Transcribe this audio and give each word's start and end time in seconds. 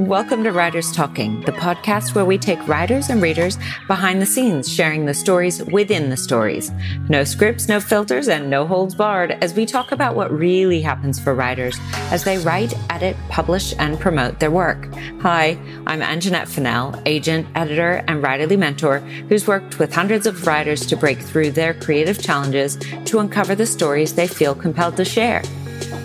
Welcome 0.00 0.44
to 0.44 0.50
Writers 0.50 0.90
Talking, 0.92 1.42
the 1.42 1.52
podcast 1.52 2.14
where 2.14 2.24
we 2.24 2.38
take 2.38 2.66
writers 2.66 3.10
and 3.10 3.20
readers 3.20 3.58
behind 3.86 4.22
the 4.22 4.26
scenes, 4.26 4.72
sharing 4.72 5.04
the 5.04 5.12
stories 5.12 5.62
within 5.64 6.08
the 6.08 6.16
stories. 6.16 6.72
No 7.10 7.22
scripts, 7.22 7.68
no 7.68 7.80
filters, 7.80 8.26
and 8.26 8.48
no 8.48 8.66
holds 8.66 8.94
barred 8.94 9.32
as 9.42 9.52
we 9.52 9.66
talk 9.66 9.92
about 9.92 10.16
what 10.16 10.32
really 10.32 10.80
happens 10.80 11.20
for 11.20 11.34
writers 11.34 11.78
as 12.10 12.24
they 12.24 12.38
write, 12.38 12.72
edit, 12.88 13.14
publish, 13.28 13.74
and 13.78 14.00
promote 14.00 14.40
their 14.40 14.50
work. 14.50 14.88
Hi, 15.20 15.58
I'm 15.86 16.00
Anjanette 16.00 16.48
Fennell, 16.48 16.98
agent, 17.04 17.46
editor, 17.54 18.02
and 18.08 18.24
writerly 18.24 18.58
mentor 18.58 19.00
who's 19.00 19.46
worked 19.46 19.78
with 19.78 19.92
hundreds 19.92 20.26
of 20.26 20.46
writers 20.46 20.86
to 20.86 20.96
break 20.96 21.20
through 21.20 21.50
their 21.50 21.74
creative 21.74 22.22
challenges 22.22 22.78
to 23.04 23.18
uncover 23.18 23.54
the 23.54 23.66
stories 23.66 24.14
they 24.14 24.26
feel 24.26 24.54
compelled 24.54 24.96
to 24.96 25.04
share. 25.04 25.42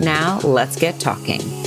Now, 0.02 0.38
let's 0.40 0.76
get 0.76 1.00
talking. 1.00 1.65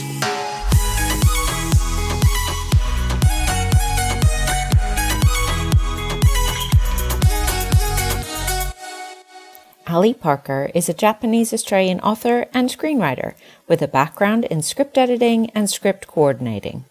Alli 9.89 10.13
Parker 10.13 10.69
is 10.75 10.87
a 10.87 10.93
Japanese 10.93 11.51
Australian 11.51 11.99
author 12.01 12.45
and 12.53 12.69
screenwriter 12.69 13.33
with 13.67 13.81
a 13.81 13.87
background 13.87 14.45
in 14.45 14.61
script 14.61 14.99
editing 14.99 15.49
and 15.55 15.67
script 15.67 16.05
coordinating. 16.05 16.85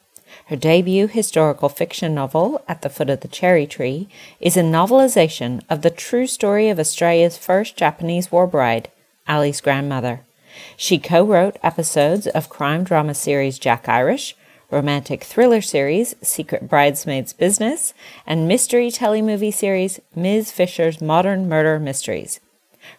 Her 0.47 0.57
debut 0.57 1.07
historical 1.07 1.69
fiction 1.69 2.13
novel, 2.13 2.61
At 2.67 2.83
the 2.83 2.91
Foot 2.91 3.09
of 3.09 3.21
the 3.21 3.29
Cherry 3.29 3.69
Tree, 3.69 4.09
is 4.41 4.57
a 4.57 4.63
novelization 4.63 5.63
of 5.71 5.83
the 5.83 5.91
true 5.91 6.27
story 6.27 6.71
of 6.71 6.81
Australia's 6.81 7.39
first 7.39 7.77
Japanese 7.77 8.33
war 8.33 8.49
bride, 8.49 8.91
Alli's 9.29 9.61
grandmother. 9.61 10.23
She 10.77 10.99
co 10.99 11.25
wrote 11.25 11.57
episodes 11.63 12.27
of 12.27 12.49
crime 12.49 12.83
drama 12.83 13.15
series 13.15 13.61
Jack 13.61 13.89
Irish, 13.89 14.35
romantic 14.73 15.23
thriller 15.23 15.61
series 15.61 16.17
Secret 16.21 16.69
Bridesmaids 16.69 17.33
Business, 17.33 17.95
and 18.27 18.49
mystery 18.49 18.91
telemovie 18.91 19.55
series 19.55 20.01
Ms. 20.17 20.51
Fisher's 20.51 21.01
Modern 21.01 21.49
Murder 21.49 21.79
Mysteries. 21.79 22.41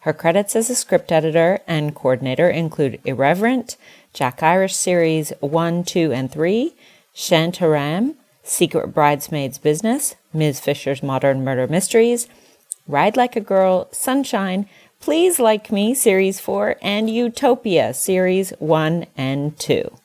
Her 0.01 0.13
credits 0.13 0.55
as 0.55 0.69
a 0.69 0.75
script 0.75 1.11
editor 1.11 1.59
and 1.67 1.93
coordinator 1.93 2.49
include 2.49 3.01
Irreverent, 3.03 3.75
Jack 4.13 4.41
Irish 4.41 4.75
Series 4.75 5.33
1, 5.41 5.83
2, 5.83 6.13
and 6.13 6.31
3, 6.31 6.73
Shantaram, 7.13 8.15
Secret 8.43 8.93
Bridesmaids 8.93 9.57
Business, 9.57 10.15
Ms. 10.33 10.61
Fisher's 10.61 11.03
Modern 11.03 11.43
Murder 11.43 11.67
Mysteries, 11.67 12.27
Ride 12.87 13.17
Like 13.17 13.35
a 13.35 13.41
Girl, 13.41 13.89
Sunshine, 13.91 14.67
Please 15.01 15.37
Like 15.37 15.71
Me 15.71 15.93
Series 15.93 16.39
4, 16.39 16.77
and 16.81 17.09
Utopia 17.09 17.93
Series 17.93 18.51
1 18.59 19.05
and 19.17 19.57
2. 19.59 19.98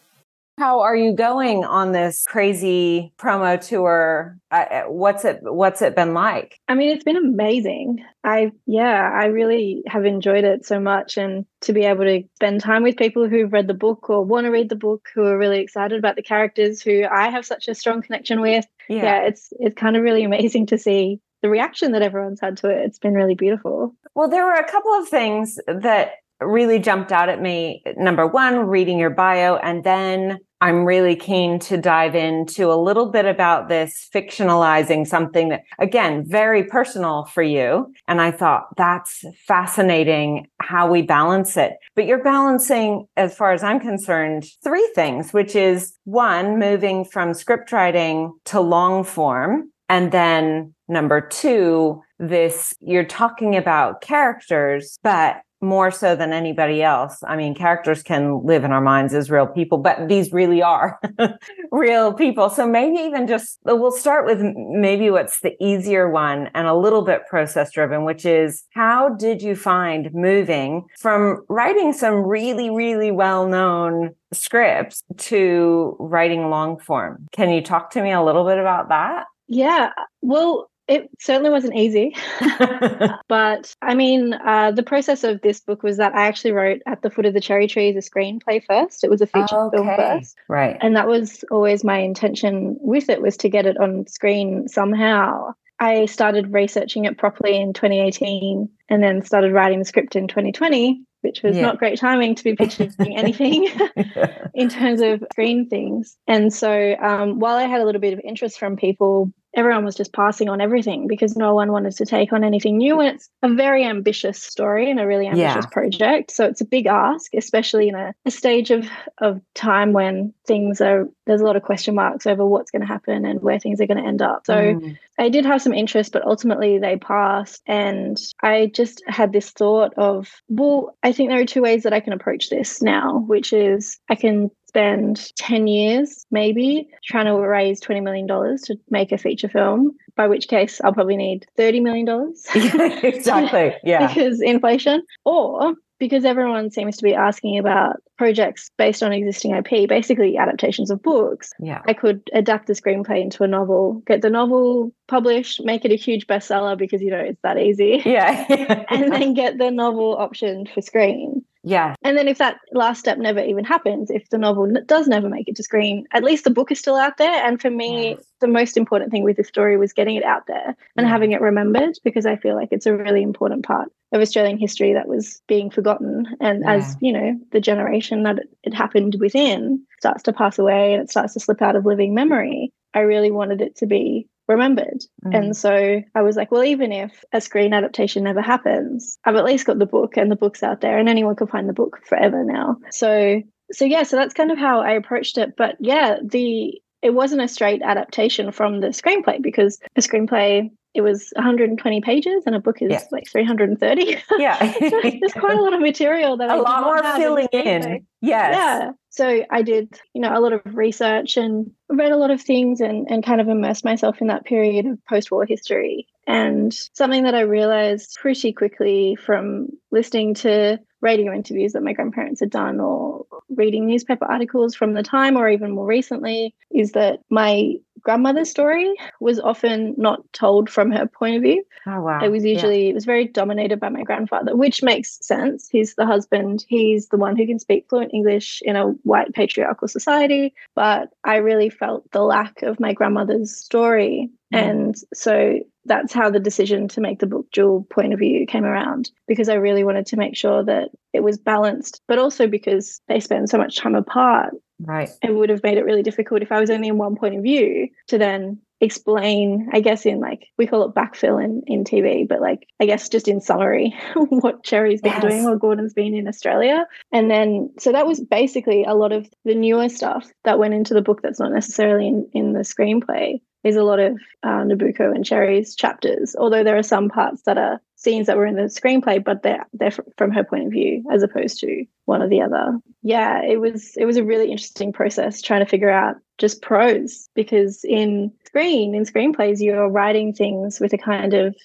How 0.56 0.80
are 0.80 0.94
you 0.94 1.14
going 1.14 1.64
on 1.64 1.90
this 1.90 2.24
crazy 2.28 3.12
promo 3.18 3.60
tour? 3.60 4.38
Uh, 4.52 4.82
what's 4.82 5.24
it 5.24 5.40
What's 5.42 5.82
it 5.82 5.96
been 5.96 6.14
like? 6.14 6.60
I 6.68 6.74
mean, 6.74 6.90
it's 6.90 7.02
been 7.02 7.16
amazing. 7.16 8.04
I 8.22 8.52
yeah, 8.66 9.10
I 9.12 9.26
really 9.26 9.82
have 9.86 10.04
enjoyed 10.04 10.44
it 10.44 10.64
so 10.64 10.78
much, 10.78 11.16
and 11.16 11.44
to 11.62 11.72
be 11.72 11.84
able 11.84 12.04
to 12.04 12.22
spend 12.36 12.60
time 12.60 12.84
with 12.84 12.96
people 12.96 13.28
who've 13.28 13.52
read 13.52 13.66
the 13.66 13.74
book 13.74 14.08
or 14.08 14.24
want 14.24 14.44
to 14.44 14.50
read 14.50 14.68
the 14.68 14.76
book, 14.76 15.08
who 15.12 15.24
are 15.24 15.36
really 15.36 15.58
excited 15.58 15.98
about 15.98 16.14
the 16.14 16.22
characters, 16.22 16.80
who 16.80 17.04
I 17.04 17.30
have 17.30 17.44
such 17.44 17.66
a 17.66 17.74
strong 17.74 18.00
connection 18.00 18.40
with. 18.40 18.64
Yeah, 18.88 19.02
yeah 19.02 19.22
it's 19.22 19.52
it's 19.58 19.74
kind 19.74 19.96
of 19.96 20.04
really 20.04 20.22
amazing 20.22 20.66
to 20.66 20.78
see 20.78 21.20
the 21.42 21.50
reaction 21.50 21.92
that 21.92 22.02
everyone's 22.02 22.40
had 22.40 22.56
to 22.58 22.70
it. 22.70 22.84
It's 22.86 22.98
been 22.98 23.14
really 23.14 23.34
beautiful. 23.34 23.94
Well, 24.14 24.30
there 24.30 24.44
were 24.44 24.52
a 24.52 24.70
couple 24.70 24.92
of 24.94 25.08
things 25.08 25.58
that 25.66 26.12
really 26.40 26.78
jumped 26.78 27.12
out 27.12 27.28
at 27.28 27.40
me. 27.40 27.82
Number 27.96 28.26
one, 28.26 28.66
reading 28.66 28.98
your 28.98 29.10
bio, 29.10 29.56
and 29.56 29.84
then 29.84 30.38
I'm 30.60 30.86
really 30.86 31.14
keen 31.14 31.58
to 31.60 31.76
dive 31.76 32.14
into 32.14 32.72
a 32.72 32.80
little 32.80 33.10
bit 33.10 33.26
about 33.26 33.68
this 33.68 34.08
fictionalizing 34.14 35.06
something 35.06 35.50
that, 35.50 35.62
again, 35.78 36.24
very 36.26 36.64
personal 36.64 37.26
for 37.26 37.42
you. 37.42 37.92
And 38.08 38.20
I 38.20 38.30
thought 38.30 38.68
that's 38.76 39.24
fascinating 39.46 40.46
how 40.60 40.90
we 40.90 41.02
balance 41.02 41.58
it. 41.58 41.74
But 41.94 42.06
you're 42.06 42.22
balancing, 42.22 43.06
as 43.16 43.36
far 43.36 43.52
as 43.52 43.62
I'm 43.62 43.78
concerned, 43.78 44.46
three 44.62 44.90
things, 44.94 45.34
which 45.34 45.54
is 45.54 45.92
one, 46.04 46.58
moving 46.58 47.04
from 47.04 47.34
script 47.34 47.70
writing 47.70 48.32
to 48.46 48.60
long 48.60 49.04
form. 49.04 49.70
And 49.90 50.12
then 50.12 50.72
number 50.88 51.20
two, 51.20 52.00
this 52.18 52.72
you're 52.80 53.04
talking 53.04 53.54
about 53.54 54.00
characters, 54.00 54.98
but 55.02 55.42
more 55.64 55.90
so 55.90 56.14
than 56.14 56.32
anybody 56.32 56.82
else. 56.82 57.22
I 57.26 57.36
mean, 57.36 57.54
characters 57.54 58.02
can 58.02 58.44
live 58.44 58.64
in 58.64 58.72
our 58.72 58.80
minds 58.80 59.14
as 59.14 59.30
real 59.30 59.46
people, 59.46 59.78
but 59.78 60.08
these 60.08 60.32
really 60.32 60.62
are 60.62 61.00
real 61.72 62.12
people. 62.12 62.50
So 62.50 62.66
maybe 62.66 62.98
even 62.98 63.26
just 63.26 63.58
we'll 63.64 63.90
start 63.90 64.26
with 64.26 64.42
maybe 64.42 65.10
what's 65.10 65.40
the 65.40 65.54
easier 65.62 66.08
one 66.08 66.50
and 66.54 66.66
a 66.66 66.74
little 66.74 67.02
bit 67.02 67.26
process 67.28 67.72
driven, 67.72 68.04
which 68.04 68.24
is 68.24 68.64
how 68.70 69.10
did 69.10 69.42
you 69.42 69.56
find 69.56 70.12
moving 70.12 70.84
from 70.98 71.44
writing 71.48 71.92
some 71.92 72.16
really, 72.16 72.70
really 72.70 73.10
well 73.10 73.46
known 73.46 74.14
scripts 74.32 75.02
to 75.16 75.96
writing 75.98 76.50
long 76.50 76.78
form? 76.78 77.26
Can 77.32 77.50
you 77.50 77.62
talk 77.62 77.90
to 77.90 78.02
me 78.02 78.12
a 78.12 78.22
little 78.22 78.46
bit 78.46 78.58
about 78.58 78.88
that? 78.88 79.26
Yeah. 79.48 79.90
Well, 80.22 80.70
it 80.86 81.08
certainly 81.18 81.50
wasn't 81.50 81.76
easy. 81.76 82.14
but 83.28 83.74
I 83.80 83.94
mean, 83.94 84.34
uh, 84.34 84.72
the 84.72 84.82
process 84.82 85.24
of 85.24 85.40
this 85.40 85.60
book 85.60 85.82
was 85.82 85.96
that 85.96 86.14
I 86.14 86.26
actually 86.26 86.52
wrote 86.52 86.82
At 86.86 87.02
the 87.02 87.10
Foot 87.10 87.26
of 87.26 87.34
the 87.34 87.40
Cherry 87.40 87.66
Trees 87.66 87.96
a 87.96 88.10
screenplay 88.10 88.62
first. 88.64 89.04
It 89.04 89.10
was 89.10 89.20
a 89.20 89.26
feature 89.26 89.56
okay. 89.56 89.76
film 89.76 89.96
first. 89.96 90.36
Right. 90.48 90.76
And 90.80 90.96
that 90.96 91.08
was 91.08 91.44
always 91.50 91.84
my 91.84 91.98
intention 91.98 92.76
with 92.80 93.08
it 93.08 93.22
was 93.22 93.36
to 93.38 93.48
get 93.48 93.66
it 93.66 93.78
on 93.78 94.06
screen 94.06 94.68
somehow. 94.68 95.54
I 95.80 96.06
started 96.06 96.52
researching 96.52 97.04
it 97.04 97.18
properly 97.18 97.56
in 97.56 97.72
2018 97.72 98.68
and 98.88 99.02
then 99.02 99.22
started 99.22 99.52
writing 99.52 99.80
the 99.80 99.84
script 99.84 100.14
in 100.14 100.28
2020, 100.28 101.02
which 101.22 101.42
was 101.42 101.56
yeah. 101.56 101.62
not 101.62 101.78
great 101.78 101.98
timing 101.98 102.34
to 102.36 102.44
be 102.44 102.54
pitching 102.54 102.92
anything 103.00 103.68
in 104.54 104.68
terms 104.68 105.00
of 105.00 105.24
screen 105.32 105.68
things. 105.68 106.16
And 106.28 106.52
so 106.52 106.94
um, 107.02 107.40
while 107.40 107.56
I 107.56 107.64
had 107.64 107.80
a 107.80 107.84
little 107.84 108.00
bit 108.00 108.12
of 108.12 108.20
interest 108.20 108.58
from 108.58 108.76
people 108.76 109.32
everyone 109.54 109.84
was 109.84 109.94
just 109.94 110.12
passing 110.12 110.48
on 110.48 110.60
everything 110.60 111.06
because 111.06 111.36
no 111.36 111.54
one 111.54 111.70
wanted 111.72 111.94
to 111.96 112.04
take 112.04 112.32
on 112.32 112.44
anything 112.44 112.78
new. 112.78 113.00
And 113.00 113.14
it's 113.14 113.28
a 113.42 113.52
very 113.52 113.84
ambitious 113.84 114.42
story 114.42 114.90
and 114.90 114.98
a 115.00 115.06
really 115.06 115.26
ambitious 115.26 115.64
yeah. 115.64 115.70
project. 115.70 116.30
So 116.30 116.46
it's 116.46 116.60
a 116.60 116.64
big 116.64 116.86
ask, 116.86 117.32
especially 117.34 117.88
in 117.88 117.94
a, 117.94 118.14
a, 118.26 118.30
stage 118.30 118.70
of, 118.70 118.88
of 119.18 119.40
time 119.54 119.92
when 119.92 120.34
things 120.46 120.80
are, 120.80 121.08
there's 121.26 121.40
a 121.40 121.44
lot 121.44 121.56
of 121.56 121.62
question 121.62 121.94
marks 121.94 122.26
over 122.26 122.44
what's 122.44 122.70
going 122.70 122.82
to 122.82 122.88
happen 122.88 123.24
and 123.24 123.42
where 123.42 123.58
things 123.58 123.80
are 123.80 123.86
going 123.86 124.02
to 124.02 124.08
end 124.08 124.22
up. 124.22 124.46
So 124.46 124.54
mm. 124.54 124.98
I 125.18 125.28
did 125.28 125.46
have 125.46 125.62
some 125.62 125.74
interest, 125.74 126.12
but 126.12 126.26
ultimately 126.26 126.78
they 126.78 126.96
passed. 126.96 127.62
And 127.66 128.18
I 128.42 128.70
just 128.74 129.02
had 129.06 129.32
this 129.32 129.50
thought 129.50 129.94
of, 129.96 130.30
well, 130.48 130.96
I 131.02 131.12
think 131.12 131.30
there 131.30 131.40
are 131.40 131.46
two 131.46 131.62
ways 131.62 131.84
that 131.84 131.92
I 131.92 132.00
can 132.00 132.12
approach 132.12 132.50
this 132.50 132.82
now, 132.82 133.24
which 133.26 133.52
is 133.52 133.98
I 134.10 134.16
can 134.16 134.50
spend 134.74 135.30
10 135.36 135.68
years 135.68 136.26
maybe 136.32 136.88
trying 137.04 137.26
to 137.26 137.36
raise 137.36 137.80
$20 137.80 138.02
million 138.02 138.26
to 138.26 138.76
make 138.90 139.12
a 139.12 139.18
feature 139.18 139.48
film, 139.48 139.92
by 140.16 140.26
which 140.26 140.48
case 140.48 140.80
I'll 140.82 140.92
probably 140.92 141.16
need 141.16 141.46
$30 141.56 141.80
million. 141.80 142.34
exactly. 143.04 143.76
Yeah. 143.84 144.08
because 144.08 144.40
inflation. 144.40 145.02
Or 145.24 145.74
because 146.00 146.24
everyone 146.24 146.70
seems 146.70 146.96
to 146.96 147.04
be 147.04 147.14
asking 147.14 147.56
about 147.58 147.96
projects 148.18 148.70
based 148.76 149.02
on 149.02 149.12
existing 149.12 149.54
IP, 149.54 149.88
basically 149.88 150.36
adaptations 150.36 150.90
of 150.90 151.02
books. 151.02 151.52
Yeah. 151.60 151.82
I 151.86 151.92
could 151.92 152.22
adapt 152.32 152.66
the 152.66 152.72
screenplay 152.72 153.22
into 153.22 153.44
a 153.44 153.48
novel, 153.48 154.02
get 154.06 154.22
the 154.22 154.30
novel 154.30 154.92
published, 155.06 155.64
make 155.64 155.84
it 155.84 155.92
a 155.92 155.96
huge 155.96 156.26
bestseller 156.26 156.76
because 156.76 157.00
you 157.00 157.10
know 157.10 157.20
it's 157.20 157.40
that 157.42 157.58
easy. 157.58 158.02
Yeah. 158.04 158.84
and 158.90 159.12
then 159.12 159.34
get 159.34 159.58
the 159.58 159.70
novel 159.70 160.16
optioned 160.16 160.72
for 160.72 160.82
screen. 160.82 161.43
Yeah. 161.64 161.94
And 162.02 162.16
then 162.16 162.28
if 162.28 162.38
that 162.38 162.58
last 162.72 163.00
step 163.00 163.16
never 163.18 163.40
even 163.40 163.64
happens, 163.64 164.10
if 164.10 164.28
the 164.28 164.38
novel 164.38 164.70
does 164.86 165.08
never 165.08 165.28
make 165.28 165.48
it 165.48 165.56
to 165.56 165.62
screen, 165.62 166.06
at 166.12 166.22
least 166.22 166.44
the 166.44 166.50
book 166.50 166.70
is 166.70 166.78
still 166.78 166.96
out 166.96 167.16
there. 167.16 167.44
And 167.44 167.60
for 167.60 167.70
me, 167.70 168.10
yes. 168.10 168.24
the 168.40 168.46
most 168.46 168.76
important 168.76 169.10
thing 169.10 169.24
with 169.24 169.38
this 169.38 169.48
story 169.48 169.78
was 169.78 169.92
getting 169.92 170.16
it 170.16 170.24
out 170.24 170.46
there 170.46 170.76
and 170.96 171.06
yeah. 171.06 171.08
having 171.08 171.32
it 171.32 171.40
remembered 171.40 171.94
because 172.04 172.26
I 172.26 172.36
feel 172.36 172.54
like 172.54 172.68
it's 172.70 172.86
a 172.86 172.94
really 172.94 173.22
important 173.22 173.64
part 173.64 173.90
of 174.12 174.20
Australian 174.20 174.58
history 174.58 174.92
that 174.92 175.08
was 175.08 175.40
being 175.48 175.70
forgotten. 175.70 176.26
And 176.38 176.62
yeah. 176.62 176.74
as, 176.74 176.96
you 177.00 177.12
know, 177.12 177.38
the 177.52 177.60
generation 177.60 178.24
that 178.24 178.40
it 178.62 178.74
happened 178.74 179.16
within 179.18 179.82
starts 179.98 180.22
to 180.24 180.34
pass 180.34 180.58
away 180.58 180.92
and 180.92 181.02
it 181.02 181.10
starts 181.10 181.32
to 181.32 181.40
slip 181.40 181.62
out 181.62 181.76
of 181.76 181.86
living 181.86 182.14
memory, 182.14 182.72
I 182.92 183.00
really 183.00 183.30
wanted 183.30 183.62
it 183.62 183.76
to 183.76 183.86
be 183.86 184.28
remembered. 184.48 185.04
Mm. 185.24 185.36
And 185.36 185.56
so 185.56 186.02
I 186.14 186.22
was 186.22 186.36
like, 186.36 186.50
well, 186.50 186.64
even 186.64 186.92
if 186.92 187.24
a 187.32 187.40
screen 187.40 187.72
adaptation 187.72 188.24
never 188.24 188.42
happens, 188.42 189.18
I've 189.24 189.36
at 189.36 189.44
least 189.44 189.66
got 189.66 189.78
the 189.78 189.86
book 189.86 190.16
and 190.16 190.30
the 190.30 190.36
book's 190.36 190.62
out 190.62 190.80
there 190.80 190.98
and 190.98 191.08
anyone 191.08 191.36
can 191.36 191.46
find 191.46 191.68
the 191.68 191.72
book 191.72 192.00
forever 192.06 192.44
now. 192.44 192.76
So 192.90 193.42
so 193.72 193.84
yeah, 193.84 194.02
so 194.02 194.16
that's 194.16 194.34
kind 194.34 194.50
of 194.50 194.58
how 194.58 194.80
I 194.80 194.92
approached 194.92 195.38
it. 195.38 195.54
But 195.56 195.76
yeah, 195.80 196.18
the 196.22 196.80
it 197.02 197.14
wasn't 197.14 197.42
a 197.42 197.48
straight 197.48 197.82
adaptation 197.82 198.50
from 198.52 198.80
the 198.80 198.88
screenplay 198.88 199.42
because 199.42 199.78
a 199.96 200.00
screenplay 200.00 200.70
it 200.94 201.00
was 201.00 201.32
120 201.34 202.00
pages 202.02 202.44
and 202.46 202.54
a 202.54 202.60
book 202.60 202.80
is 202.80 202.90
yeah. 202.90 203.02
like 203.10 203.28
330. 203.30 204.16
Yeah. 204.38 204.72
so 204.72 204.78
there's 205.02 205.32
quite 205.32 205.58
a 205.58 205.60
lot 205.60 205.74
of 205.74 205.80
material 205.80 206.36
that 206.36 206.48
a 206.48 206.52
I 206.52 206.56
lot 206.56 206.82
more 206.84 207.16
filling 207.16 207.48
in. 207.52 208.06
Yes. 208.20 208.54
Yeah. 208.54 208.90
So 209.16 209.44
I 209.48 209.62
did, 209.62 210.00
you 210.12 210.20
know, 210.20 210.36
a 210.36 210.40
lot 210.40 210.52
of 210.52 210.62
research 210.64 211.36
and 211.36 211.70
read 211.88 212.10
a 212.10 212.16
lot 212.16 212.32
of 212.32 212.42
things 212.42 212.80
and, 212.80 213.06
and 213.08 213.24
kind 213.24 213.40
of 213.40 213.46
immersed 213.46 213.84
myself 213.84 214.20
in 214.20 214.26
that 214.26 214.44
period 214.44 214.86
of 214.86 214.98
post-war 215.06 215.46
history. 215.46 216.08
And 216.26 216.74
something 216.74 217.22
that 217.22 217.34
I 217.34 217.42
realized 217.42 218.18
pretty 218.20 218.52
quickly 218.52 219.16
from 219.24 219.68
listening 219.92 220.34
to 220.34 220.80
radio 221.00 221.32
interviews 221.32 221.74
that 221.74 221.84
my 221.84 221.92
grandparents 221.92 222.40
had 222.40 222.50
done 222.50 222.80
or 222.80 223.26
reading 223.50 223.86
newspaper 223.86 224.24
articles 224.24 224.74
from 224.74 224.94
the 224.94 225.04
time 225.04 225.36
or 225.36 225.48
even 225.48 225.70
more 225.70 225.86
recently 225.86 226.52
is 226.72 226.92
that 226.92 227.20
my 227.30 227.74
grandmother's 228.04 228.50
story 228.50 228.94
was 229.20 229.40
often 229.40 229.94
not 229.96 230.20
told 230.32 230.70
from 230.70 230.90
her 230.92 231.06
point 231.06 231.36
of 231.36 231.42
view. 231.42 231.64
Oh 231.86 232.02
wow. 232.02 232.20
It 232.22 232.30
was 232.30 232.44
usually 232.44 232.84
yeah. 232.84 232.90
it 232.90 232.94
was 232.94 233.04
very 233.04 233.26
dominated 233.26 233.80
by 233.80 233.88
my 233.88 234.02
grandfather, 234.02 234.54
which 234.54 234.82
makes 234.82 235.18
sense. 235.26 235.68
He's 235.68 235.94
the 235.94 236.06
husband, 236.06 236.64
he's 236.68 237.08
the 237.08 237.16
one 237.16 237.36
who 237.36 237.46
can 237.46 237.58
speak 237.58 237.86
fluent 237.88 238.14
English 238.14 238.62
in 238.64 238.76
a 238.76 238.88
white 239.02 239.32
patriarchal 239.34 239.88
society, 239.88 240.54
but 240.74 241.10
I 241.24 241.36
really 241.36 241.70
felt 241.70 242.10
the 242.12 242.22
lack 242.22 242.62
of 242.62 242.78
my 242.78 242.92
grandmother's 242.92 243.56
story. 243.56 244.30
Mm. 244.52 244.70
And 244.70 244.94
so 245.12 245.58
that's 245.86 246.12
how 246.12 246.30
the 246.30 246.40
decision 246.40 246.88
to 246.88 247.00
make 247.00 247.18
the 247.18 247.26
book 247.26 247.46
dual 247.52 247.86
point 247.90 248.12
of 248.12 248.18
view 248.18 248.46
came 248.46 248.64
around 248.64 249.10
because 249.26 249.48
I 249.48 249.54
really 249.54 249.84
wanted 249.84 250.06
to 250.06 250.16
make 250.16 250.36
sure 250.36 250.64
that 250.64 250.90
it 251.12 251.22
was 251.22 251.38
balanced, 251.38 252.00
but 252.08 252.18
also 252.18 252.46
because 252.46 253.00
they 253.08 253.20
spend 253.20 253.50
so 253.50 253.58
much 253.58 253.76
time 253.76 253.94
apart. 253.94 254.54
Right. 254.84 255.10
It 255.22 255.34
would 255.34 255.50
have 255.50 255.62
made 255.62 255.78
it 255.78 255.84
really 255.84 256.02
difficult 256.02 256.42
if 256.42 256.52
I 256.52 256.60
was 256.60 256.70
only 256.70 256.88
in 256.88 256.98
one 256.98 257.16
point 257.16 257.36
of 257.36 257.42
view 257.42 257.88
to 258.08 258.18
then 258.18 258.60
explain, 258.80 259.70
I 259.72 259.80
guess, 259.80 260.04
in 260.04 260.20
like 260.20 260.48
we 260.58 260.66
call 260.66 260.84
it 260.84 260.94
backfill 260.94 261.42
in, 261.42 261.62
in 261.66 261.84
TV, 261.84 262.28
but 262.28 262.40
like 262.40 262.68
I 262.80 262.86
guess 262.86 263.08
just 263.08 263.28
in 263.28 263.40
summary, 263.40 263.94
what 264.14 264.62
Cherry's 264.62 265.00
been 265.00 265.12
yes. 265.12 265.22
doing 265.22 265.46
or 265.46 265.56
Gordon's 265.56 265.94
been 265.94 266.14
in 266.14 266.28
Australia. 266.28 266.86
And 267.12 267.30
then 267.30 267.70
so 267.78 267.92
that 267.92 268.06
was 268.06 268.20
basically 268.20 268.84
a 268.84 268.94
lot 268.94 269.12
of 269.12 269.28
the 269.44 269.54
newer 269.54 269.88
stuff 269.88 270.30
that 270.44 270.58
went 270.58 270.74
into 270.74 270.94
the 270.94 271.02
book 271.02 271.22
that's 271.22 271.40
not 271.40 271.52
necessarily 271.52 272.08
in, 272.08 272.28
in 272.32 272.52
the 272.52 272.60
screenplay 272.60 273.40
is 273.64 273.76
a 273.76 273.82
lot 273.82 273.98
of 273.98 274.20
uh, 274.42 274.62
Nobuko 274.62 275.14
and 275.14 275.24
Cherry's 275.24 275.74
chapters, 275.74 276.36
although 276.38 276.62
there 276.62 276.76
are 276.76 276.82
some 276.82 277.08
parts 277.08 277.42
that 277.46 277.56
are 277.56 277.80
scenes 278.04 278.26
that 278.26 278.36
were 278.36 278.46
in 278.46 278.56
the 278.56 278.62
screenplay, 278.64 279.22
but 279.22 279.42
they're 279.42 279.66
they're 279.72 279.90
from 279.90 280.30
her 280.30 280.44
point 280.44 280.66
of 280.66 280.72
view 280.72 281.02
as 281.10 281.22
opposed 281.22 281.58
to 281.60 281.84
one 282.04 282.22
or 282.22 282.28
the 282.28 282.42
other. 282.42 282.78
Yeah, 283.02 283.42
it 283.42 283.60
was 283.60 283.96
it 283.96 284.04
was 284.04 284.16
a 284.16 284.24
really 284.24 284.50
interesting 284.50 284.92
process 284.92 285.40
trying 285.40 285.64
to 285.64 285.70
figure 285.70 285.90
out 285.90 286.16
just 286.38 286.62
prose 286.62 287.28
because 287.34 287.84
in 287.84 288.32
screen 288.44 288.94
in 288.94 289.04
screenplays 289.04 289.60
you're 289.60 289.88
writing 289.88 290.32
things 290.32 290.80
with 290.80 290.92
a 290.92 290.98
kind 290.98 291.32
of 291.32 291.56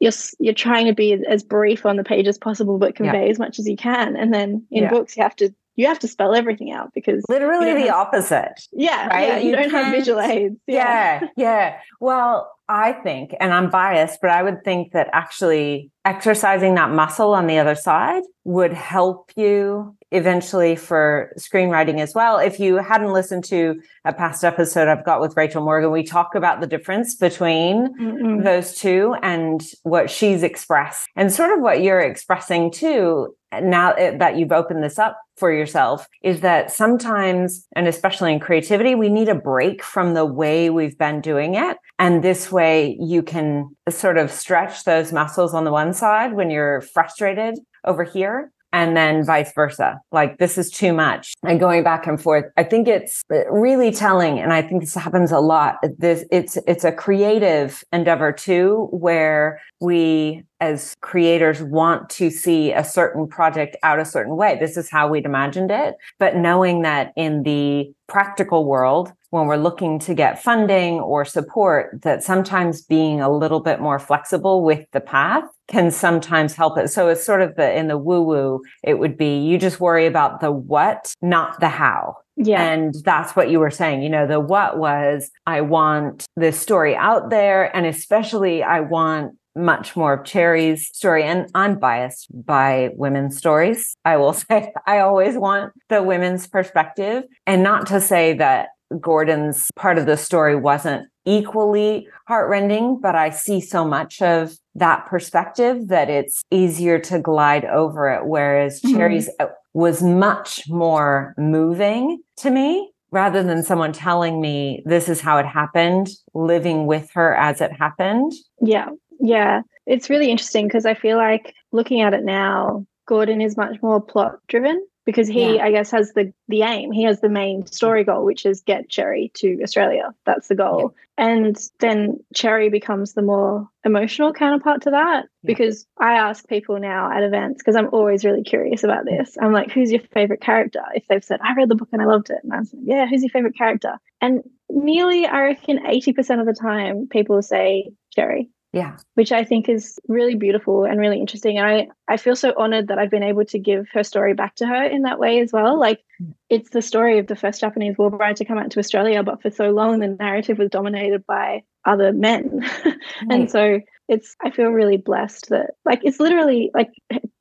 you're 0.00 0.12
you're 0.38 0.54
trying 0.54 0.86
to 0.86 0.92
be 0.92 1.12
as 1.28 1.42
brief 1.42 1.86
on 1.86 1.96
the 1.96 2.04
page 2.04 2.26
as 2.26 2.38
possible 2.38 2.78
but 2.78 2.96
convey 2.96 3.24
yeah. 3.24 3.30
as 3.30 3.38
much 3.38 3.58
as 3.58 3.66
you 3.66 3.76
can, 3.76 4.16
and 4.16 4.32
then 4.32 4.64
in 4.70 4.84
yeah. 4.84 4.90
books 4.90 5.16
you 5.16 5.22
have 5.22 5.36
to 5.36 5.52
you 5.76 5.86
have 5.86 5.98
to 5.98 6.08
spell 6.08 6.34
everything 6.34 6.72
out 6.72 6.92
because 6.94 7.22
literally 7.28 7.74
the 7.74 7.80
have, 7.88 7.90
opposite. 7.90 8.66
Yeah, 8.72 9.08
right. 9.08 9.28
Yeah, 9.28 9.38
you, 9.38 9.50
you, 9.50 9.56
don't 9.56 9.70
have 9.70 9.92
visual 9.92 10.20
aids. 10.20 10.56
Yeah. 10.66 11.20
yeah, 11.20 11.28
yeah. 11.36 11.78
Well, 12.00 12.55
I 12.68 12.92
think, 12.92 13.34
and 13.38 13.52
I'm 13.52 13.70
biased, 13.70 14.20
but 14.20 14.30
I 14.30 14.42
would 14.42 14.64
think 14.64 14.92
that 14.92 15.08
actually 15.12 15.90
exercising 16.04 16.74
that 16.74 16.90
muscle 16.90 17.32
on 17.32 17.46
the 17.46 17.58
other 17.58 17.74
side 17.74 18.22
would 18.44 18.72
help 18.72 19.30
you 19.36 19.96
eventually 20.12 20.76
for 20.76 21.32
screenwriting 21.38 22.00
as 22.00 22.14
well. 22.14 22.38
If 22.38 22.60
you 22.60 22.76
hadn't 22.76 23.12
listened 23.12 23.44
to 23.44 23.80
a 24.04 24.12
past 24.12 24.44
episode 24.44 24.88
I've 24.88 25.04
got 25.04 25.20
with 25.20 25.36
Rachel 25.36 25.64
Morgan, 25.64 25.90
we 25.90 26.04
talk 26.04 26.34
about 26.34 26.60
the 26.60 26.66
difference 26.66 27.14
between 27.14 27.94
mm 27.98 28.26
those 28.46 28.74
two 28.74 29.14
and 29.22 29.62
what 29.82 30.10
she's 30.10 30.42
expressed 30.42 31.08
and 31.16 31.32
sort 31.32 31.50
of 31.50 31.60
what 31.60 31.82
you're 31.82 32.00
expressing 32.00 32.70
too 32.70 33.34
now 33.62 33.94
that 33.94 34.36
you've 34.36 34.52
opened 34.52 34.82
this 34.82 34.98
up 34.98 35.18
for 35.36 35.52
yourself 35.52 36.08
is 36.22 36.40
that 36.40 36.72
sometimes, 36.72 37.66
and 37.74 37.86
especially 37.86 38.32
in 38.32 38.40
creativity, 38.40 38.94
we 38.94 39.08
need 39.08 39.28
a 39.28 39.34
break 39.34 39.82
from 39.82 40.14
the 40.14 40.24
way 40.24 40.70
we've 40.70 40.98
been 40.98 41.20
doing 41.20 41.54
it. 41.54 41.76
And 41.98 42.22
this 42.22 42.50
way 42.60 42.96
you 42.98 43.22
can 43.22 43.48
sort 43.88 44.18
of 44.18 44.30
stretch 44.30 44.84
those 44.84 45.12
muscles 45.12 45.52
on 45.54 45.64
the 45.64 45.72
one 45.72 45.92
side 45.92 46.32
when 46.32 46.48
you're 46.50 46.80
frustrated 46.80 47.54
over 47.84 48.02
here 48.02 48.50
and 48.76 48.94
then 48.94 49.24
vice 49.24 49.52
versa. 49.54 49.98
Like 50.12 50.36
this 50.36 50.58
is 50.58 50.70
too 50.70 50.92
much 50.92 51.32
and 51.42 51.58
going 51.58 51.82
back 51.82 52.06
and 52.06 52.20
forth. 52.20 52.44
I 52.58 52.62
think 52.62 52.88
it's 52.88 53.22
really 53.50 53.90
telling. 53.90 54.38
And 54.38 54.52
I 54.52 54.60
think 54.60 54.82
this 54.82 54.94
happens 54.94 55.32
a 55.32 55.40
lot. 55.40 55.76
This, 55.98 56.24
it's, 56.30 56.58
it's 56.66 56.84
a 56.84 56.92
creative 56.92 57.82
endeavor 57.90 58.32
too, 58.32 58.88
where 58.90 59.60
we 59.80 60.42
as 60.60 60.94
creators 61.00 61.62
want 61.62 62.10
to 62.10 62.30
see 62.30 62.72
a 62.72 62.84
certain 62.84 63.26
project 63.26 63.76
out 63.82 63.98
a 63.98 64.04
certain 64.04 64.36
way. 64.36 64.58
This 64.58 64.76
is 64.76 64.90
how 64.90 65.08
we'd 65.08 65.24
imagined 65.24 65.70
it. 65.70 65.94
But 66.18 66.36
knowing 66.36 66.82
that 66.82 67.12
in 67.16 67.44
the 67.44 67.92
practical 68.08 68.66
world, 68.66 69.12
when 69.36 69.46
we're 69.46 69.56
looking 69.56 69.98
to 70.00 70.14
get 70.14 70.42
funding 70.42 70.98
or 70.98 71.24
support, 71.24 72.00
that 72.02 72.22
sometimes 72.22 72.80
being 72.80 73.20
a 73.20 73.30
little 73.30 73.60
bit 73.60 73.80
more 73.80 73.98
flexible 73.98 74.64
with 74.64 74.86
the 74.92 75.00
path 75.00 75.44
can 75.68 75.90
sometimes 75.90 76.54
help 76.54 76.78
it. 76.78 76.88
So 76.88 77.08
it's 77.08 77.24
sort 77.24 77.42
of 77.42 77.54
the, 77.56 77.76
in 77.76 77.88
the 77.88 77.98
woo 77.98 78.22
woo, 78.22 78.62
it 78.82 78.98
would 78.98 79.18
be 79.18 79.38
you 79.38 79.58
just 79.58 79.78
worry 79.78 80.06
about 80.06 80.40
the 80.40 80.50
what, 80.50 81.14
not 81.20 81.60
the 81.60 81.68
how. 81.68 82.16
Yeah. 82.36 82.62
And 82.62 82.94
that's 83.04 83.36
what 83.36 83.50
you 83.50 83.60
were 83.60 83.70
saying. 83.70 84.02
You 84.02 84.08
know, 84.08 84.26
the 84.26 84.40
what 84.40 84.78
was 84.78 85.30
I 85.46 85.60
want 85.60 86.26
this 86.36 86.58
story 86.58 86.96
out 86.96 87.28
there. 87.28 87.74
And 87.76 87.84
especially 87.84 88.62
I 88.62 88.80
want 88.80 89.36
much 89.54 89.96
more 89.96 90.12
of 90.14 90.24
Cherry's 90.24 90.88
story. 90.88 91.24
And 91.24 91.50
I'm 91.54 91.78
biased 91.78 92.28
by 92.44 92.90
women's 92.94 93.36
stories. 93.36 93.96
I 94.04 94.18
will 94.18 94.32
say 94.50 94.72
I 94.86 95.00
always 95.00 95.36
want 95.36 95.72
the 95.88 96.02
women's 96.02 96.46
perspective 96.46 97.24
and 97.46 97.62
not 97.62 97.86
to 97.88 98.00
say 98.00 98.34
that 98.34 98.68
Gordon's 99.00 99.70
part 99.76 99.98
of 99.98 100.06
the 100.06 100.16
story 100.16 100.56
wasn't 100.56 101.08
equally 101.24 102.08
heartrending, 102.26 103.00
but 103.00 103.14
I 103.14 103.30
see 103.30 103.60
so 103.60 103.84
much 103.84 104.22
of 104.22 104.56
that 104.74 105.06
perspective 105.06 105.88
that 105.88 106.08
it's 106.08 106.44
easier 106.50 106.98
to 107.00 107.18
glide 107.18 107.64
over 107.64 108.08
it. 108.10 108.26
Whereas 108.26 108.80
mm-hmm. 108.80 108.96
Cherry's 108.96 109.28
uh, 109.40 109.46
was 109.74 110.02
much 110.02 110.62
more 110.68 111.34
moving 111.36 112.22
to 112.38 112.50
me 112.50 112.92
rather 113.10 113.42
than 113.42 113.62
someone 113.62 113.92
telling 113.92 114.40
me 114.40 114.82
this 114.84 115.08
is 115.08 115.20
how 115.20 115.38
it 115.38 115.46
happened, 115.46 116.08
living 116.34 116.86
with 116.86 117.10
her 117.14 117.34
as 117.34 117.60
it 117.60 117.72
happened. 117.72 118.32
Yeah. 118.60 118.88
Yeah. 119.20 119.62
It's 119.86 120.10
really 120.10 120.30
interesting 120.30 120.66
because 120.66 120.86
I 120.86 120.94
feel 120.94 121.16
like 121.16 121.54
looking 121.72 122.00
at 122.00 122.14
it 122.14 122.24
now, 122.24 122.86
Gordon 123.06 123.40
is 123.40 123.56
much 123.56 123.80
more 123.82 124.00
plot 124.00 124.38
driven 124.48 124.84
because 125.06 125.28
he 125.28 125.54
yeah. 125.54 125.64
i 125.64 125.70
guess 125.70 125.90
has 125.90 126.12
the 126.12 126.32
the 126.48 126.62
aim. 126.62 126.92
He 126.92 127.04
has 127.04 127.20
the 127.20 127.28
main 127.28 127.66
story 127.66 128.04
goal 128.04 128.24
which 128.24 128.44
is 128.44 128.60
get 128.62 128.90
cherry 128.90 129.30
to 129.36 129.60
australia. 129.62 130.14
That's 130.26 130.48
the 130.48 130.54
goal. 130.54 130.94
Yeah. 131.16 131.26
and 131.26 131.56
then 131.80 132.18
cherry 132.34 132.68
becomes 132.68 133.14
the 133.14 133.22
more 133.22 133.68
emotional 133.84 134.32
counterpart 134.34 134.82
to 134.82 134.90
that 134.90 135.24
yeah. 135.42 135.46
because 135.46 135.86
i 135.98 136.14
ask 136.14 136.46
people 136.48 136.78
now 136.78 137.10
at 137.10 137.22
events 137.22 137.62
because 137.62 137.76
i'm 137.76 137.88
always 137.92 138.24
really 138.24 138.42
curious 138.42 138.84
about 138.84 139.06
this. 139.06 139.38
I'm 139.40 139.52
like 139.52 139.70
who's 139.70 139.90
your 139.90 140.02
favorite 140.12 140.42
character? 140.42 140.82
If 140.94 141.06
they've 141.06 141.24
said 141.24 141.40
i 141.42 141.54
read 141.54 141.70
the 141.70 141.76
book 141.76 141.88
and 141.92 142.02
i 142.02 142.06
loved 142.06 142.28
it. 142.30 142.40
And 142.42 142.52
i'm 142.52 142.60
like 142.60 142.82
yeah 142.82 143.06
who's 143.06 143.22
your 143.22 143.30
favorite 143.30 143.56
character? 143.56 143.94
And 144.20 144.42
nearly 144.68 145.26
i 145.26 145.42
reckon 145.42 145.78
80% 145.78 146.40
of 146.40 146.46
the 146.46 146.52
time 146.52 147.06
people 147.08 147.40
say 147.40 147.92
cherry 148.12 148.50
yeah. 148.76 148.98
Which 149.14 149.32
I 149.32 149.42
think 149.42 149.70
is 149.70 149.98
really 150.06 150.34
beautiful 150.34 150.84
and 150.84 151.00
really 151.00 151.18
interesting. 151.18 151.56
And 151.56 151.66
I, 151.66 151.88
I 152.08 152.18
feel 152.18 152.36
so 152.36 152.52
honored 152.58 152.88
that 152.88 152.98
I've 152.98 153.10
been 153.10 153.22
able 153.22 153.46
to 153.46 153.58
give 153.58 153.86
her 153.94 154.04
story 154.04 154.34
back 154.34 154.54
to 154.56 154.66
her 154.66 154.84
in 154.84 155.00
that 155.02 155.18
way 155.18 155.40
as 155.40 155.50
well. 155.50 155.72
Mm-hmm. 155.72 155.80
Like 155.80 156.04
it's 156.50 156.68
the 156.70 156.82
story 156.82 157.18
of 157.18 157.26
the 157.26 157.36
first 157.36 157.62
Japanese 157.62 157.96
war 157.96 158.10
bride 158.10 158.36
to 158.36 158.44
come 158.44 158.58
out 158.58 158.70
to 158.72 158.78
Australia, 158.78 159.22
but 159.22 159.40
for 159.40 159.50
so 159.50 159.70
long 159.70 159.98
the 159.98 160.08
narrative 160.08 160.58
was 160.58 160.68
dominated 160.68 161.24
by 161.26 161.62
other 161.86 162.12
men. 162.12 162.68
Right. 163.22 163.40
and 163.40 163.50
so 163.50 163.80
it's 164.08 164.36
I 164.44 164.50
feel 164.50 164.68
really 164.68 164.98
blessed 164.98 165.48
that 165.48 165.70
like 165.86 166.00
it's 166.02 166.20
literally 166.20 166.70
like 166.74 166.90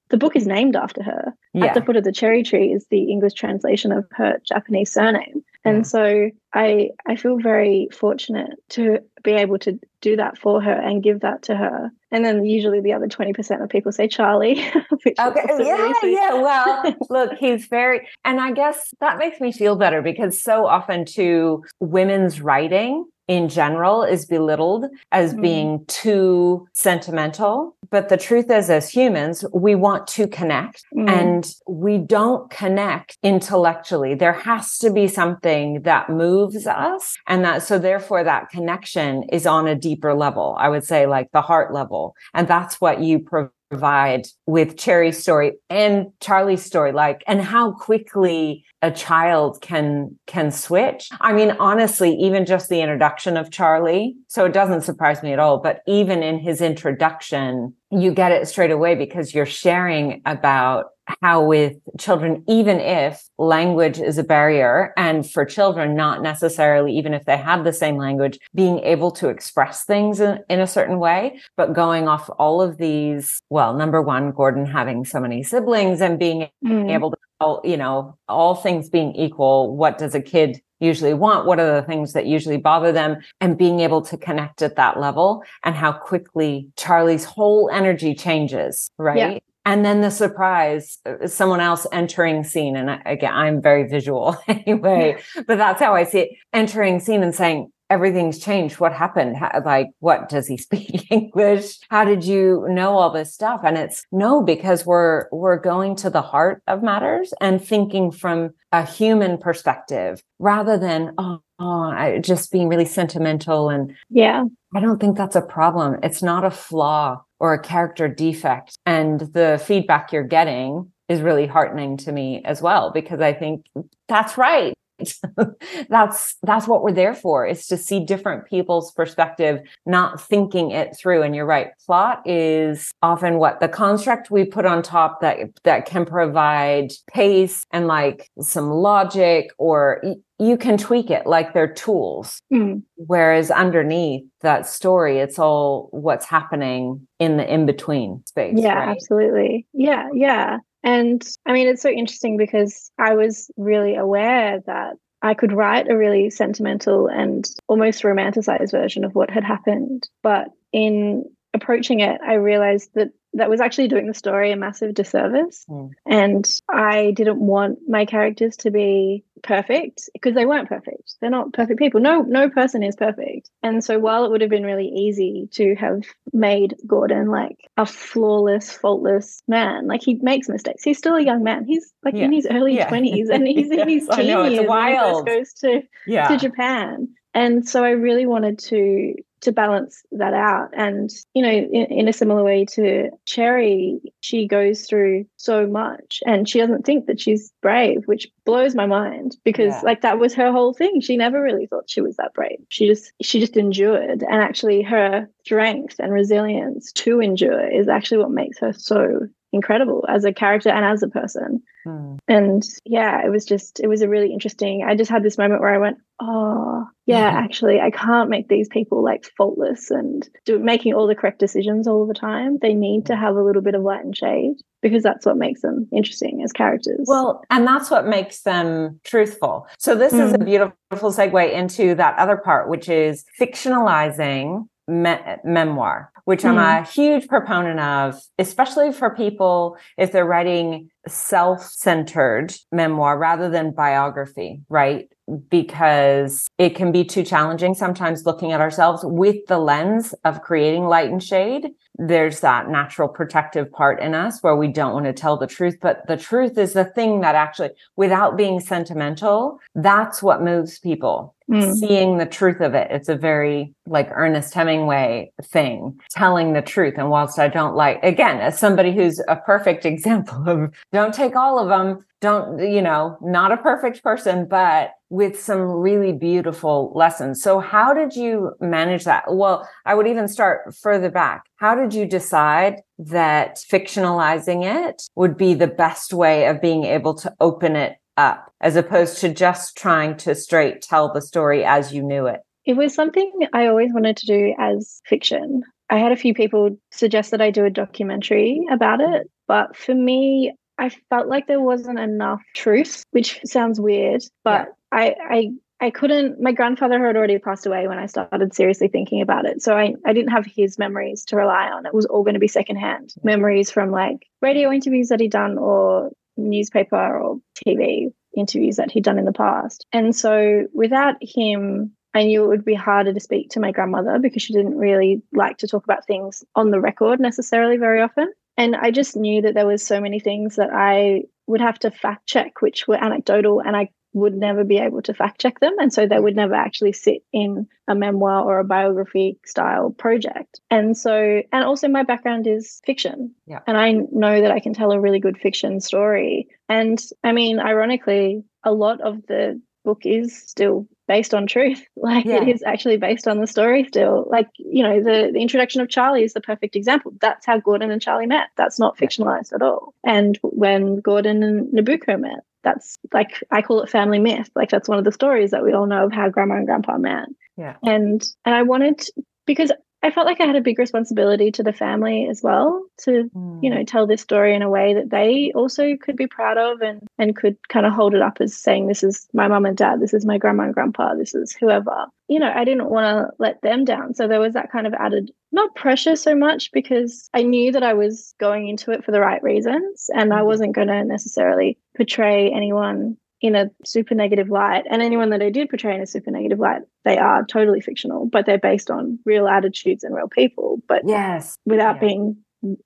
the 0.10 0.18
book 0.18 0.38
is 0.38 0.48
named 0.48 0.78
after 0.78 1.04
her. 1.04 1.34
Yeah. 1.54 1.66
At 1.66 1.74
the 1.74 1.82
foot 1.82 1.98
of 1.98 2.06
the 2.06 2.14
cherry 2.14 2.44
tree 2.44 2.72
is 2.72 2.86
the 2.90 3.12
English 3.12 3.34
translation 3.34 3.92
of 3.92 4.06
her 4.12 4.40
Japanese 4.48 4.92
surname. 4.92 5.44
And 5.66 5.88
so 5.88 6.30
I 6.54 6.90
I 7.06 7.16
feel 7.16 7.38
very 7.38 7.90
fortunate 7.92 8.52
to 8.70 9.00
be 9.24 9.32
able 9.32 9.58
to 9.60 9.80
do 10.02 10.16
that 10.16 10.38
for 10.38 10.62
her 10.62 10.72
and 10.72 11.04
give 11.04 11.22
that 11.22 11.42
to 11.44 11.56
her. 11.56 11.92
And 12.12 12.24
then 12.24 12.46
usually 12.46 12.80
the 12.80 12.94
other 12.94 13.08
20% 13.08 13.64
of 13.64 13.70
people 13.70 13.92
say 13.92 14.08
Charlie. 14.08 14.62
okay. 15.20 15.46
Yeah, 15.60 15.92
yeah. 16.04 16.34
Well, 16.34 16.96
look, 17.10 17.34
he's 17.34 17.66
very 17.66 18.08
and 18.24 18.40
I 18.40 18.52
guess 18.52 18.94
that 19.00 19.18
makes 19.18 19.42
me 19.42 19.52
feel 19.52 19.76
better 19.76 20.02
because 20.02 20.42
so 20.42 20.66
often 20.68 21.06
to 21.06 21.64
women's 21.80 22.40
writing 22.42 23.06
in 23.28 23.50
general 23.50 24.04
is 24.04 24.26
belittled 24.26 24.86
as 25.12 25.34
mm. 25.34 25.42
being 25.42 25.86
too 25.88 26.68
sentimental. 26.74 27.76
But 27.90 28.10
the 28.10 28.18
truth 28.18 28.52
is, 28.52 28.70
as 28.70 28.90
humans, 28.90 29.44
we 29.54 29.76
want 29.76 30.08
to 30.08 30.28
connect 30.28 30.84
mm. 30.96 31.10
and 31.10 31.52
we 31.68 31.98
don't 31.98 32.50
connect 32.50 33.18
intellectually. 33.24 34.16
There 34.16 34.34
has 34.34 34.78
to 34.80 34.92
be 34.92 35.08
something 35.08 35.55
that 35.84 36.10
moves 36.10 36.68
us. 36.68 37.16
And 37.28 37.44
that, 37.46 37.64
so 37.64 37.78
therefore 37.80 38.24
that 38.24 38.50
connection 38.50 39.24
is 39.32 39.46
on 39.46 39.68
a 39.68 39.76
deeper 39.76 40.14
level. 40.14 40.56
I 40.60 40.70
would 40.70 40.84
say 40.84 41.06
like 41.06 41.32
the 41.32 41.42
heart 41.42 41.74
level. 41.74 42.16
And 42.34 42.48
that's 42.48 42.80
what 42.80 43.02
you 43.02 43.20
provide 43.20 43.52
provide 43.70 44.28
with 44.46 44.78
Cherry's 44.78 45.18
story 45.18 45.54
and 45.70 46.08
Charlie's 46.22 46.64
story, 46.64 46.92
like, 46.92 47.24
and 47.28 47.42
how 47.42 47.72
quickly 47.72 48.64
a 48.82 48.92
child 48.92 49.60
can 49.62 50.18
can 50.28 50.52
switch. 50.52 51.10
I 51.20 51.34
mean, 51.34 51.52
honestly, 51.60 52.12
even 52.14 52.46
just 52.46 52.70
the 52.70 52.82
introduction 52.82 53.38
of 53.38 53.52
Charlie, 53.52 54.16
so 54.28 54.46
it 54.46 54.54
doesn't 54.54 54.82
surprise 54.82 55.24
me 55.24 55.34
at 55.34 55.40
all. 55.40 55.60
But 55.60 55.82
even 55.88 56.22
in 56.22 56.40
his 56.40 56.62
introduction, 56.62 57.74
you 57.90 58.12
get 58.12 58.32
it 58.32 58.48
straight 58.48 58.72
away 58.72 58.96
because 58.96 59.34
you're 59.34 59.46
sharing 59.46 60.22
about 60.26 60.86
how 61.22 61.44
with 61.44 61.78
children, 62.00 62.44
even 62.48 62.80
if 62.80 63.24
language 63.38 64.00
is 64.00 64.18
a 64.18 64.24
barrier 64.24 64.94
and 64.98 65.30
for 65.30 65.46
children, 65.46 65.96
not 65.96 66.22
necessarily, 66.22 66.96
even 66.98 67.14
if 67.14 67.26
they 67.26 67.38
have 67.38 67.64
the 67.64 67.74
same 67.74 67.98
language, 67.98 68.40
being 68.54 68.80
able 68.80 69.12
to 69.12 69.30
express 69.30 69.86
things 69.86 70.20
in, 70.20 70.40
in 70.50 70.60
a 70.60 70.68
certain 70.68 71.00
way, 71.00 71.40
but 71.58 71.74
going 71.74 72.08
off 72.08 72.30
all 72.40 72.62
of 72.62 72.78
these, 72.78 73.42
well, 73.50 73.74
number 73.76 74.02
one, 74.02 74.32
Gordon 74.32 74.66
having 74.66 75.06
so 75.06 75.20
many 75.20 75.44
siblings 75.44 76.02
and 76.02 76.18
being 76.18 76.48
mm. 76.64 76.92
able 76.92 77.12
to, 77.12 77.60
you 77.64 77.78
know, 77.78 78.18
all 78.28 78.56
things 78.56 78.90
being 78.90 79.16
equal, 79.16 79.76
what 79.76 79.98
does 79.98 80.16
a 80.16 80.22
kid 80.22 80.62
usually 80.80 81.14
want? 81.14 81.46
What 81.46 81.60
are 81.60 81.82
the 81.82 81.88
things 81.88 82.14
that 82.14 82.26
usually 82.26 82.58
bother 82.58 82.92
them? 82.92 83.18
And 83.42 83.58
being 83.58 83.80
able 83.80 84.02
to 84.04 84.18
connect 84.18 84.62
at 84.62 84.76
that 84.76 85.00
level 85.00 85.44
and 85.64 85.76
how 85.76 85.94
quickly 85.94 86.70
Charlie's 86.76 87.26
whole 87.26 87.70
energy 87.72 88.16
changes, 88.16 88.90
right? 88.98 89.18
Yeah 89.18 89.40
and 89.66 89.84
then 89.84 90.02
the 90.02 90.12
surprise 90.12 91.00
uh, 91.06 91.28
someone 91.28 91.60
else 91.60 91.88
entering 91.92 92.44
scene. 92.44 92.76
And 92.76 93.02
again 93.06 93.34
i'm 93.34 93.62
very 93.62 93.88
visual 93.88 94.38
anyway 94.48 95.18
but 95.48 95.58
that's 95.58 95.82
how 95.82 95.94
i 95.94 96.04
see 96.04 96.20
it. 96.20 96.30
Entering 96.54 97.00
scene 97.00 97.24
and 97.24 97.34
saying 97.34 97.72
everything's 97.90 98.40
changed. 98.40 98.80
What 98.80 98.94
happened? 98.94 99.38
How, 99.38 99.62
like 99.64 99.90
what 100.00 100.30
does 100.30 100.48
he 100.48 100.58
speak 100.68 101.12
english? 101.12 101.78
How 101.90 102.06
did 102.06 102.24
you 102.24 102.66
know 102.70 102.98
all 102.98 103.12
this 103.12 103.34
stuff? 103.34 103.62
And 103.64 103.78
it's 103.78 104.04
no 104.12 104.42
because 104.42 104.86
we're 104.86 105.28
we're 105.32 105.60
going 105.60 105.96
to 105.98 106.10
the 106.10 106.22
heart 106.22 106.62
of 106.68 106.84
matters 106.84 107.34
and 107.42 107.64
thinking 107.64 108.12
from 108.12 108.52
a 108.72 108.86
human 108.86 109.38
perspective 109.38 110.22
rather 110.40 110.78
than 110.78 111.14
oh, 111.18 111.40
oh 111.60 112.20
just 112.20 112.52
being 112.52 112.68
really 112.68 112.86
sentimental 112.86 113.70
and 113.70 113.96
yeah. 114.10 114.44
I 114.74 114.82
don't 114.82 115.00
think 115.00 115.16
that's 115.16 115.38
a 115.38 115.42
problem. 115.42 116.00
It's 116.04 116.22
not 116.22 116.44
a 116.44 116.52
flaw 116.52 117.24
or 117.40 117.54
a 117.54 117.62
character 117.62 118.08
defect. 118.08 118.78
And 118.86 119.20
the 119.20 119.62
feedback 119.66 120.12
you're 120.12 120.24
getting 120.24 120.92
is 121.08 121.22
really 121.22 121.46
heartening 121.46 121.98
to 121.98 122.12
me 122.12 122.42
as 122.46 122.62
well, 122.62 122.92
because 122.92 123.22
I 123.22 123.34
think 123.34 123.66
that's 124.08 124.38
right. 124.38 124.74
that's 125.90 126.36
that's 126.44 126.68
what 126.68 126.84
we're 126.84 126.92
there 126.92 127.14
for 127.14 127.46
is 127.46 127.68
to 127.68 127.78
see 127.78 128.00
different 128.00 128.46
people's 128.46 128.92
perspective 128.92 129.60
not 129.86 130.22
thinking 130.22 130.72
it 130.72 130.96
through 130.98 131.22
and 131.22 131.36
you're 131.36 131.46
right 131.46 131.70
plot 131.86 132.22
is 132.26 132.92
often 133.02 133.38
what 133.38 133.60
the 133.60 133.68
construct 133.68 134.32
we 134.32 134.46
put 134.46 134.66
on 134.66 134.82
top 134.82 135.22
that 135.22 135.38
that 135.64 135.86
can 135.86 136.06
provide 136.06 136.92
pace 137.14 137.66
and 137.72 137.88
like 137.88 138.30
some 138.40 138.70
logic 138.70 139.50
or 139.58 140.02
you 140.40 140.58
can 140.58 140.78
tweak 140.78 141.10
it 141.10 141.26
like 141.26 141.54
they're 141.54 141.74
tools. 141.74 142.42
Mm. 142.52 142.84
Whereas 142.96 143.52
underneath 143.52 144.24
that 144.42 144.68
story, 144.68 145.20
it's 145.20 145.40
all 145.40 145.88
what's 145.92 146.26
happening 146.26 147.08
in 147.20 147.38
the 147.38 147.52
in 147.52 147.66
between 147.66 148.22
space. 148.26 148.56
Yeah, 148.58 148.74
right? 148.74 148.90
absolutely. 148.90 149.66
Yeah, 149.74 150.10
yeah. 150.14 150.58
And 150.86 151.28
I 151.48 151.54
mean, 151.54 151.68
it's 151.68 151.82
so 151.82 151.90
interesting 151.90 152.38
because 152.38 152.92
I 153.00 153.16
was 153.16 153.50
really 153.58 153.96
aware 153.96 154.62
that 154.68 154.94
I 155.22 155.34
could 155.34 155.52
write 155.52 155.90
a 155.90 155.98
really 155.98 156.30
sentimental 156.30 157.08
and 157.08 157.50
almost 157.68 158.04
romanticized 158.04 158.72
version 158.72 159.04
of 159.04 159.16
what 159.16 159.32
had 159.32 159.44
happened. 159.44 160.08
But 160.22 160.50
in 160.72 161.26
approaching 161.56 162.02
it, 162.02 162.22
I 162.22 162.36
realized 162.36 162.92
that 162.94 163.10
that 163.36 163.50
was 163.50 163.62
actually 163.62 163.88
doing 163.88 164.08
the 164.08 164.14
story 164.14 164.52
a 164.52 164.56
massive 164.56 164.94
disservice. 164.94 165.66
Mm. 165.70 165.92
And 166.06 166.62
I 166.70 167.12
didn't 167.12 167.40
want 167.40 167.80
my 167.88 168.06
characters 168.06 168.58
to 168.58 168.72
be 168.72 169.24
perfect 169.44 170.10
because 170.14 170.36
they 170.36 170.46
weren't 170.46 170.70
perfect. 170.70 171.16
They're 171.20 171.30
not 171.30 171.54
perfect 171.54 171.80
people. 171.80 172.00
No, 172.00 172.22
no 172.22 172.50
person 172.50 172.82
is 172.82 172.96
perfect. 172.96 173.50
And 173.62 173.84
so 173.84 174.00
while 174.00 174.26
it 174.26 174.32
would 174.32 174.42
have 174.42 174.50
been 174.50 174.64
really 174.64 174.88
easy 174.88 175.50
to 175.54 175.76
have 175.76 176.04
made 176.34 176.76
Gordon 176.88 177.28
like 177.28 177.58
a 177.78 177.86
flawless, 177.86 178.72
faultless 178.72 179.44
man, 179.48 179.88
like 179.88 180.02
he 180.02 180.16
makes 180.22 180.48
mistakes. 180.48 180.84
He's 180.84 180.98
still 180.98 181.16
a 181.16 181.24
young 181.24 181.44
man. 181.44 181.66
He's 181.66 181.94
like 182.04 182.16
yeah. 182.16 182.26
in 182.26 182.32
his 182.32 182.48
early 182.50 182.78
twenties 182.78 183.28
yeah. 183.30 183.36
and 183.36 183.48
he's 183.48 183.70
in 183.70 183.88
his 183.88 184.08
teen 184.08 184.28
years 184.28 184.68
wild. 184.68 185.26
goes 185.26 185.54
to 185.62 185.82
yeah. 186.08 186.30
to 186.30 186.38
Japan. 186.38 187.10
And 187.34 187.68
so 187.68 187.84
I 187.84 187.90
really 187.90 188.26
wanted 188.26 188.60
to 188.60 189.16
to 189.46 189.52
balance 189.52 190.04
that 190.12 190.34
out. 190.34 190.70
And, 190.74 191.10
you 191.34 191.42
know, 191.42 191.50
in, 191.50 191.86
in, 191.86 192.08
a 192.08 192.14
similar 192.14 192.44
way 192.44 192.66
to 192.74 193.10
Cherry, 193.26 194.00
she 194.22 194.48
goes 194.48 194.86
through 194.86 195.26
so 195.38 195.66
much 195.68 196.22
and 196.26 196.48
she 196.48 196.60
doesn't 196.60 196.86
think 196.86 197.06
that 197.06 197.20
she's 197.20 197.52
brave, 197.62 198.04
which 198.06 198.28
blows 198.46 198.76
my 198.76 198.86
mind 198.86 199.38
because 199.44 199.74
yeah. 199.74 199.82
like 199.84 200.02
that 200.02 200.20
was 200.20 200.34
her 200.34 200.52
whole 200.52 200.74
thing. 200.74 201.02
She 201.02 201.18
never 201.18 201.42
really 201.42 201.68
thought 201.68 201.90
she 201.90 202.02
was 202.02 202.18
that 202.18 202.34
brave. 202.34 202.60
She 202.70 202.88
just 202.88 203.12
she 203.22 203.40
just 203.40 203.58
endured. 203.58 204.22
And 204.22 204.42
actually 204.42 204.82
her 204.84 205.30
strength 205.46 205.96
and 206.00 206.12
resilience 206.12 206.92
to 206.94 207.22
endure 207.22 207.70
is 207.70 207.88
actually 207.88 208.18
what 208.18 208.32
makes 208.32 208.60
her 208.60 208.74
so 208.74 209.28
incredible 209.56 210.06
as 210.08 210.24
a 210.24 210.34
character 210.34 210.70
and 210.70 210.86
as 210.86 211.02
a 211.02 211.08
person. 211.08 211.64
Mm. 211.88 212.20
And 212.28 212.64
yeah, 212.86 213.26
it 213.26 213.30
was 213.30 213.46
just, 213.46 213.80
it 213.80 213.88
was 213.88 214.02
a 214.02 214.10
really 214.10 214.32
interesting. 214.32 214.84
I 214.88 214.96
just 214.96 215.10
had 215.10 215.24
this 215.24 215.38
moment 215.38 215.62
where 215.62 215.74
I 215.74 215.78
went, 215.78 215.98
oh, 216.20 216.86
yeah, 217.06 217.30
mm-hmm. 217.30 217.44
actually, 217.44 217.80
I 217.80 217.92
can't 217.92 218.30
make 218.30 218.48
these 218.48 218.68
people 218.68 219.04
like 219.04 219.26
faultless 219.38 219.92
and 219.92 220.28
do, 220.46 220.60
making 220.60 220.94
all 220.94 221.08
the 221.08 221.16
correct 221.16 221.40
decisions 221.40 221.88
all 221.88 222.06
the 222.06 222.14
time. 222.14 222.58
They 222.62 222.74
need 222.74 223.06
to 223.08 223.14
mm. 223.14 223.20
have 223.20 223.36
a 223.36 223.44
little 223.44 223.62
bit 223.62 223.76
of 223.76 223.84
light 223.84 224.04
and 224.04 224.16
shade 224.16 224.56
because 224.82 225.04
that's 225.04 225.26
what 225.26 225.38
makes 225.38 225.62
them 225.62 225.88
interesting 225.92 226.42
as 226.44 226.52
characters. 226.52 227.06
Well, 227.08 227.44
and 227.50 227.66
that's 227.66 227.90
what 227.90 228.08
makes 228.08 228.42
them 228.42 229.00
truthful. 229.04 229.68
So, 229.78 229.96
this 229.96 230.14
mm. 230.14 230.22
is 230.22 230.34
a 230.34 230.38
mm. 230.38 230.46
beautiful 230.46 231.12
segue 231.12 231.52
into 231.52 231.96
that 231.96 232.18
other 232.18 232.38
part, 232.38 232.70
which 232.70 232.90
is 232.90 233.24
fictionalizing 233.40 234.68
me- 234.88 235.18
memoir, 235.44 236.12
which 236.26 236.42
mm. 236.42 236.50
I'm 236.50 236.58
a 236.58 236.84
hmm. 236.84 236.92
huge 236.92 237.28
proponent 237.28 237.80
of, 237.80 238.22
especially 238.38 238.92
for 238.92 239.16
people 239.16 239.78
if 239.98 240.12
they're 240.12 240.26
writing 240.26 240.90
self 241.08 241.64
centered 241.64 242.54
memoir 242.72 243.18
rather 243.18 243.50
than 243.50 243.72
biography, 243.72 244.62
right? 244.70 245.08
Because 245.50 246.48
it 246.58 246.76
can 246.76 246.92
be 246.92 247.04
too 247.04 247.24
challenging 247.24 247.74
sometimes 247.74 248.26
looking 248.26 248.52
at 248.52 248.62
ourselves 248.62 249.02
with 249.04 249.38
the 249.48 249.58
lens 249.58 250.14
of 250.24 250.42
creating 250.42 250.86
light 250.86 251.10
and 251.10 251.24
shade 251.24 251.72
there's 251.98 252.42
that 252.42 252.70
natural 252.70 253.08
protective 253.08 253.72
part 253.72 254.02
in 254.02 254.14
us 254.14 254.42
where 254.42 254.56
we 254.56 254.68
don't 254.68 254.94
want 254.94 255.06
to 255.06 255.14
tell 255.14 255.38
the 255.38 255.48
truth. 255.48 255.78
But 255.82 256.06
the 256.08 256.18
truth 256.18 256.58
is 256.58 256.74
the 256.74 256.86
thing 256.86 257.22
that 257.22 257.36
actually, 257.36 257.70
without 257.96 258.38
being 258.38 258.60
sentimental, 258.60 259.60
that's 259.76 260.22
what 260.22 260.44
moves 260.44 260.80
people. 260.80 261.34
Mm. 261.50 261.76
Seeing 261.76 262.18
the 262.18 262.26
truth 262.26 262.60
of 262.60 262.74
it. 262.74 262.88
It's 262.90 263.08
a 263.08 263.16
very 263.16 263.72
like 263.86 264.10
Ernest 264.12 264.52
Hemingway 264.56 265.32
thing, 265.44 266.00
telling 266.16 266.54
the 266.54 266.62
truth. 266.62 266.96
And 266.98 267.10
whilst 267.10 267.38
I 267.38 267.48
don't 267.48 267.76
like, 267.76 268.00
again, 268.04 268.40
as 268.40 268.58
somebody 268.58 268.94
who's 268.94 269.22
a 269.28 269.36
perfect 269.36 269.86
example 269.94 270.48
of 270.48 270.74
don't 270.92 271.14
take 271.14 271.36
all 271.36 271.60
of 271.60 271.70
them, 271.70 272.06
don't, 272.22 272.60
you 272.60 272.82
know, 272.82 273.18
not 273.22 273.52
a 273.52 273.58
perfect 273.58 274.02
person, 274.02 274.48
but 274.48 274.92
with 275.10 275.40
some 275.40 275.60
really 275.62 276.12
beautiful 276.12 276.92
lessons. 276.96 277.44
So, 277.44 277.60
how 277.60 277.94
did 277.94 278.16
you 278.16 278.52
manage 278.60 279.04
that? 279.04 279.26
Well, 279.28 279.70
I 279.86 279.94
would 279.94 280.08
even 280.08 280.28
start 280.28 280.74
further 280.76 281.12
back. 281.12 281.44
How 281.58 281.76
did 281.76 281.94
you 281.94 282.08
decide 282.08 282.82
that 282.98 283.58
fictionalizing 283.72 284.66
it 284.66 285.04
would 285.16 285.38
be 285.38 285.54
the 285.54 285.68
best 285.68 286.14
way 286.14 286.48
of 286.48 286.62
being 286.62 286.86
able 286.86 287.14
to 287.16 287.34
open 287.40 287.76
it 287.76 287.98
up 288.18 288.52
as 288.62 288.76
opposed 288.76 289.20
to 289.20 289.34
just 289.34 289.78
trying 289.78 290.18
to 290.18 290.34
straight 290.34 290.82
tell 290.82 291.14
the 291.14 291.22
story 291.22 291.64
as 291.64 291.94
you 291.94 292.02
knew 292.02 292.26
it? 292.26 292.40
It 292.66 292.76
was 292.76 292.96
something 292.96 293.32
I 293.54 293.68
always 293.68 293.94
wanted 293.94 294.18
to 294.18 294.26
do 294.26 294.56
as 294.58 295.00
fiction. 295.06 295.62
I 295.90 295.98
had 295.98 296.12
a 296.12 296.18
few 296.18 296.34
people 296.34 296.78
suggest 296.92 297.32
that 297.32 297.42
I 297.42 297.52
do 297.52 297.66
a 297.66 297.70
documentary 297.70 298.62
about 298.72 299.02
it, 299.02 299.30
but 299.48 299.76
for 299.76 299.94
me, 299.94 300.54
I 300.78 300.90
felt 301.10 301.28
like 301.28 301.48
there 301.48 301.62
wasn't 301.62 302.00
enough 302.00 302.42
truth, 302.54 303.04
which 303.12 303.40
sounds 303.46 303.80
weird, 303.80 304.24
but 304.44 304.68
yeah. 304.92 305.00
I, 305.00 305.16
I 305.30 305.50
I 305.82 305.90
couldn't 305.90 306.40
my 306.40 306.54
grandfather 306.54 307.06
had 307.06 307.18
already 307.18 307.38
passed 307.38 307.66
away 307.66 307.88
when 307.88 308.00
I 308.00 308.06
started 308.06 308.54
seriously 308.54 308.88
thinking 308.88 309.22
about 309.22 309.46
it. 309.46 309.62
So 309.62 309.78
I, 309.78 309.94
I 310.06 310.14
didn't 310.14 310.32
have 310.32 310.46
his 310.46 310.78
memories 310.78 311.26
to 311.26 311.36
rely 311.36 311.70
on. 311.70 311.86
It 311.86 311.94
was 311.94 312.06
all 312.06 312.24
going 312.24 312.34
to 312.36 312.40
be 312.40 312.48
secondhand 312.48 313.14
memories 313.24 313.70
from 313.70 313.92
like 313.92 314.26
radio 314.42 314.72
interviews 314.72 315.10
that 315.10 315.20
he'd 315.20 315.32
done 315.32 315.58
or 315.58 316.12
newspaper 316.38 317.20
or 317.20 317.40
TV 317.66 318.14
interviews 318.38 318.78
that 318.78 318.92
he'd 318.92 319.04
done 319.04 319.20
in 319.20 319.26
the 319.26 319.34
past. 319.34 319.86
And 319.92 320.16
so 320.16 320.66
without 320.74 321.16
him 321.22 321.95
I 322.16 322.24
knew 322.24 322.44
it 322.44 322.48
would 322.48 322.66
be 322.66 322.74
harder 322.74 323.14
to 323.14 323.20
speak 323.20 323.50
to 323.52 323.60
my 323.60 323.72
grandmother 323.72 324.18
because 324.20 324.42
she 324.42 324.54
didn't 324.54 324.78
really 324.78 325.22
like 325.34 325.58
to 325.60 325.68
talk 325.68 325.84
about 325.84 326.08
things 326.08 326.44
on 326.56 326.72
the 326.72 326.80
record 326.80 327.20
necessarily 327.20 327.78
very 327.78 328.02
often. 328.02 328.32
And 328.58 328.76
I 328.76 328.90
just 328.92 329.18
knew 329.18 329.42
that 329.42 329.54
there 329.54 329.68
was 329.68 329.86
so 329.86 330.00
many 330.00 330.22
things 330.22 330.56
that 330.56 330.70
I 330.72 331.24
would 331.46 331.60
have 331.62 331.78
to 331.80 331.92
fact 331.92 332.26
check, 332.26 332.62
which 332.62 332.88
were 332.88 333.04
anecdotal, 333.04 333.60
and 333.60 333.76
I 333.76 333.90
would 334.14 334.34
never 334.34 334.64
be 334.64 334.78
able 334.78 335.02
to 335.02 335.14
fact 335.14 335.42
check 335.42 335.60
them. 335.60 335.74
And 335.78 335.92
so 335.92 336.08
they 336.08 336.18
would 336.18 336.38
never 336.38 336.56
actually 336.56 336.94
sit 336.94 337.22
in 337.34 337.68
a 337.90 337.94
memoir 337.94 338.44
or 338.44 338.60
a 338.60 338.64
biography 338.64 339.38
style 339.46 339.92
project. 339.92 340.62
And 340.72 340.98
so, 340.98 341.42
and 341.52 341.66
also 341.66 341.90
my 341.90 342.04
background 342.04 342.48
is 342.48 342.82
fiction. 342.86 343.36
Yeah. 343.46 343.60
And 343.68 343.78
I 343.78 343.92
know 343.92 344.42
that 344.42 344.52
I 344.52 344.62
can 344.62 344.74
tell 344.74 344.94
a 344.94 345.02
really 345.02 345.20
good 345.20 345.38
fiction 345.38 345.82
story. 345.82 346.48
And 346.70 346.98
I 347.26 347.34
mean, 347.34 347.60
ironically, 347.60 348.46
a 348.64 348.72
lot 348.72 349.02
of 349.02 349.18
the 349.28 349.62
book 349.86 350.02
is 350.04 350.38
still 350.38 350.86
based 351.08 351.34
on 351.34 351.48
truth. 351.48 351.86
Like 351.98 352.26
yeah. 352.26 352.42
it 352.44 352.50
is 352.50 352.62
actually 352.62 352.98
based 352.98 353.28
on 353.28 353.40
the 353.40 353.48
story 353.48 353.84
still. 353.86 354.28
Like, 354.30 354.48
you 354.58 354.84
know, 354.84 355.02
the, 355.02 355.32
the 355.34 355.40
introduction 355.40 355.82
of 355.82 355.90
Charlie 355.90 356.24
is 356.24 356.34
the 356.34 356.42
perfect 356.42 356.76
example. 356.76 357.14
That's 357.20 357.46
how 357.46 357.60
Gordon 357.60 357.90
and 357.90 358.02
Charlie 358.02 358.28
met. 358.28 358.50
That's 358.58 358.80
not 358.80 358.96
fictionalized 358.98 359.52
at 359.52 359.64
all. 359.64 359.96
And 360.04 360.38
when 360.44 361.00
Gordon 361.00 361.42
and 361.42 361.74
Nobuko 361.74 362.20
met, 362.20 362.42
that's 362.62 363.00
like 363.12 363.44
I 363.50 363.64
call 363.64 363.82
it 363.82 363.90
family 363.90 364.20
myth. 364.20 364.52
Like 364.56 364.70
that's 364.70 364.90
one 364.90 365.00
of 365.00 365.04
the 365.04 365.12
stories 365.12 365.52
that 365.52 365.64
we 365.64 365.74
all 365.74 365.88
know 365.88 366.06
of 366.06 366.12
how 366.12 366.30
grandma 366.30 366.58
and 366.58 366.68
grandpa 366.68 366.98
met. 366.98 367.28
Yeah. 367.58 367.76
And 367.82 368.24
and 368.44 368.54
I 368.54 368.64
wanted 368.64 369.08
because 369.46 369.72
I 370.06 370.12
felt 370.12 370.28
like 370.28 370.40
I 370.40 370.46
had 370.46 370.56
a 370.56 370.62
big 370.62 370.78
responsibility 370.78 371.50
to 371.50 371.64
the 371.64 371.74
family 371.74 372.28
as 372.30 372.44
well 372.44 372.86
to, 373.00 373.28
mm. 373.36 373.60
you 373.64 373.72
know, 373.72 373.84
tell 373.84 374.06
this 374.06 374.22
story 374.22 374.54
in 374.54 374.62
a 374.62 374.70
way 374.70 374.94
that 374.94 375.10
they 375.10 375.52
also 375.56 375.98
could 376.00 376.16
be 376.16 376.28
proud 376.28 376.60
of 376.60 376.82
and 376.82 377.02
and 377.18 377.36
could 377.36 377.58
kind 377.70 377.88
of 377.88 377.94
hold 377.94 378.14
it 378.14 378.22
up 378.22 378.38
as 378.40 378.56
saying 378.56 378.86
this 378.86 379.02
is 379.02 379.28
my 379.34 379.48
mum 379.48 379.66
and 379.66 379.76
dad, 379.76 380.00
this 380.00 380.14
is 380.14 380.24
my 380.24 380.38
grandma 380.38 380.66
and 380.66 380.76
grandpa, 380.76 381.16
this 381.16 381.34
is 381.34 381.56
whoever. 381.60 382.06
You 382.28 382.38
know, 382.40 382.52
I 382.54 382.66
didn't 382.66 382.92
want 382.92 383.06
to 383.06 383.34
let 383.40 383.64
them 383.64 383.84
down. 383.84 384.14
So 384.14 384.28
there 384.28 384.40
was 384.40 384.54
that 384.54 384.72
kind 384.72 384.86
of 384.86 384.94
added 384.94 385.32
not 385.52 385.74
pressure 385.74 386.16
so 386.16 386.36
much 386.36 386.72
because 386.72 387.28
I 387.34 387.42
knew 387.42 387.72
that 387.72 387.82
I 387.82 387.96
was 387.96 388.36
going 388.40 388.68
into 388.68 388.92
it 388.92 389.04
for 389.04 389.12
the 389.12 389.22
right 389.22 389.42
reasons 389.42 390.12
and 390.14 390.32
I 390.32 390.42
mm. 390.42 390.46
wasn't 390.46 390.76
going 390.76 390.90
to 390.90 391.04
necessarily 391.04 391.80
portray 391.98 392.52
anyone 392.52 393.18
in 393.42 393.56
a 393.56 393.70
super 393.84 394.16
negative 394.16 394.50
light. 394.50 394.86
And 394.90 395.02
anyone 395.02 395.30
that 395.32 395.42
I 395.42 395.50
did 395.50 395.70
portray 395.70 395.96
in 395.96 396.02
a 396.02 396.08
super 396.08 396.32
negative 396.32 396.60
light, 396.60 396.82
they 397.04 397.18
are 397.18 397.46
totally 397.46 397.82
fictional, 397.82 398.26
but 398.26 398.46
they're 398.46 398.58
based 398.58 398.90
on 398.90 399.20
real 399.26 399.48
attitudes 399.48 400.04
and 400.04 400.16
real 400.16 400.30
people. 400.30 400.82
But 400.88 401.04
yes, 401.06 401.58
without 401.66 401.96
yeah. 401.96 402.08
being 402.08 402.38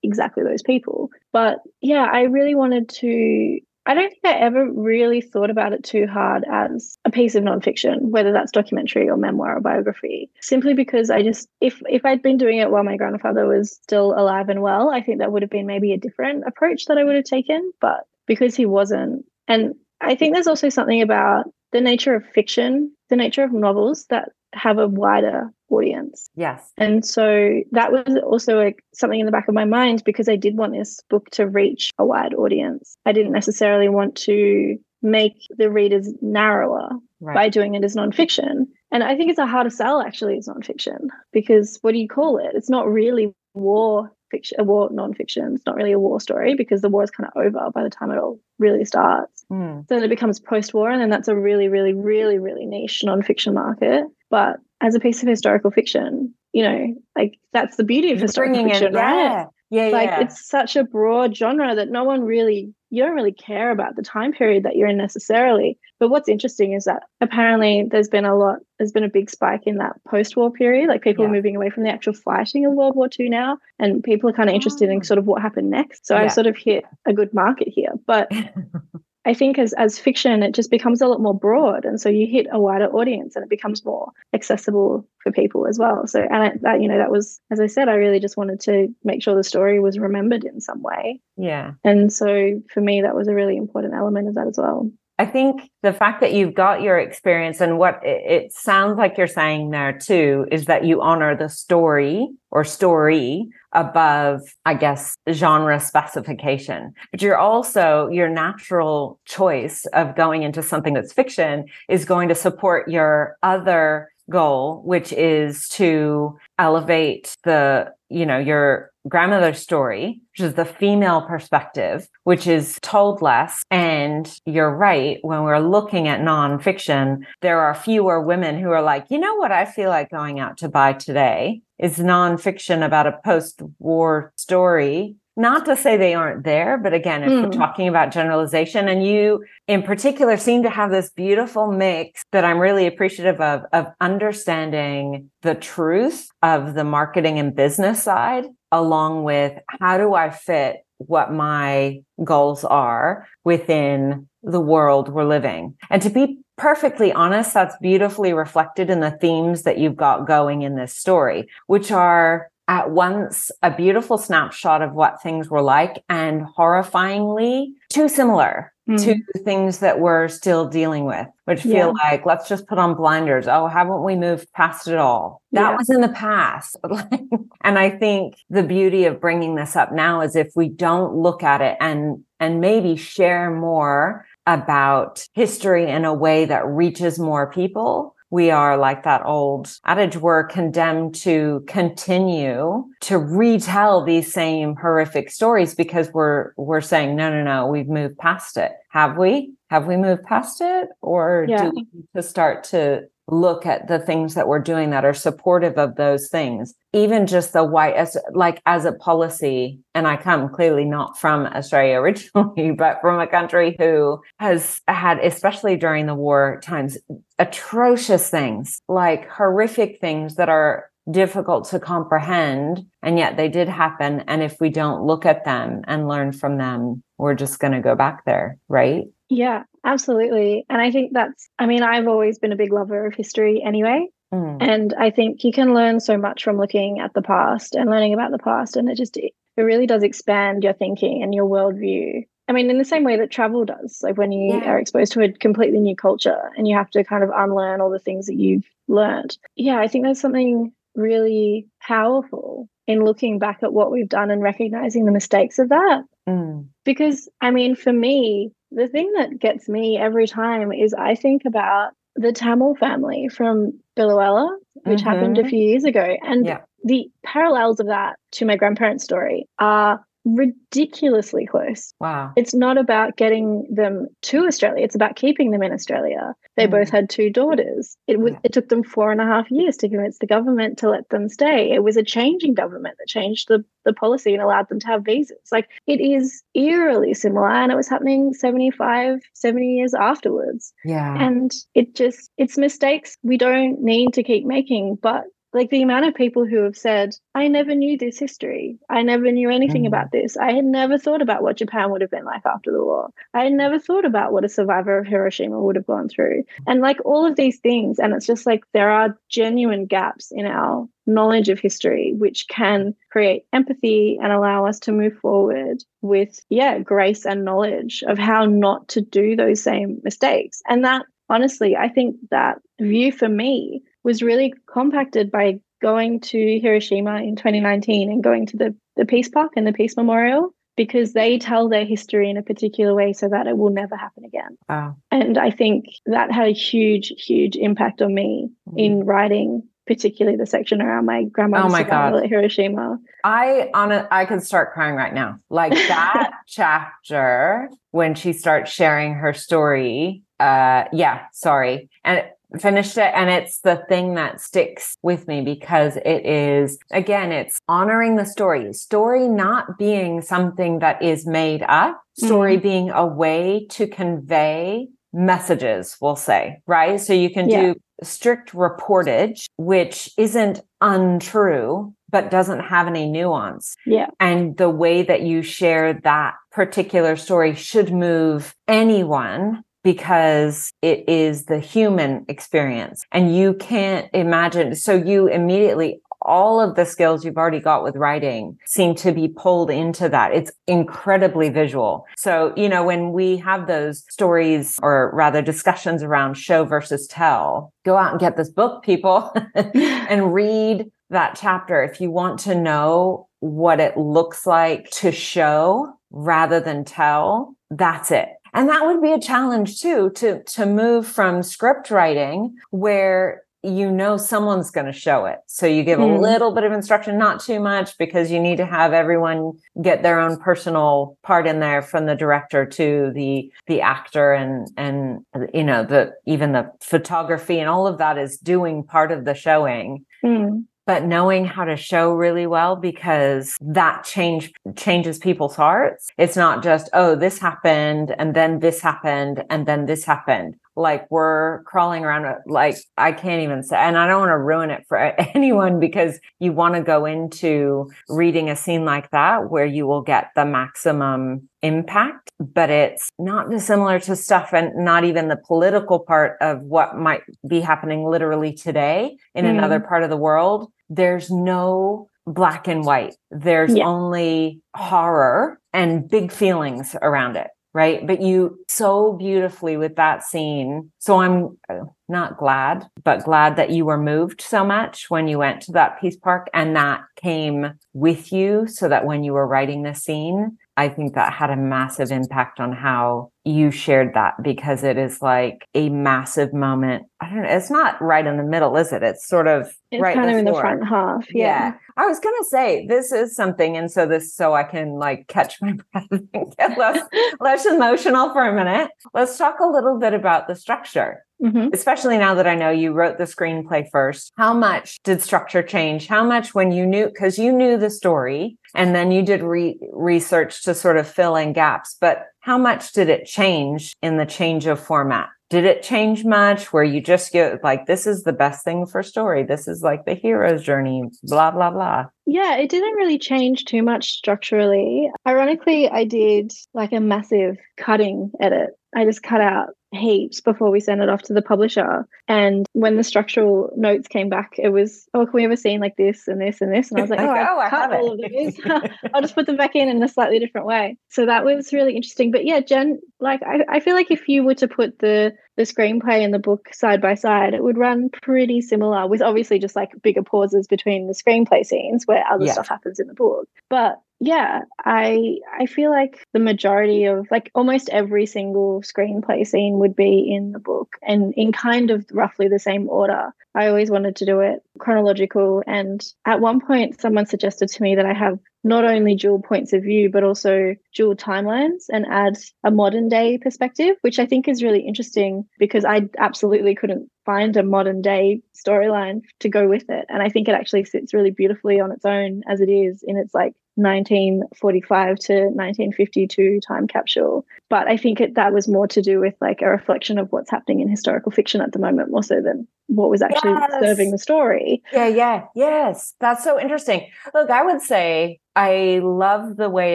exactly 0.02 0.44
those 0.44 0.62
people. 0.62 1.10
But 1.32 1.58
yeah, 1.80 2.08
I 2.10 2.22
really 2.22 2.54
wanted 2.54 2.88
to. 3.00 3.60
I 3.86 3.94
don't 3.94 4.10
think 4.10 4.20
I 4.24 4.38
ever 4.38 4.70
really 4.70 5.22
thought 5.22 5.48
about 5.48 5.72
it 5.72 5.82
too 5.82 6.06
hard 6.06 6.44
as 6.52 6.98
a 7.06 7.10
piece 7.10 7.34
of 7.34 7.42
nonfiction, 7.42 8.10
whether 8.10 8.30
that's 8.30 8.52
documentary 8.52 9.08
or 9.08 9.16
memoir 9.16 9.56
or 9.56 9.60
biography. 9.60 10.30
Simply 10.42 10.74
because 10.74 11.08
I 11.10 11.22
just, 11.22 11.48
if 11.62 11.82
if 11.88 12.04
I'd 12.04 12.22
been 12.22 12.36
doing 12.36 12.58
it 12.58 12.70
while 12.70 12.84
my 12.84 12.96
grandfather 12.96 13.46
was 13.46 13.72
still 13.72 14.12
alive 14.12 14.50
and 14.50 14.60
well, 14.60 14.90
I 14.90 15.00
think 15.00 15.18
that 15.18 15.32
would 15.32 15.42
have 15.42 15.50
been 15.50 15.66
maybe 15.66 15.92
a 15.92 15.98
different 15.98 16.44
approach 16.46 16.84
that 16.86 16.98
I 16.98 17.04
would 17.04 17.16
have 17.16 17.24
taken. 17.24 17.72
But 17.80 18.04
because 18.26 18.54
he 18.54 18.66
wasn't, 18.66 19.24
and 19.48 19.74
I 20.00 20.14
think 20.14 20.34
there's 20.34 20.46
also 20.46 20.68
something 20.68 21.02
about 21.02 21.44
the 21.72 21.80
nature 21.80 22.14
of 22.14 22.24
fiction, 22.34 22.92
the 23.08 23.16
nature 23.16 23.44
of 23.44 23.52
novels 23.52 24.06
that 24.10 24.30
have 24.52 24.78
a 24.78 24.88
wider 24.88 25.52
audience. 25.68 26.28
Yes. 26.34 26.72
And 26.76 27.04
so 27.04 27.60
that 27.70 27.92
was 27.92 28.18
also 28.24 28.56
like 28.56 28.82
something 28.92 29.20
in 29.20 29.26
the 29.26 29.32
back 29.32 29.48
of 29.48 29.54
my 29.54 29.64
mind 29.64 30.02
because 30.04 30.28
I 30.28 30.36
did 30.36 30.56
want 30.56 30.72
this 30.72 31.00
book 31.08 31.30
to 31.30 31.46
reach 31.46 31.92
a 31.98 32.04
wide 32.04 32.34
audience. 32.34 32.96
I 33.06 33.12
didn't 33.12 33.32
necessarily 33.32 33.88
want 33.88 34.16
to 34.16 34.76
make 35.02 35.34
the 35.56 35.70
readers 35.70 36.10
narrower 36.20 36.90
right. 37.20 37.34
by 37.34 37.48
doing 37.48 37.74
it 37.74 37.84
as 37.84 37.94
nonfiction. 37.94 38.66
And 38.90 39.02
I 39.02 39.16
think 39.16 39.30
it's 39.30 39.38
a 39.38 39.46
harder 39.46 39.70
sell 39.70 40.02
actually 40.02 40.36
as 40.36 40.48
nonfiction 40.48 41.08
because 41.32 41.78
what 41.82 41.92
do 41.92 41.98
you 41.98 42.08
call 42.08 42.38
it? 42.38 42.50
It's 42.54 42.70
not 42.70 42.90
really 42.90 43.32
war 43.54 44.10
fiction, 44.30 44.60
a 44.60 44.64
war 44.64 44.88
non-fiction. 44.92 45.54
It's 45.54 45.66
not 45.66 45.76
really 45.76 45.92
a 45.92 45.98
war 45.98 46.20
story 46.20 46.54
because 46.54 46.80
the 46.80 46.88
war 46.88 47.02
is 47.02 47.10
kind 47.10 47.28
of 47.28 47.42
over 47.42 47.70
by 47.70 47.82
the 47.82 47.90
time 47.90 48.10
it 48.10 48.18
all 48.18 48.38
really 48.58 48.84
starts. 48.84 49.44
Mm. 49.50 49.88
So 49.88 49.94
then 49.94 50.04
it 50.04 50.08
becomes 50.08 50.40
post-war, 50.40 50.90
and 50.90 51.00
then 51.00 51.10
that's 51.10 51.28
a 51.28 51.36
really, 51.36 51.68
really, 51.68 51.92
really, 51.92 52.38
really 52.38 52.66
niche 52.66 53.02
non-fiction 53.04 53.54
market. 53.54 54.04
But 54.30 54.56
as 54.80 54.94
a 54.94 55.00
piece 55.00 55.22
of 55.22 55.28
historical 55.28 55.70
fiction, 55.70 56.34
you 56.52 56.62
know, 56.62 56.94
like 57.16 57.38
that's 57.52 57.76
the 57.76 57.84
beauty 57.84 58.12
of 58.12 58.20
historical 58.20 58.64
fiction, 58.64 58.88
it, 58.88 58.92
yeah. 58.94 59.34
right? 59.36 59.46
Yeah, 59.70 59.88
like 59.88 60.10
yeah. 60.10 60.20
it's 60.20 60.48
such 60.48 60.76
a 60.76 60.84
broad 60.84 61.36
genre 61.36 61.74
that 61.74 61.90
no 61.90 62.04
one 62.04 62.22
really 62.22 62.74
you 62.90 63.04
don't 63.04 63.14
really 63.14 63.32
care 63.32 63.70
about 63.70 63.94
the 63.94 64.02
time 64.02 64.32
period 64.32 64.64
that 64.64 64.76
you're 64.76 64.88
in 64.88 64.96
necessarily. 64.96 65.78
But 66.00 66.08
what's 66.08 66.28
interesting 66.28 66.72
is 66.72 66.84
that 66.84 67.04
apparently 67.20 67.86
there's 67.88 68.08
been 68.08 68.24
a 68.24 68.36
lot, 68.36 68.58
there's 68.78 68.90
been 68.90 69.04
a 69.04 69.08
big 69.08 69.30
spike 69.30 69.62
in 69.64 69.76
that 69.76 69.92
post-war 70.08 70.50
period. 70.50 70.88
Like 70.88 71.02
people 71.02 71.24
yeah. 71.24 71.30
are 71.30 71.32
moving 71.32 71.54
away 71.54 71.70
from 71.70 71.84
the 71.84 71.90
actual 71.90 72.14
fighting 72.14 72.66
of 72.66 72.72
World 72.72 72.96
War 72.96 73.08
II 73.18 73.28
now, 73.28 73.58
and 73.78 74.02
people 74.02 74.28
are 74.28 74.32
kind 74.32 74.48
of 74.48 74.54
interested 74.54 74.88
oh. 74.88 74.92
in 74.92 74.98
ah. 74.98 75.04
sort 75.04 75.18
of 75.18 75.26
what 75.26 75.40
happened 75.40 75.70
next. 75.70 76.04
So 76.04 76.16
yeah. 76.16 76.22
I've 76.22 76.32
sort 76.32 76.48
of 76.48 76.56
hit 76.56 76.84
a 77.06 77.12
good 77.12 77.32
market 77.32 77.68
here. 77.68 77.92
But 78.06 78.30
I 79.26 79.34
think 79.34 79.58
as 79.58 79.72
as 79.74 79.98
fiction, 79.98 80.42
it 80.42 80.52
just 80.52 80.70
becomes 80.70 81.00
a 81.02 81.06
lot 81.06 81.20
more 81.20 81.38
broad, 81.38 81.84
and 81.84 82.00
so 82.00 82.08
you 82.08 82.26
hit 82.26 82.46
a 82.50 82.58
wider 82.58 82.86
audience, 82.86 83.36
and 83.36 83.42
it 83.42 83.50
becomes 83.50 83.84
more 83.84 84.12
accessible 84.32 85.06
for 85.22 85.30
people 85.30 85.66
as 85.66 85.78
well. 85.78 86.06
So, 86.06 86.22
and 86.22 86.42
I, 86.42 86.52
that 86.62 86.80
you 86.80 86.88
know, 86.88 86.96
that 86.96 87.10
was 87.10 87.40
as 87.50 87.60
I 87.60 87.66
said, 87.66 87.88
I 87.88 87.94
really 87.94 88.18
just 88.18 88.36
wanted 88.36 88.60
to 88.60 88.88
make 89.04 89.22
sure 89.22 89.34
the 89.34 89.44
story 89.44 89.78
was 89.78 89.98
remembered 89.98 90.44
in 90.44 90.60
some 90.60 90.82
way. 90.82 91.20
Yeah, 91.36 91.72
and 91.84 92.10
so 92.12 92.62
for 92.72 92.80
me, 92.80 93.02
that 93.02 93.14
was 93.14 93.28
a 93.28 93.34
really 93.34 93.56
important 93.56 93.94
element 93.94 94.28
of 94.28 94.34
that 94.36 94.46
as 94.46 94.56
well. 94.56 94.90
I 95.18 95.26
think 95.26 95.70
the 95.82 95.92
fact 95.92 96.22
that 96.22 96.32
you've 96.32 96.54
got 96.54 96.80
your 96.80 96.98
experience 96.98 97.60
and 97.60 97.78
what 97.78 98.00
it 98.02 98.54
sounds 98.54 98.96
like 98.96 99.18
you're 99.18 99.26
saying 99.26 99.68
there 99.68 99.92
too 99.92 100.46
is 100.50 100.64
that 100.64 100.86
you 100.86 101.02
honor 101.02 101.36
the 101.36 101.50
story 101.50 102.26
or 102.50 102.64
story 102.64 103.46
above, 103.72 104.40
I 104.64 104.74
guess, 104.74 105.14
genre 105.30 105.78
specification. 105.80 106.92
But 107.10 107.22
you're 107.22 107.38
also, 107.38 108.08
your 108.08 108.28
natural 108.28 109.20
choice 109.24 109.86
of 109.92 110.16
going 110.16 110.42
into 110.42 110.62
something 110.62 110.94
that's 110.94 111.12
fiction 111.12 111.66
is 111.88 112.04
going 112.04 112.28
to 112.28 112.34
support 112.34 112.88
your 112.88 113.36
other 113.42 114.08
goal, 114.30 114.82
which 114.84 115.12
is 115.12 115.68
to 115.68 116.38
elevate 116.58 117.36
the, 117.44 117.92
you 118.08 118.24
know, 118.24 118.38
your 118.38 118.90
grandmother's 119.08 119.58
story, 119.58 120.20
which 120.32 120.46
is 120.46 120.54
the 120.54 120.64
female 120.64 121.22
perspective, 121.22 122.08
which 122.24 122.46
is 122.46 122.78
told 122.82 123.22
less. 123.22 123.62
And 123.70 124.32
you're 124.44 124.74
right. 124.74 125.18
When 125.22 125.42
we're 125.42 125.58
looking 125.58 126.06
at 126.06 126.20
nonfiction, 126.20 127.24
there 127.40 127.60
are 127.60 127.74
fewer 127.74 128.20
women 128.20 128.58
who 128.58 128.70
are 128.70 128.82
like, 128.82 129.06
you 129.10 129.18
know 129.18 129.34
what 129.36 129.52
I 129.52 129.64
feel 129.64 129.88
like 129.88 130.10
going 130.10 130.38
out 130.38 130.58
to 130.58 130.68
buy 130.68 130.92
today 130.92 131.62
is 131.82 131.98
nonfiction 131.98 132.84
about 132.84 133.06
a 133.06 133.18
post 133.24 133.62
war 133.78 134.32
story 134.36 135.16
not 135.40 135.64
to 135.64 135.74
say 135.76 135.96
they 135.96 136.12
aren't 136.12 136.44
there, 136.44 136.76
but 136.76 136.92
again, 136.92 137.22
if 137.22 137.30
mm. 137.30 137.42
we're 137.42 137.48
hmm. 137.48 137.58
talking 137.58 137.88
about 137.88 138.10
generalization, 138.10 138.88
and 138.88 139.06
you 139.06 139.42
in 139.68 139.82
particular 139.82 140.36
seem 140.36 140.64
to 140.64 140.70
have 140.70 140.90
this 140.90 141.10
beautiful 141.10 141.72
mix 141.72 142.22
that 142.32 142.44
I'm 142.44 142.58
really 142.58 142.86
appreciative 142.86 143.40
of, 143.40 143.62
of 143.72 143.86
understanding 144.00 145.30
the 145.40 145.54
truth 145.54 146.28
of 146.42 146.74
the 146.74 146.84
marketing 146.84 147.38
and 147.38 147.56
business 147.56 148.02
side, 148.02 148.44
along 148.70 149.22
with 149.22 149.58
how 149.80 149.96
do 149.96 150.14
I 150.14 150.28
fit 150.28 150.84
what 151.06 151.32
my 151.32 152.02
goals 152.22 152.64
are 152.64 153.26
within 153.44 154.28
the 154.42 154.60
world 154.60 155.08
we're 155.08 155.24
living. 155.24 155.76
And 155.88 156.02
to 156.02 156.10
be 156.10 156.38
perfectly 156.56 157.12
honest, 157.12 157.54
that's 157.54 157.76
beautifully 157.80 158.34
reflected 158.34 158.90
in 158.90 159.00
the 159.00 159.10
themes 159.10 159.62
that 159.62 159.78
you've 159.78 159.96
got 159.96 160.26
going 160.26 160.62
in 160.62 160.76
this 160.76 160.94
story, 160.94 161.48
which 161.66 161.90
are 161.90 162.50
at 162.70 162.92
once 162.92 163.50
a 163.64 163.70
beautiful 163.70 164.16
snapshot 164.16 164.80
of 164.80 164.92
what 164.92 165.20
things 165.20 165.50
were 165.50 165.60
like 165.60 166.04
and 166.08 166.46
horrifyingly 166.56 167.66
too 167.88 168.08
similar 168.08 168.72
mm. 168.88 169.02
to 169.02 169.42
things 169.42 169.80
that 169.80 169.98
we're 169.98 170.28
still 170.28 170.68
dealing 170.68 171.04
with, 171.04 171.26
which 171.46 171.62
feel 171.62 171.72
yeah. 171.74 172.10
like, 172.10 172.24
let's 172.24 172.48
just 172.48 172.68
put 172.68 172.78
on 172.78 172.94
blinders. 172.94 173.48
Oh, 173.48 173.66
haven't 173.66 174.04
we 174.04 174.14
moved 174.14 174.52
past 174.52 174.86
it 174.86 174.98
all? 174.98 175.42
That 175.50 175.70
yeah. 175.70 175.76
was 175.76 175.90
in 175.90 176.00
the 176.00 176.10
past. 176.10 176.76
and 177.64 177.76
I 177.76 177.90
think 177.90 178.36
the 178.50 178.62
beauty 178.62 179.04
of 179.04 179.20
bringing 179.20 179.56
this 179.56 179.74
up 179.74 179.92
now 179.92 180.20
is 180.20 180.36
if 180.36 180.52
we 180.54 180.68
don't 180.68 181.16
look 181.16 181.42
at 181.42 181.60
it 181.60 181.76
and, 181.80 182.24
and 182.38 182.60
maybe 182.60 182.94
share 182.94 183.50
more 183.50 184.26
about 184.46 185.26
history 185.34 185.90
in 185.90 186.04
a 186.04 186.14
way 186.14 186.44
that 186.44 186.64
reaches 186.68 187.18
more 187.18 187.50
people, 187.50 188.14
we 188.30 188.50
are 188.50 188.76
like 188.76 189.02
that 189.02 189.22
old 189.24 189.76
adage 189.84 190.16
we're 190.16 190.44
condemned 190.44 191.14
to 191.14 191.64
continue 191.66 192.84
to 193.00 193.18
retell 193.18 194.04
these 194.04 194.32
same 194.32 194.76
horrific 194.76 195.30
stories 195.30 195.74
because 195.74 196.10
we're 196.12 196.52
we're 196.56 196.80
saying 196.80 197.16
no 197.16 197.28
no 197.30 197.42
no 197.42 197.66
we've 197.66 197.88
moved 197.88 198.16
past 198.18 198.56
it. 198.56 198.72
Have 198.90 199.16
we? 199.16 199.52
Have 199.68 199.86
we 199.86 199.96
moved 199.96 200.24
past 200.24 200.60
it? 200.60 200.88
Or 201.00 201.46
yeah. 201.48 201.64
do 201.64 201.70
we 201.74 201.86
need 201.92 202.08
to 202.16 202.22
start 202.22 202.64
to 202.64 203.02
look 203.30 203.66
at 203.66 203.88
the 203.88 203.98
things 203.98 204.34
that 204.34 204.48
we're 204.48 204.58
doing 204.58 204.90
that 204.90 205.04
are 205.04 205.14
supportive 205.14 205.78
of 205.78 205.96
those 205.96 206.28
things. 206.28 206.74
Even 206.92 207.26
just 207.26 207.52
the 207.52 207.64
white 207.64 207.94
as 207.94 208.16
like 208.32 208.60
as 208.66 208.84
a 208.84 208.92
policy 208.92 209.78
and 209.94 210.06
i 210.06 210.16
come 210.16 210.48
clearly 210.48 210.84
not 210.84 211.18
from 211.18 211.46
australia 211.46 211.94
originally 211.94 212.70
but 212.76 213.00
from 213.00 213.20
a 213.20 213.26
country 213.26 213.76
who 213.78 214.20
has 214.38 214.80
had 214.88 215.18
especially 215.20 215.76
during 215.76 216.06
the 216.06 216.14
war 216.14 216.60
times 216.62 216.98
atrocious 217.38 218.30
things 218.30 218.80
like 218.88 219.28
horrific 219.28 220.00
things 220.00 220.36
that 220.36 220.48
are 220.48 220.90
difficult 221.10 221.68
to 221.68 221.80
comprehend 221.80 222.84
and 223.02 223.18
yet 223.18 223.36
they 223.36 223.48
did 223.48 223.68
happen. 223.68 224.20
And 224.28 224.42
if 224.42 224.60
we 224.60 224.68
don't 224.68 225.04
look 225.04 225.24
at 225.26 225.44
them 225.44 225.82
and 225.86 226.08
learn 226.08 226.32
from 226.32 226.58
them 226.58 227.02
we're 227.18 227.34
just 227.34 227.58
going 227.58 227.72
to 227.72 227.80
go 227.80 227.94
back 227.94 228.24
there 228.24 228.58
right? 228.68 229.04
Yeah 229.28 229.64
absolutely 229.84 230.64
and 230.68 230.80
i 230.80 230.90
think 230.90 231.12
that's 231.12 231.48
i 231.58 231.66
mean 231.66 231.82
i've 231.82 232.08
always 232.08 232.38
been 232.38 232.52
a 232.52 232.56
big 232.56 232.72
lover 232.72 233.06
of 233.06 233.14
history 233.14 233.62
anyway 233.64 234.06
mm. 234.32 234.56
and 234.60 234.94
i 234.98 235.10
think 235.10 235.42
you 235.44 235.52
can 235.52 235.74
learn 235.74 236.00
so 236.00 236.16
much 236.16 236.44
from 236.44 236.58
looking 236.58 236.98
at 237.00 237.12
the 237.14 237.22
past 237.22 237.74
and 237.74 237.90
learning 237.90 238.14
about 238.14 238.30
the 238.30 238.38
past 238.38 238.76
and 238.76 238.90
it 238.90 238.96
just 238.96 239.16
it 239.16 239.32
really 239.56 239.86
does 239.86 240.02
expand 240.02 240.64
your 240.64 240.72
thinking 240.72 241.22
and 241.22 241.34
your 241.34 241.46
worldview 241.46 242.24
I 242.48 242.52
mean, 242.52 242.68
in 242.68 242.78
the 242.78 242.84
same 242.84 243.04
way 243.04 243.16
that 243.16 243.30
travel 243.30 243.64
does, 243.64 244.00
like 244.02 244.18
when 244.18 244.32
you 244.32 244.56
yeah. 244.56 244.70
are 244.70 244.78
exposed 244.80 245.12
to 245.12 245.22
a 245.22 245.32
completely 245.32 245.78
new 245.78 245.94
culture 245.94 246.50
and 246.56 246.66
you 246.66 246.76
have 246.76 246.90
to 246.90 247.04
kind 247.04 247.22
of 247.22 247.30
unlearn 247.32 247.80
all 247.80 247.90
the 247.90 248.00
things 248.00 248.26
that 248.26 248.34
you've 248.34 248.68
learned. 248.88 249.38
Yeah, 249.54 249.78
I 249.78 249.86
think 249.86 250.04
there's 250.04 250.20
something 250.20 250.72
really 250.96 251.68
powerful 251.80 252.68
in 252.88 253.04
looking 253.04 253.38
back 253.38 253.62
at 253.62 253.72
what 253.72 253.92
we've 253.92 254.08
done 254.08 254.32
and 254.32 254.42
recognizing 254.42 255.04
the 255.04 255.12
mistakes 255.12 255.60
of 255.60 255.68
that. 255.68 256.02
Mm. 256.28 256.66
Because, 256.84 257.28
I 257.40 257.52
mean, 257.52 257.76
for 257.76 257.92
me, 257.92 258.50
the 258.70 258.88
thing 258.88 259.12
that 259.16 259.38
gets 259.38 259.68
me 259.68 259.98
every 259.98 260.26
time 260.26 260.72
is 260.72 260.94
I 260.94 261.14
think 261.14 261.42
about 261.46 261.90
the 262.16 262.32
Tamil 262.32 262.74
family 262.74 263.28
from 263.28 263.80
Biloela, 263.96 264.56
which 264.84 265.00
mm-hmm. 265.00 265.08
happened 265.08 265.38
a 265.38 265.42
mm-hmm. 265.42 265.50
few 265.50 265.60
years 265.60 265.84
ago. 265.84 266.16
And 266.22 266.46
yeah. 266.46 266.60
the 266.84 267.08
parallels 267.24 267.80
of 267.80 267.86
that 267.86 268.16
to 268.32 268.44
my 268.44 268.56
grandparents' 268.56 269.04
story 269.04 269.46
are 269.58 270.04
ridiculously 270.24 271.46
close. 271.46 271.94
Wow. 272.00 272.32
It's 272.36 272.54
not 272.54 272.78
about 272.78 273.16
getting 273.16 273.66
them 273.70 274.08
to 274.22 274.46
Australia, 274.46 274.84
it's 274.84 274.94
about 274.94 275.16
keeping 275.16 275.50
them 275.50 275.62
in 275.62 275.72
Australia. 275.72 276.34
They 276.56 276.66
mm. 276.66 276.72
both 276.72 276.90
had 276.90 277.08
two 277.08 277.30
daughters. 277.30 277.96
It 278.06 278.20
was 278.20 278.32
yeah. 278.32 278.38
it 278.44 278.52
took 278.52 278.68
them 278.68 278.82
four 278.82 279.10
and 279.10 279.20
a 279.20 279.24
half 279.24 279.50
years 279.50 279.76
to 279.78 279.88
convince 279.88 280.18
the 280.18 280.26
government 280.26 280.78
to 280.78 280.90
let 280.90 281.08
them 281.08 281.28
stay. 281.28 281.72
It 281.72 281.82
was 281.82 281.96
a 281.96 282.02
changing 282.02 282.54
government 282.54 282.96
that 282.98 283.08
changed 283.08 283.48
the, 283.48 283.64
the 283.84 283.92
policy 283.92 284.32
and 284.32 284.42
allowed 284.42 284.68
them 284.68 284.80
to 284.80 284.86
have 284.86 285.04
visas. 285.04 285.38
Like 285.50 285.68
it 285.86 286.00
is 286.00 286.42
eerily 286.54 287.14
similar 287.14 287.50
and 287.50 287.72
it 287.72 287.76
was 287.76 287.88
happening 287.88 288.34
75, 288.34 289.20
70 289.34 289.66
years 289.66 289.94
afterwards. 289.94 290.72
Yeah. 290.84 291.16
And 291.18 291.52
it 291.74 291.94
just 291.94 292.30
it's 292.36 292.58
mistakes 292.58 293.16
we 293.22 293.36
don't 293.36 293.80
need 293.82 294.12
to 294.14 294.22
keep 294.22 294.44
making, 294.44 294.98
but 295.00 295.24
like 295.52 295.70
the 295.70 295.82
amount 295.82 296.06
of 296.06 296.14
people 296.14 296.46
who 296.46 296.62
have 296.62 296.76
said, 296.76 297.14
I 297.34 297.48
never 297.48 297.74
knew 297.74 297.98
this 297.98 298.18
history. 298.18 298.78
I 298.88 299.02
never 299.02 299.30
knew 299.32 299.50
anything 299.50 299.82
mm. 299.82 299.88
about 299.88 300.12
this. 300.12 300.36
I 300.36 300.52
had 300.52 300.64
never 300.64 300.96
thought 300.96 301.22
about 301.22 301.42
what 301.42 301.56
Japan 301.56 301.90
would 301.90 302.00
have 302.00 302.10
been 302.10 302.24
like 302.24 302.46
after 302.46 302.70
the 302.70 302.84
war. 302.84 303.10
I 303.34 303.44
had 303.44 303.52
never 303.52 303.78
thought 303.78 304.04
about 304.04 304.32
what 304.32 304.44
a 304.44 304.48
survivor 304.48 304.98
of 304.98 305.06
Hiroshima 305.06 305.60
would 305.60 305.76
have 305.76 305.86
gone 305.86 306.08
through. 306.08 306.44
And 306.66 306.80
like 306.80 306.98
all 307.04 307.26
of 307.26 307.36
these 307.36 307.58
things. 307.58 307.98
And 307.98 308.12
it's 308.12 308.26
just 308.26 308.46
like 308.46 308.64
there 308.72 308.90
are 308.90 309.18
genuine 309.28 309.86
gaps 309.86 310.30
in 310.30 310.46
our 310.46 310.86
knowledge 311.06 311.48
of 311.48 311.58
history, 311.58 312.14
which 312.16 312.46
can 312.48 312.94
create 313.10 313.44
empathy 313.52 314.18
and 314.22 314.32
allow 314.32 314.66
us 314.66 314.78
to 314.80 314.92
move 314.92 315.18
forward 315.18 315.82
with, 316.00 316.40
yeah, 316.48 316.78
grace 316.78 317.26
and 317.26 317.44
knowledge 317.44 318.04
of 318.06 318.18
how 318.18 318.44
not 318.44 318.86
to 318.88 319.00
do 319.00 319.34
those 319.34 319.60
same 319.62 320.00
mistakes. 320.04 320.62
And 320.68 320.84
that 320.84 321.06
honestly, 321.28 321.76
I 321.76 321.88
think 321.88 322.16
that 322.30 322.58
view 322.80 323.12
for 323.12 323.28
me 323.28 323.82
was 324.04 324.22
really 324.22 324.54
compacted 324.72 325.30
by 325.30 325.60
going 325.82 326.20
to 326.20 326.60
Hiroshima 326.60 327.22
in 327.22 327.36
2019 327.36 328.10
and 328.10 328.22
going 328.22 328.46
to 328.46 328.56
the, 328.56 328.74
the 328.96 329.06
Peace 329.06 329.28
Park 329.28 329.52
and 329.56 329.66
the 329.66 329.72
Peace 329.72 329.96
Memorial 329.96 330.54
because 330.76 331.12
they 331.12 331.38
tell 331.38 331.68
their 331.68 331.84
history 331.84 332.30
in 332.30 332.36
a 332.36 332.42
particular 332.42 332.94
way 332.94 333.12
so 333.12 333.28
that 333.28 333.46
it 333.46 333.56
will 333.56 333.70
never 333.70 333.96
happen 333.96 334.24
again. 334.24 334.56
Wow. 334.68 334.96
And 335.10 335.36
I 335.36 335.50
think 335.50 335.86
that 336.06 336.32
had 336.32 336.48
a 336.48 336.52
huge, 336.52 337.12
huge 337.18 337.56
impact 337.56 338.00
on 338.00 338.14
me 338.14 338.48
mm. 338.68 338.74
in 338.78 339.04
writing 339.04 339.62
particularly 339.86 340.36
the 340.36 340.46
section 340.46 340.80
around 340.80 341.04
my 341.04 341.24
grandmother's 341.24 341.66
oh 341.66 341.72
my 341.72 341.82
God. 341.82 342.14
at 342.14 342.28
Hiroshima. 342.28 342.96
I 343.24 343.70
on 343.74 343.90
a, 343.90 344.06
I 344.10 344.24
could 344.24 344.42
start 344.42 344.72
crying 344.72 344.94
right 344.94 345.12
now. 345.12 345.38
Like 345.48 345.72
that 345.88 346.30
chapter 346.46 347.68
when 347.90 348.14
she 348.14 348.32
starts 348.32 348.70
sharing 348.70 349.14
her 349.14 349.32
story. 349.32 350.22
Uh 350.38 350.84
yeah, 350.92 351.24
sorry. 351.32 351.90
And 352.04 352.22
finished 352.58 352.96
it 352.96 353.12
and 353.14 353.30
it's 353.30 353.60
the 353.60 353.84
thing 353.88 354.14
that 354.14 354.40
sticks 354.40 354.96
with 355.02 355.28
me 355.28 355.40
because 355.42 355.96
it 355.96 356.26
is 356.26 356.78
again 356.90 357.32
it's 357.32 357.60
honoring 357.68 358.16
the 358.16 358.26
story. 358.26 358.72
Story 358.72 359.28
not 359.28 359.78
being 359.78 360.22
something 360.22 360.80
that 360.80 361.02
is 361.02 361.26
made 361.26 361.62
up. 361.68 362.00
Story 362.16 362.54
mm-hmm. 362.54 362.62
being 362.62 362.90
a 362.90 363.06
way 363.06 363.66
to 363.70 363.86
convey 363.86 364.88
messages 365.12 365.96
we'll 366.00 366.16
say 366.16 366.60
right? 366.66 367.00
So 367.00 367.12
you 367.12 367.30
can 367.30 367.48
yeah. 367.48 367.60
do 367.60 367.74
strict 368.02 368.52
reportage 368.52 369.46
which 369.56 370.10
isn't 370.16 370.60
untrue 370.80 371.94
but 372.10 372.30
doesn't 372.30 372.60
have 372.60 372.86
any 372.86 373.08
nuance. 373.08 373.76
Yeah. 373.86 374.08
And 374.18 374.56
the 374.56 374.68
way 374.70 375.02
that 375.02 375.22
you 375.22 375.42
share 375.42 375.94
that 375.94 376.34
particular 376.50 377.16
story 377.16 377.54
should 377.54 377.92
move 377.92 378.54
anyone 378.66 379.62
because 379.82 380.72
it 380.82 381.08
is 381.08 381.44
the 381.46 381.58
human 381.58 382.24
experience 382.28 383.04
and 383.12 383.34
you 383.34 383.54
can't 383.54 384.08
imagine. 384.12 384.74
So 384.74 384.94
you 384.94 385.26
immediately, 385.26 386.00
all 386.22 386.60
of 386.60 386.76
the 386.76 386.84
skills 386.84 387.24
you've 387.24 387.38
already 387.38 387.60
got 387.60 387.82
with 387.82 387.96
writing 387.96 388.58
seem 388.66 388.94
to 388.94 389.12
be 389.12 389.28
pulled 389.28 389.70
into 389.70 390.08
that. 390.08 390.32
It's 390.34 390.52
incredibly 390.66 391.48
visual. 391.48 392.04
So, 392.16 392.52
you 392.56 392.68
know, 392.68 392.84
when 392.84 393.12
we 393.12 393.38
have 393.38 393.66
those 393.66 394.04
stories 394.10 394.78
or 394.82 395.10
rather 395.14 395.40
discussions 395.40 396.02
around 396.02 396.34
show 396.34 396.64
versus 396.64 397.06
tell, 397.06 397.72
go 397.84 397.96
out 397.96 398.10
and 398.10 398.20
get 398.20 398.36
this 398.36 398.50
book, 398.50 398.82
people, 398.82 399.32
and 399.54 400.34
read 400.34 400.90
that 401.08 401.38
chapter. 401.40 401.82
If 401.82 402.00
you 402.00 402.10
want 402.10 402.38
to 402.40 402.54
know 402.54 403.28
what 403.40 403.80
it 403.80 403.96
looks 403.96 404.46
like 404.46 404.90
to 404.90 405.10
show 405.10 405.94
rather 406.10 406.60
than 406.60 406.84
tell, 406.84 407.56
that's 407.70 408.10
it 408.10 408.28
and 408.52 408.68
that 408.68 408.84
would 408.84 409.02
be 409.02 409.12
a 409.12 409.20
challenge 409.20 409.80
too, 409.80 410.10
to, 410.16 410.42
to 410.42 410.66
move 410.66 411.06
from 411.06 411.42
script 411.42 411.90
writing 411.90 412.56
where 412.70 413.42
you 413.62 413.90
know 413.90 414.16
someone's 414.16 414.70
going 414.70 414.86
to 414.86 414.92
show 414.92 415.26
it. 415.26 415.38
So 415.46 415.66
you 415.66 415.82
give 415.82 415.98
mm. 415.98 416.14
a 416.14 416.16
hmm. 416.16 416.22
little 416.22 416.54
bit 416.54 416.64
of 416.64 416.72
instruction, 416.72 417.18
not 417.18 417.40
too 417.40 417.60
much, 417.60 417.98
because 417.98 418.30
you 418.30 418.40
need 418.40 418.56
to 418.56 418.64
have 418.64 418.92
everyone 418.92 419.52
get 419.82 420.02
their 420.02 420.18
own 420.18 420.38
personal 420.38 421.18
part 421.22 421.46
in 421.46 421.60
there 421.60 421.82
from 421.82 422.06
the 422.06 422.14
director 422.14 422.64
to 422.64 423.12
the 423.14 423.52
the 423.66 423.82
actor 423.82 424.32
and 424.32 424.68
and 424.76 425.26
you 425.52 425.64
know 425.64 425.84
the 425.84 426.12
even 426.26 426.52
the 426.52 426.70
photography 426.80 427.58
and 427.58 427.68
all 427.68 427.86
of 427.86 427.98
that 427.98 428.16
is 428.16 428.38
doing 428.38 428.82
part 428.82 429.12
of 429.12 429.24
the 429.24 429.34
showing. 429.34 430.06
Mm 430.24 430.64
but 430.90 431.04
knowing 431.04 431.44
how 431.44 431.64
to 431.64 431.76
show 431.76 432.12
really 432.12 432.48
well 432.48 432.74
because 432.74 433.56
that 433.60 434.02
change 434.02 434.52
changes 434.74 435.18
people's 435.18 435.54
hearts. 435.54 436.08
It's 436.18 436.34
not 436.34 436.64
just, 436.64 436.90
oh, 436.94 437.14
this 437.14 437.38
happened 437.38 438.12
and 438.18 438.34
then 438.34 438.58
this 438.58 438.80
happened 438.80 439.44
and 439.50 439.66
then 439.66 439.86
this 439.86 440.04
happened. 440.04 440.56
Like 440.74 441.08
we're 441.08 441.62
crawling 441.62 442.04
around 442.04 442.24
uh, 442.24 442.38
like 442.44 442.76
I 442.96 443.12
can't 443.12 443.40
even 443.40 443.62
say 443.62 443.76
and 443.76 443.96
I 443.96 444.08
don't 444.08 444.18
want 444.18 444.30
to 444.30 444.38
ruin 444.38 444.70
it 444.70 444.84
for 444.88 444.98
anyone 445.36 445.78
because 445.78 446.18
you 446.40 446.52
want 446.52 446.74
to 446.74 446.80
go 446.80 447.04
into 447.04 447.88
reading 448.08 448.50
a 448.50 448.56
scene 448.56 448.84
like 448.84 449.12
that 449.12 449.48
where 449.48 449.66
you 449.66 449.86
will 449.86 450.02
get 450.02 450.30
the 450.34 450.44
maximum 450.44 451.48
impact, 451.62 452.30
but 452.38 452.70
it's 452.70 453.10
not 453.18 453.50
dissimilar 453.50 454.00
to 454.00 454.16
stuff 454.16 454.52
and 454.52 454.74
not 454.76 455.04
even 455.04 455.28
the 455.28 455.36
political 455.36 455.98
part 455.98 456.36
of 456.40 456.62
what 456.62 456.96
might 456.96 457.22
be 457.46 457.60
happening 457.60 458.04
literally 458.04 458.52
today 458.52 459.16
in 459.34 459.44
mm. 459.44 459.50
another 459.50 459.80
part 459.80 460.02
of 460.02 460.10
the 460.10 460.16
world 460.16 460.70
there's 460.90 461.30
no 461.30 462.08
black 462.26 462.68
and 462.68 462.84
white. 462.84 463.14
There's 463.30 463.74
yeah. 463.74 463.86
only 463.86 464.60
horror 464.76 465.58
and 465.72 466.08
big 466.08 466.32
feelings 466.32 466.94
around 467.00 467.36
it. 467.36 467.46
Right. 467.72 468.04
But 468.04 468.20
you 468.20 468.58
so 468.66 469.12
beautifully 469.12 469.76
with 469.76 469.94
that 469.94 470.24
scene. 470.24 470.90
So 470.98 471.20
I'm 471.20 471.56
uh, 471.68 471.84
not 472.08 472.36
glad, 472.36 472.84
but 473.04 473.22
glad 473.22 473.54
that 473.54 473.70
you 473.70 473.84
were 473.84 473.96
moved 473.96 474.40
so 474.40 474.64
much 474.64 475.08
when 475.08 475.28
you 475.28 475.38
went 475.38 475.62
to 475.62 475.72
that 475.72 476.00
Peace 476.00 476.16
Park 476.16 476.48
and 476.52 476.74
that 476.74 477.02
came 477.14 477.74
with 477.92 478.32
you 478.32 478.66
so 478.66 478.88
that 478.88 479.06
when 479.06 479.22
you 479.22 479.34
were 479.34 479.46
writing 479.46 479.84
the 479.84 479.94
scene, 479.94 480.58
I 480.76 480.88
think 480.88 481.14
that 481.14 481.32
had 481.32 481.50
a 481.50 481.56
massive 481.56 482.10
impact 482.10 482.60
on 482.60 482.72
how 482.72 483.32
you 483.44 483.70
shared 483.70 484.14
that 484.14 484.34
because 484.42 484.84
it 484.84 484.98
is 484.98 485.22
like 485.22 485.66
a 485.74 485.88
massive 485.88 486.52
moment. 486.52 487.04
I 487.20 487.30
don't 487.30 487.42
know. 487.42 487.48
It's 487.48 487.70
not 487.70 488.00
right 488.02 488.26
in 488.26 488.36
the 488.36 488.42
middle, 488.42 488.76
is 488.76 488.92
it? 488.92 489.02
It's 489.02 489.26
sort 489.26 489.46
of 489.48 489.72
it's 489.90 490.00
right 490.02 490.14
kind 490.14 490.30
of 490.30 490.36
in 490.36 490.44
the 490.44 490.52
front 490.54 490.86
half. 490.86 491.26
Yeah. 491.34 491.44
Yeah. 491.46 491.74
I 491.96 492.06
was 492.06 492.20
gonna 492.20 492.44
say 492.48 492.86
this 492.86 493.12
is 493.12 493.34
something, 493.34 493.76
and 493.76 493.90
so 493.90 494.06
this 494.06 494.34
so 494.34 494.54
I 494.54 494.64
can 494.64 494.90
like 494.92 495.26
catch 495.28 495.60
my 495.62 495.72
breath 495.92 496.06
and 496.10 496.54
get 496.56 496.76
less 496.78 497.02
less 497.40 497.66
emotional 497.66 498.32
for 498.32 498.46
a 498.46 498.54
minute. 498.54 498.90
Let's 499.14 499.36
talk 499.38 499.60
a 499.60 499.66
little 499.66 499.98
bit 499.98 500.14
about 500.14 500.46
the 500.48 500.54
structure 500.54 501.24
Mhm. 501.42 501.72
especially 501.72 502.18
now 502.18 502.34
that 502.34 502.46
I 502.46 502.54
know 502.54 502.68
you 502.68 502.92
wrote 502.92 503.16
the 503.16 503.24
screenplay 503.24 503.88
first, 503.90 504.30
how 504.36 504.52
much 504.52 504.98
did 505.04 505.22
structure 505.22 505.62
change? 505.62 506.06
How 506.06 506.22
much 506.22 506.54
when 506.54 506.70
you 506.70 506.84
knew, 506.84 507.06
because 507.06 507.38
you 507.38 507.50
knew 507.50 507.78
the 507.78 507.88
story 507.88 508.58
and 508.74 508.94
then 508.94 509.10
you 509.10 509.22
did 509.22 509.42
re- 509.42 509.78
research 509.90 510.62
to 510.64 510.74
sort 510.74 510.98
of 510.98 511.08
fill 511.08 511.36
in 511.36 511.54
gaps, 511.54 511.96
but 511.98 512.26
how 512.40 512.56
much 512.58 512.92
did 512.92 513.08
it 513.08 513.26
change 513.26 513.94
in 514.02 514.16
the 514.16 514.26
change 514.26 514.66
of 514.66 514.80
format? 514.80 515.28
Did 515.50 515.64
it 515.64 515.82
change 515.82 516.24
much 516.24 516.72
where 516.72 516.84
you 516.84 517.00
just 517.00 517.32
get 517.32 517.62
like, 517.62 517.86
this 517.86 518.06
is 518.06 518.22
the 518.22 518.32
best 518.32 518.64
thing 518.64 518.86
for 518.86 519.02
story? 519.02 519.42
This 519.42 519.66
is 519.68 519.82
like 519.82 520.04
the 520.04 520.14
hero's 520.14 520.62
journey, 520.62 521.02
blah, 521.24 521.50
blah, 521.50 521.70
blah. 521.70 522.06
Yeah, 522.26 522.56
it 522.56 522.70
didn't 522.70 522.94
really 522.94 523.18
change 523.18 523.64
too 523.64 523.82
much 523.82 524.12
structurally. 524.12 525.10
Ironically, 525.26 525.88
I 525.88 526.04
did 526.04 526.52
like 526.74 526.92
a 526.92 527.00
massive 527.00 527.56
cutting 527.76 528.30
edit. 528.40 528.70
I 528.94 529.04
just 529.04 529.22
cut 529.22 529.40
out 529.40 529.68
heaps 529.92 530.40
before 530.40 530.70
we 530.70 530.80
sent 530.80 531.00
it 531.00 531.08
off 531.08 531.22
to 531.22 531.32
the 531.32 531.42
publisher. 531.42 532.06
And 532.28 532.66
when 532.72 532.96
the 532.96 533.04
structural 533.04 533.72
notes 533.76 534.08
came 534.08 534.28
back, 534.28 534.52
it 534.58 534.68
was, 534.68 535.08
oh, 535.14 535.26
can 535.26 535.32
we 535.34 535.42
have 535.42 535.50
a 535.52 535.56
scene 535.56 535.80
like 535.80 535.96
this 535.96 536.28
and 536.28 536.40
this 536.40 536.60
and 536.60 536.72
this? 536.72 536.90
And 536.90 536.98
I 536.98 537.02
was 537.02 537.10
like, 537.10 537.20
Like, 537.20 537.28
oh, 537.28 537.32
oh, 537.32 537.34
I 537.34 537.48
oh, 537.50 537.58
I 537.60 537.70
cut 537.70 537.90
have 537.90 538.00
all 538.00 538.12
of 538.12 538.20
it." 538.22 538.30
these. 538.32 538.60
I'll 539.14 539.22
just 539.22 539.34
put 539.34 539.46
them 539.46 539.56
back 539.56 539.74
in 539.74 539.88
in 539.88 540.02
a 540.02 540.08
slightly 540.08 540.38
different 540.38 540.66
way. 540.66 540.96
So 541.08 541.26
that 541.26 541.44
was 541.44 541.72
really 541.72 541.96
interesting. 541.96 542.30
But 542.30 542.44
yeah, 542.44 542.60
Jen, 542.60 543.00
like 543.18 543.42
I, 543.42 543.76
I 543.76 543.80
feel 543.80 543.94
like 543.94 544.10
if 544.10 544.28
you 544.28 544.44
were 544.44 544.54
to 544.56 544.68
put 544.68 544.98
the 544.98 545.32
the 545.56 545.62
screenplay 545.64 546.24
and 546.24 546.32
the 546.32 546.38
book 546.38 546.68
side 546.72 547.00
by 547.00 547.14
side, 547.14 547.54
it 547.54 547.62
would 547.62 547.76
run 547.78 548.08
pretty 548.22 548.60
similar 548.60 549.06
with 549.06 549.22
obviously 549.22 549.58
just 549.58 549.76
like 549.76 549.90
bigger 550.02 550.22
pauses 550.22 550.66
between 550.66 551.06
the 551.06 551.12
screenplay 551.14 551.64
scenes 551.64 552.06
where 552.06 552.24
other 552.30 552.44
Yeah. 552.46 552.52
stuff 552.52 552.68
happens 552.68 552.98
in 553.00 553.06
the 553.08 553.14
book. 553.14 553.48
But 553.68 554.00
yeah, 554.22 554.60
I 554.84 555.38
I 555.58 555.64
feel 555.64 555.90
like 555.90 556.26
the 556.34 556.38
majority 556.38 557.06
of 557.06 557.26
like 557.30 557.50
almost 557.54 557.88
every 557.88 558.26
single 558.26 558.82
screenplay 558.82 559.46
scene 559.46 559.78
would 559.78 559.96
be 559.96 560.30
in 560.30 560.52
the 560.52 560.58
book 560.58 560.96
and 561.02 561.32
in 561.38 561.52
kind 561.52 561.90
of 561.90 562.04
roughly 562.12 562.46
the 562.46 562.58
same 562.58 562.86
order. 562.90 563.32
I 563.54 563.68
always 563.68 563.90
wanted 563.90 564.16
to 564.16 564.26
do 564.26 564.40
it 564.40 564.62
chronological 564.78 565.62
and 565.66 566.04
at 566.26 566.40
one 566.40 566.60
point 566.60 567.00
someone 567.00 567.24
suggested 567.24 567.68
to 567.70 567.82
me 567.82 567.94
that 567.94 568.04
I 568.04 568.12
have 568.12 568.38
not 568.62 568.84
only 568.84 569.14
dual 569.14 569.40
points 569.40 569.72
of 569.72 569.82
view 569.82 570.10
but 570.10 570.22
also 570.22 570.74
dual 570.94 571.16
timelines 571.16 571.84
and 571.88 572.06
add 572.10 572.36
a 572.64 572.70
modern 572.70 573.08
day 573.08 573.38
perspective 573.38 573.96
which 574.02 574.18
i 574.18 574.26
think 574.26 574.46
is 574.46 574.62
really 574.62 574.80
interesting 574.86 575.44
because 575.58 575.84
i 575.84 576.02
absolutely 576.18 576.74
couldn't 576.74 577.10
find 577.24 577.56
a 577.56 577.62
modern 577.62 578.02
day 578.02 578.40
storyline 578.54 579.22
to 579.38 579.48
go 579.48 579.66
with 579.66 579.88
it 579.88 580.04
and 580.08 580.22
i 580.22 580.28
think 580.28 580.48
it 580.48 580.54
actually 580.54 580.84
sits 580.84 581.14
really 581.14 581.30
beautifully 581.30 581.80
on 581.80 581.90
its 581.90 582.04
own 582.04 582.42
as 582.48 582.60
it 582.60 582.68
is 582.68 583.02
in 583.06 583.16
its 583.16 583.34
like 583.34 583.54
1945 583.82 585.18
to 585.18 585.32
1952 585.34 586.60
time 586.66 586.86
capsule 586.86 587.44
but 587.68 587.88
i 587.88 587.96
think 587.96 588.20
it, 588.20 588.34
that 588.34 588.52
was 588.52 588.68
more 588.68 588.86
to 588.86 589.02
do 589.02 589.20
with 589.20 589.34
like 589.40 589.62
a 589.62 589.68
reflection 589.68 590.18
of 590.18 590.30
what's 590.30 590.50
happening 590.50 590.80
in 590.80 590.88
historical 590.88 591.32
fiction 591.32 591.60
at 591.60 591.72
the 591.72 591.78
moment 591.78 592.10
more 592.10 592.22
so 592.22 592.40
than 592.40 592.66
what 592.86 593.10
was 593.10 593.22
actually 593.22 593.50
Yes. 593.52 593.70
serving 593.80 594.10
the 594.10 594.18
story 594.18 594.82
Yeah, 594.92 595.06
yeah, 595.06 595.44
yes. 595.54 596.14
That's 596.20 596.42
so 596.42 596.60
interesting. 596.60 597.08
Look, 597.34 597.50
I 597.50 597.62
would 597.64 597.80
say 597.80 598.40
I 598.56 599.00
love 599.02 599.56
the 599.56 599.70
way 599.70 599.94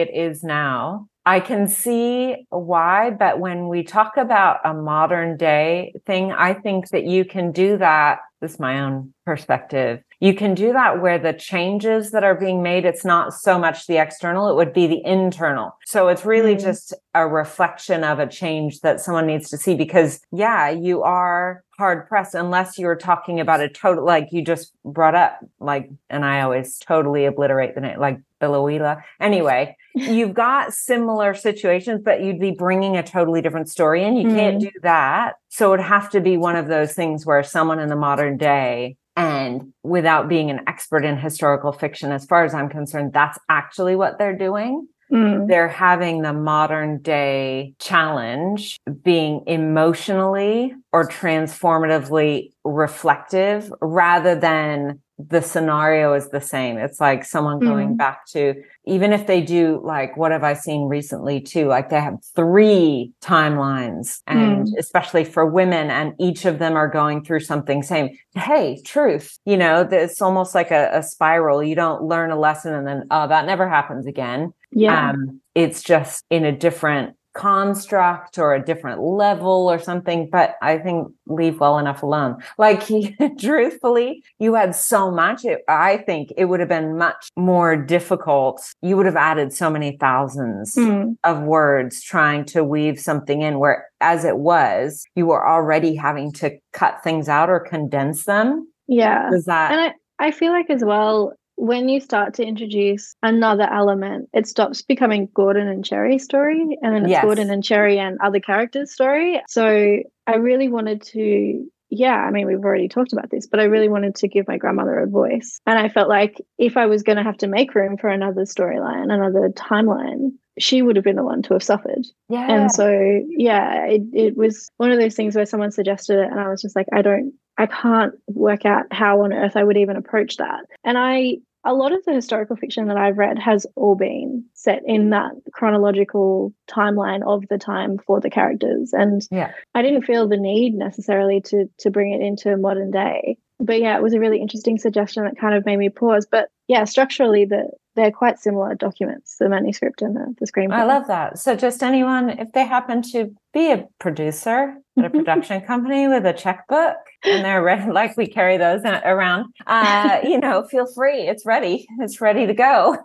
it 0.00 0.10
is 0.14 0.42
now. 0.42 1.08
I 1.26 1.40
can 1.40 1.66
see 1.66 2.46
why, 2.50 3.10
but 3.10 3.40
when 3.40 3.66
we 3.66 3.82
talk 3.82 4.16
about 4.16 4.60
a 4.64 4.72
modern 4.72 5.36
day 5.36 5.92
thing, 6.06 6.30
I 6.30 6.54
think 6.54 6.90
that 6.90 7.04
you 7.04 7.24
can 7.24 7.50
do 7.50 7.76
that. 7.78 8.20
This 8.40 8.52
is 8.54 8.60
my 8.60 8.80
own 8.80 9.12
perspective. 9.24 10.02
You 10.20 10.34
can 10.34 10.54
do 10.54 10.72
that 10.72 11.02
where 11.02 11.18
the 11.18 11.32
changes 11.32 12.12
that 12.12 12.22
are 12.22 12.34
being 12.34 12.62
made, 12.62 12.84
it's 12.84 13.04
not 13.04 13.34
so 13.34 13.58
much 13.58 13.86
the 13.86 13.96
external, 13.96 14.48
it 14.48 14.54
would 14.54 14.72
be 14.72 14.86
the 14.86 15.04
internal. 15.04 15.76
So 15.84 16.08
it's 16.08 16.24
really 16.24 16.54
Mm. 16.54 16.60
just 16.60 16.94
a 17.14 17.26
reflection 17.26 18.04
of 18.04 18.18
a 18.18 18.26
change 18.26 18.80
that 18.80 19.00
someone 19.00 19.26
needs 19.26 19.50
to 19.50 19.58
see 19.58 19.74
because, 19.74 20.20
yeah, 20.30 20.68
you 20.68 21.02
are 21.02 21.64
hard 21.78 22.08
pressed 22.08 22.34
unless 22.34 22.78
you're 22.78 22.96
talking 22.96 23.40
about 23.40 23.60
a 23.60 23.68
total, 23.68 24.04
like 24.04 24.28
you 24.30 24.42
just 24.42 24.72
brought 24.84 25.14
up, 25.14 25.38
like, 25.60 25.90
and 26.08 26.24
I 26.24 26.40
always 26.42 26.78
totally 26.78 27.26
obliterate 27.26 27.74
the 27.74 27.80
name, 27.82 27.98
like 27.98 28.18
Biloela. 28.40 29.02
Anyway, 29.20 29.76
you've 29.96 30.34
got 30.34 30.74
similar 30.74 31.34
situations, 31.34 32.02
but 32.04 32.22
you'd 32.22 32.38
be 32.38 32.50
bringing 32.50 32.96
a 32.96 33.02
totally 33.02 33.40
different 33.40 33.68
story 33.68 34.04
and 34.04 34.18
you 34.18 34.28
can't 34.28 34.60
do 34.60 34.70
that. 34.82 35.36
So 35.48 35.72
it'd 35.72 35.84
have 35.84 36.10
to 36.10 36.20
be 36.20 36.36
one 36.36 36.56
of 36.56 36.68
those 36.68 36.92
things 36.92 37.24
where 37.24 37.42
someone 37.42 37.80
in 37.80 37.88
the 37.88 37.96
modern 37.96 38.36
day 38.36 38.96
and 39.16 39.72
without 39.82 40.28
being 40.28 40.50
an 40.50 40.60
expert 40.66 41.04
in 41.04 41.16
historical 41.16 41.72
fiction, 41.72 42.12
as 42.12 42.26
far 42.26 42.44
as 42.44 42.52
I'm 42.52 42.68
concerned, 42.68 43.14
that's 43.14 43.38
actually 43.48 43.96
what 43.96 44.18
they're 44.18 44.36
doing. 44.36 44.86
Mm. 45.10 45.48
They're 45.48 45.68
having 45.68 46.22
the 46.22 46.32
modern 46.32 47.00
day 47.00 47.74
challenge 47.78 48.78
being 49.02 49.44
emotionally 49.46 50.74
or 50.92 51.08
transformatively 51.08 52.50
reflective 52.64 53.72
rather 53.80 54.34
than 54.34 55.00
the 55.18 55.40
scenario 55.40 56.12
is 56.12 56.28
the 56.28 56.40
same. 56.40 56.76
It's 56.76 57.00
like 57.00 57.24
someone 57.24 57.58
going 57.58 57.94
Mm. 57.94 57.96
back 57.96 58.26
to, 58.32 58.62
even 58.84 59.12
if 59.14 59.26
they 59.26 59.40
do 59.40 59.80
like, 59.82 60.14
what 60.16 60.30
have 60.30 60.44
I 60.44 60.52
seen 60.52 60.88
recently 60.88 61.40
too? 61.40 61.68
Like 61.68 61.88
they 61.88 62.00
have 62.00 62.18
three 62.34 63.12
timelines 63.22 64.20
and 64.26 64.68
especially 64.78 65.24
for 65.24 65.46
women 65.46 65.90
and 65.90 66.12
each 66.18 66.44
of 66.44 66.58
them 66.58 66.76
are 66.76 66.88
going 66.88 67.24
through 67.24 67.40
something 67.40 67.82
same. 67.82 68.10
Hey, 68.34 68.80
truth, 68.84 69.38
you 69.46 69.56
know, 69.56 69.88
it's 69.90 70.20
almost 70.20 70.54
like 70.54 70.70
a, 70.70 70.90
a 70.92 71.02
spiral. 71.02 71.62
You 71.62 71.74
don't 71.74 72.02
learn 72.02 72.30
a 72.30 72.38
lesson 72.38 72.74
and 72.74 72.86
then, 72.86 73.06
oh, 73.10 73.26
that 73.28 73.46
never 73.46 73.68
happens 73.68 74.06
again. 74.06 74.52
yeah 74.72 75.10
Um, 75.10 75.40
it's 75.54 75.82
just 75.82 76.24
in 76.28 76.44
a 76.44 76.52
different 76.52 77.16
construct 77.36 78.38
or 78.38 78.54
a 78.54 78.64
different 78.64 79.00
level 79.02 79.68
or 79.70 79.78
something, 79.78 80.28
but 80.30 80.56
I 80.62 80.78
think 80.78 81.08
leave 81.26 81.60
well 81.60 81.78
enough 81.78 82.02
alone. 82.02 82.42
Like, 82.58 82.88
truthfully, 83.38 84.22
you 84.38 84.54
had 84.54 84.74
so 84.74 85.10
much. 85.10 85.44
It, 85.44 85.60
I 85.68 85.98
think 85.98 86.32
it 86.36 86.46
would 86.46 86.60
have 86.60 86.68
been 86.68 86.96
much 86.98 87.28
more 87.36 87.76
difficult. 87.76 88.62
You 88.82 88.96
would 88.96 89.06
have 89.06 89.16
added 89.16 89.52
so 89.52 89.70
many 89.70 89.96
thousands 89.98 90.74
Mm. 90.76 91.16
of 91.24 91.42
words 91.42 92.02
trying 92.02 92.44
to 92.46 92.62
weave 92.64 92.98
something 93.00 93.42
in 93.42 93.58
where, 93.58 93.86
as 94.00 94.24
it 94.24 94.38
was, 94.38 95.04
you 95.14 95.26
were 95.26 95.46
already 95.46 95.94
having 95.94 96.32
to 96.32 96.58
cut 96.72 97.02
things 97.04 97.28
out 97.28 97.48
or 97.50 97.60
condense 97.60 98.24
them. 98.24 98.68
yeah 98.88 99.30
Does 99.30 99.44
that? 99.44 99.72
And 99.72 99.80
I, 99.80 100.26
I 100.28 100.30
feel 100.30 100.52
like 100.52 100.70
as 100.70 100.82
well, 100.84 101.32
when 101.56 101.88
you 101.88 102.00
start 102.00 102.34
to 102.34 102.44
introduce 102.44 103.16
another 103.22 103.68
element, 103.70 104.28
it 104.32 104.46
stops 104.46 104.82
becoming 104.82 105.28
Gordon 105.34 105.68
and 105.68 105.84
Cherry's 105.84 106.24
story, 106.24 106.60
and 106.82 106.94
then 106.94 107.04
it's 107.04 107.10
Yes. 107.10 107.24
Gordon 107.24 107.50
and 107.50 107.64
Cherry 107.64 107.98
and 107.98 108.18
other 108.22 108.40
characters' 108.40 108.92
story. 108.92 109.40
So 109.48 109.98
I 110.26 110.34
really 110.36 110.68
wanted 110.68 111.02
to, 111.02 111.66
yeah, 111.88 112.16
I 112.16 112.30
mean, 112.30 112.46
we've 112.46 112.64
already 112.64 112.88
talked 112.88 113.12
about 113.12 113.30
this, 113.30 113.46
but 113.46 113.60
I 113.60 113.64
really 113.64 113.88
wanted 113.88 114.16
to 114.16 114.28
give 114.28 114.46
my 114.46 114.58
grandmother 114.58 114.98
a 114.98 115.06
voice. 115.06 115.58
And 115.66 115.78
I 115.78 115.88
felt 115.88 116.08
like 116.08 116.40
if 116.58 116.76
I 116.76 116.86
was 116.86 117.02
going 117.02 117.16
to 117.16 117.22
have 117.24 117.38
to 117.38 117.46
make 117.48 117.74
room 117.74 117.96
for 117.96 118.08
another 118.08 118.42
storyline, 118.42 119.12
another 119.12 119.48
timeline, 119.50 120.32
she 120.58 120.82
would 120.82 120.96
have 120.96 121.04
been 121.04 121.16
the 121.16 121.22
one 121.24 121.42
to 121.42 121.52
have 121.54 121.62
suffered. 121.62 122.06
yeah. 122.28 122.50
And 122.50 122.72
so, 122.72 122.88
yeah, 123.28 123.86
it, 123.86 124.02
it 124.12 124.36
was 124.36 124.68
one 124.78 124.90
of 124.90 124.98
those 124.98 125.14
things 125.14 125.36
where 125.36 125.46
someone 125.46 125.70
suggested 125.70 126.18
it, 126.18 126.30
and 126.30 126.40
I 126.40 126.48
was 126.48 126.60
just 126.60 126.76
like, 126.76 126.86
I 126.92 127.02
don't, 127.02 127.32
I 127.58 127.66
can't 127.66 128.14
work 128.26 128.64
out 128.64 128.86
how 128.92 129.22
on 129.22 129.32
earth 129.32 129.56
I 129.56 129.64
would 129.64 129.76
even 129.76 129.96
approach 129.96 130.36
that. 130.36 130.66
And 130.84 130.98
I, 130.98 131.36
a 131.64 131.72
lot 131.72 131.92
of 131.92 132.04
the 132.04 132.12
historical 132.12 132.56
fiction 132.56 132.88
that 132.88 132.96
I've 132.96 133.18
read 133.18 133.38
has 133.38 133.66
all 133.74 133.94
been 133.94 134.44
set 134.54 134.82
in 134.86 135.06
mm. 135.06 135.10
that 135.10 135.52
chronological 135.52 136.54
timeline 136.68 137.22
of 137.26 137.44
the 137.48 137.58
time 137.58 137.98
for 137.98 138.20
the 138.20 138.30
characters. 138.30 138.92
And 138.92 139.22
Yeah. 139.30 139.52
I 139.74 139.82
didn't 139.82 140.02
feel 140.02 140.28
the 140.28 140.36
need 140.36 140.74
necessarily 140.74 141.40
to 141.46 141.66
to 141.78 141.90
bring 141.90 142.12
it 142.12 142.20
into 142.20 142.56
modern 142.56 142.90
day. 142.90 143.38
But 143.58 143.80
yeah, 143.80 143.96
it 143.96 144.02
was 144.02 144.12
a 144.12 144.20
really 144.20 144.40
interesting 144.40 144.78
suggestion 144.78 145.24
that 145.24 145.38
kind 145.38 145.54
of 145.54 145.64
made 145.64 145.78
me 145.78 145.88
pause. 145.88 146.26
But 146.30 146.50
yeah, 146.68 146.84
structurally, 146.84 147.46
the 147.46 147.70
they're 147.96 148.12
quite 148.12 148.38
similar 148.38 148.74
documents, 148.74 149.36
the 149.38 149.48
manuscript 149.48 150.02
and 150.02 150.14
the, 150.14 150.34
the 150.38 150.46
screenplay. 150.46 150.74
I 150.74 150.84
love 150.84 151.06
that. 151.08 151.38
So, 151.38 151.56
just 151.56 151.82
anyone, 151.82 152.30
if 152.30 152.52
they 152.52 152.64
happen 152.64 153.02
to 153.12 153.34
be 153.52 153.72
a 153.72 153.88
producer 153.98 154.74
at 154.98 155.04
a 155.04 155.10
production 155.18 155.60
company 155.62 156.06
with 156.06 156.24
a 156.24 156.32
checkbook 156.32 156.96
and 157.24 157.44
they're 157.44 157.62
ready, 157.62 157.90
like 157.90 158.16
we 158.16 158.26
carry 158.26 158.58
those 158.58 158.82
around, 158.84 159.46
uh, 159.66 160.18
you 160.24 160.38
know, 160.38 160.64
feel 160.70 160.86
free. 160.86 161.22
It's 161.22 161.44
ready. 161.44 161.86
It's 161.98 162.20
ready 162.20 162.46
to 162.46 162.54
go. 162.54 162.98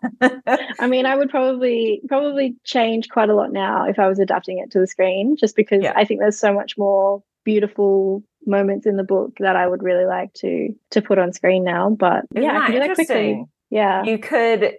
I 0.80 0.88
mean, 0.88 1.06
I 1.06 1.16
would 1.16 1.30
probably 1.30 2.02
probably 2.08 2.56
change 2.64 3.10
quite 3.10 3.30
a 3.30 3.36
lot 3.36 3.52
now 3.52 3.86
if 3.88 3.98
I 3.98 4.08
was 4.08 4.20
adapting 4.20 4.60
it 4.60 4.72
to 4.72 4.80
the 4.80 4.88
screen, 4.88 5.38
just 5.38 5.56
because 5.56 5.82
Yeah. 5.84 5.94
I 5.96 6.06
think 6.06 6.20
there's 6.20 6.38
so 6.38 6.54
much 6.54 6.78
more 6.78 7.24
beautiful 7.44 8.24
moments 8.46 8.86
in 8.86 8.98
the 8.98 9.04
book 9.04 9.34
that 9.40 9.56
I 9.56 9.68
would 9.68 9.84
really 9.84 10.06
like 10.06 10.34
to 10.36 10.74
to 10.92 11.02
put 11.02 11.20
on 11.20 11.34
screen 11.34 11.64
now. 11.64 11.90
But 11.90 12.26
Isn't 12.36 12.44
yeah, 12.44 12.60
I 12.60 12.66
can 12.68 12.72
do 12.72 12.80
that 12.80 12.96
quickly. 12.96 13.46
Yeah. 13.72 14.04
You 14.04 14.20
could 14.20 14.74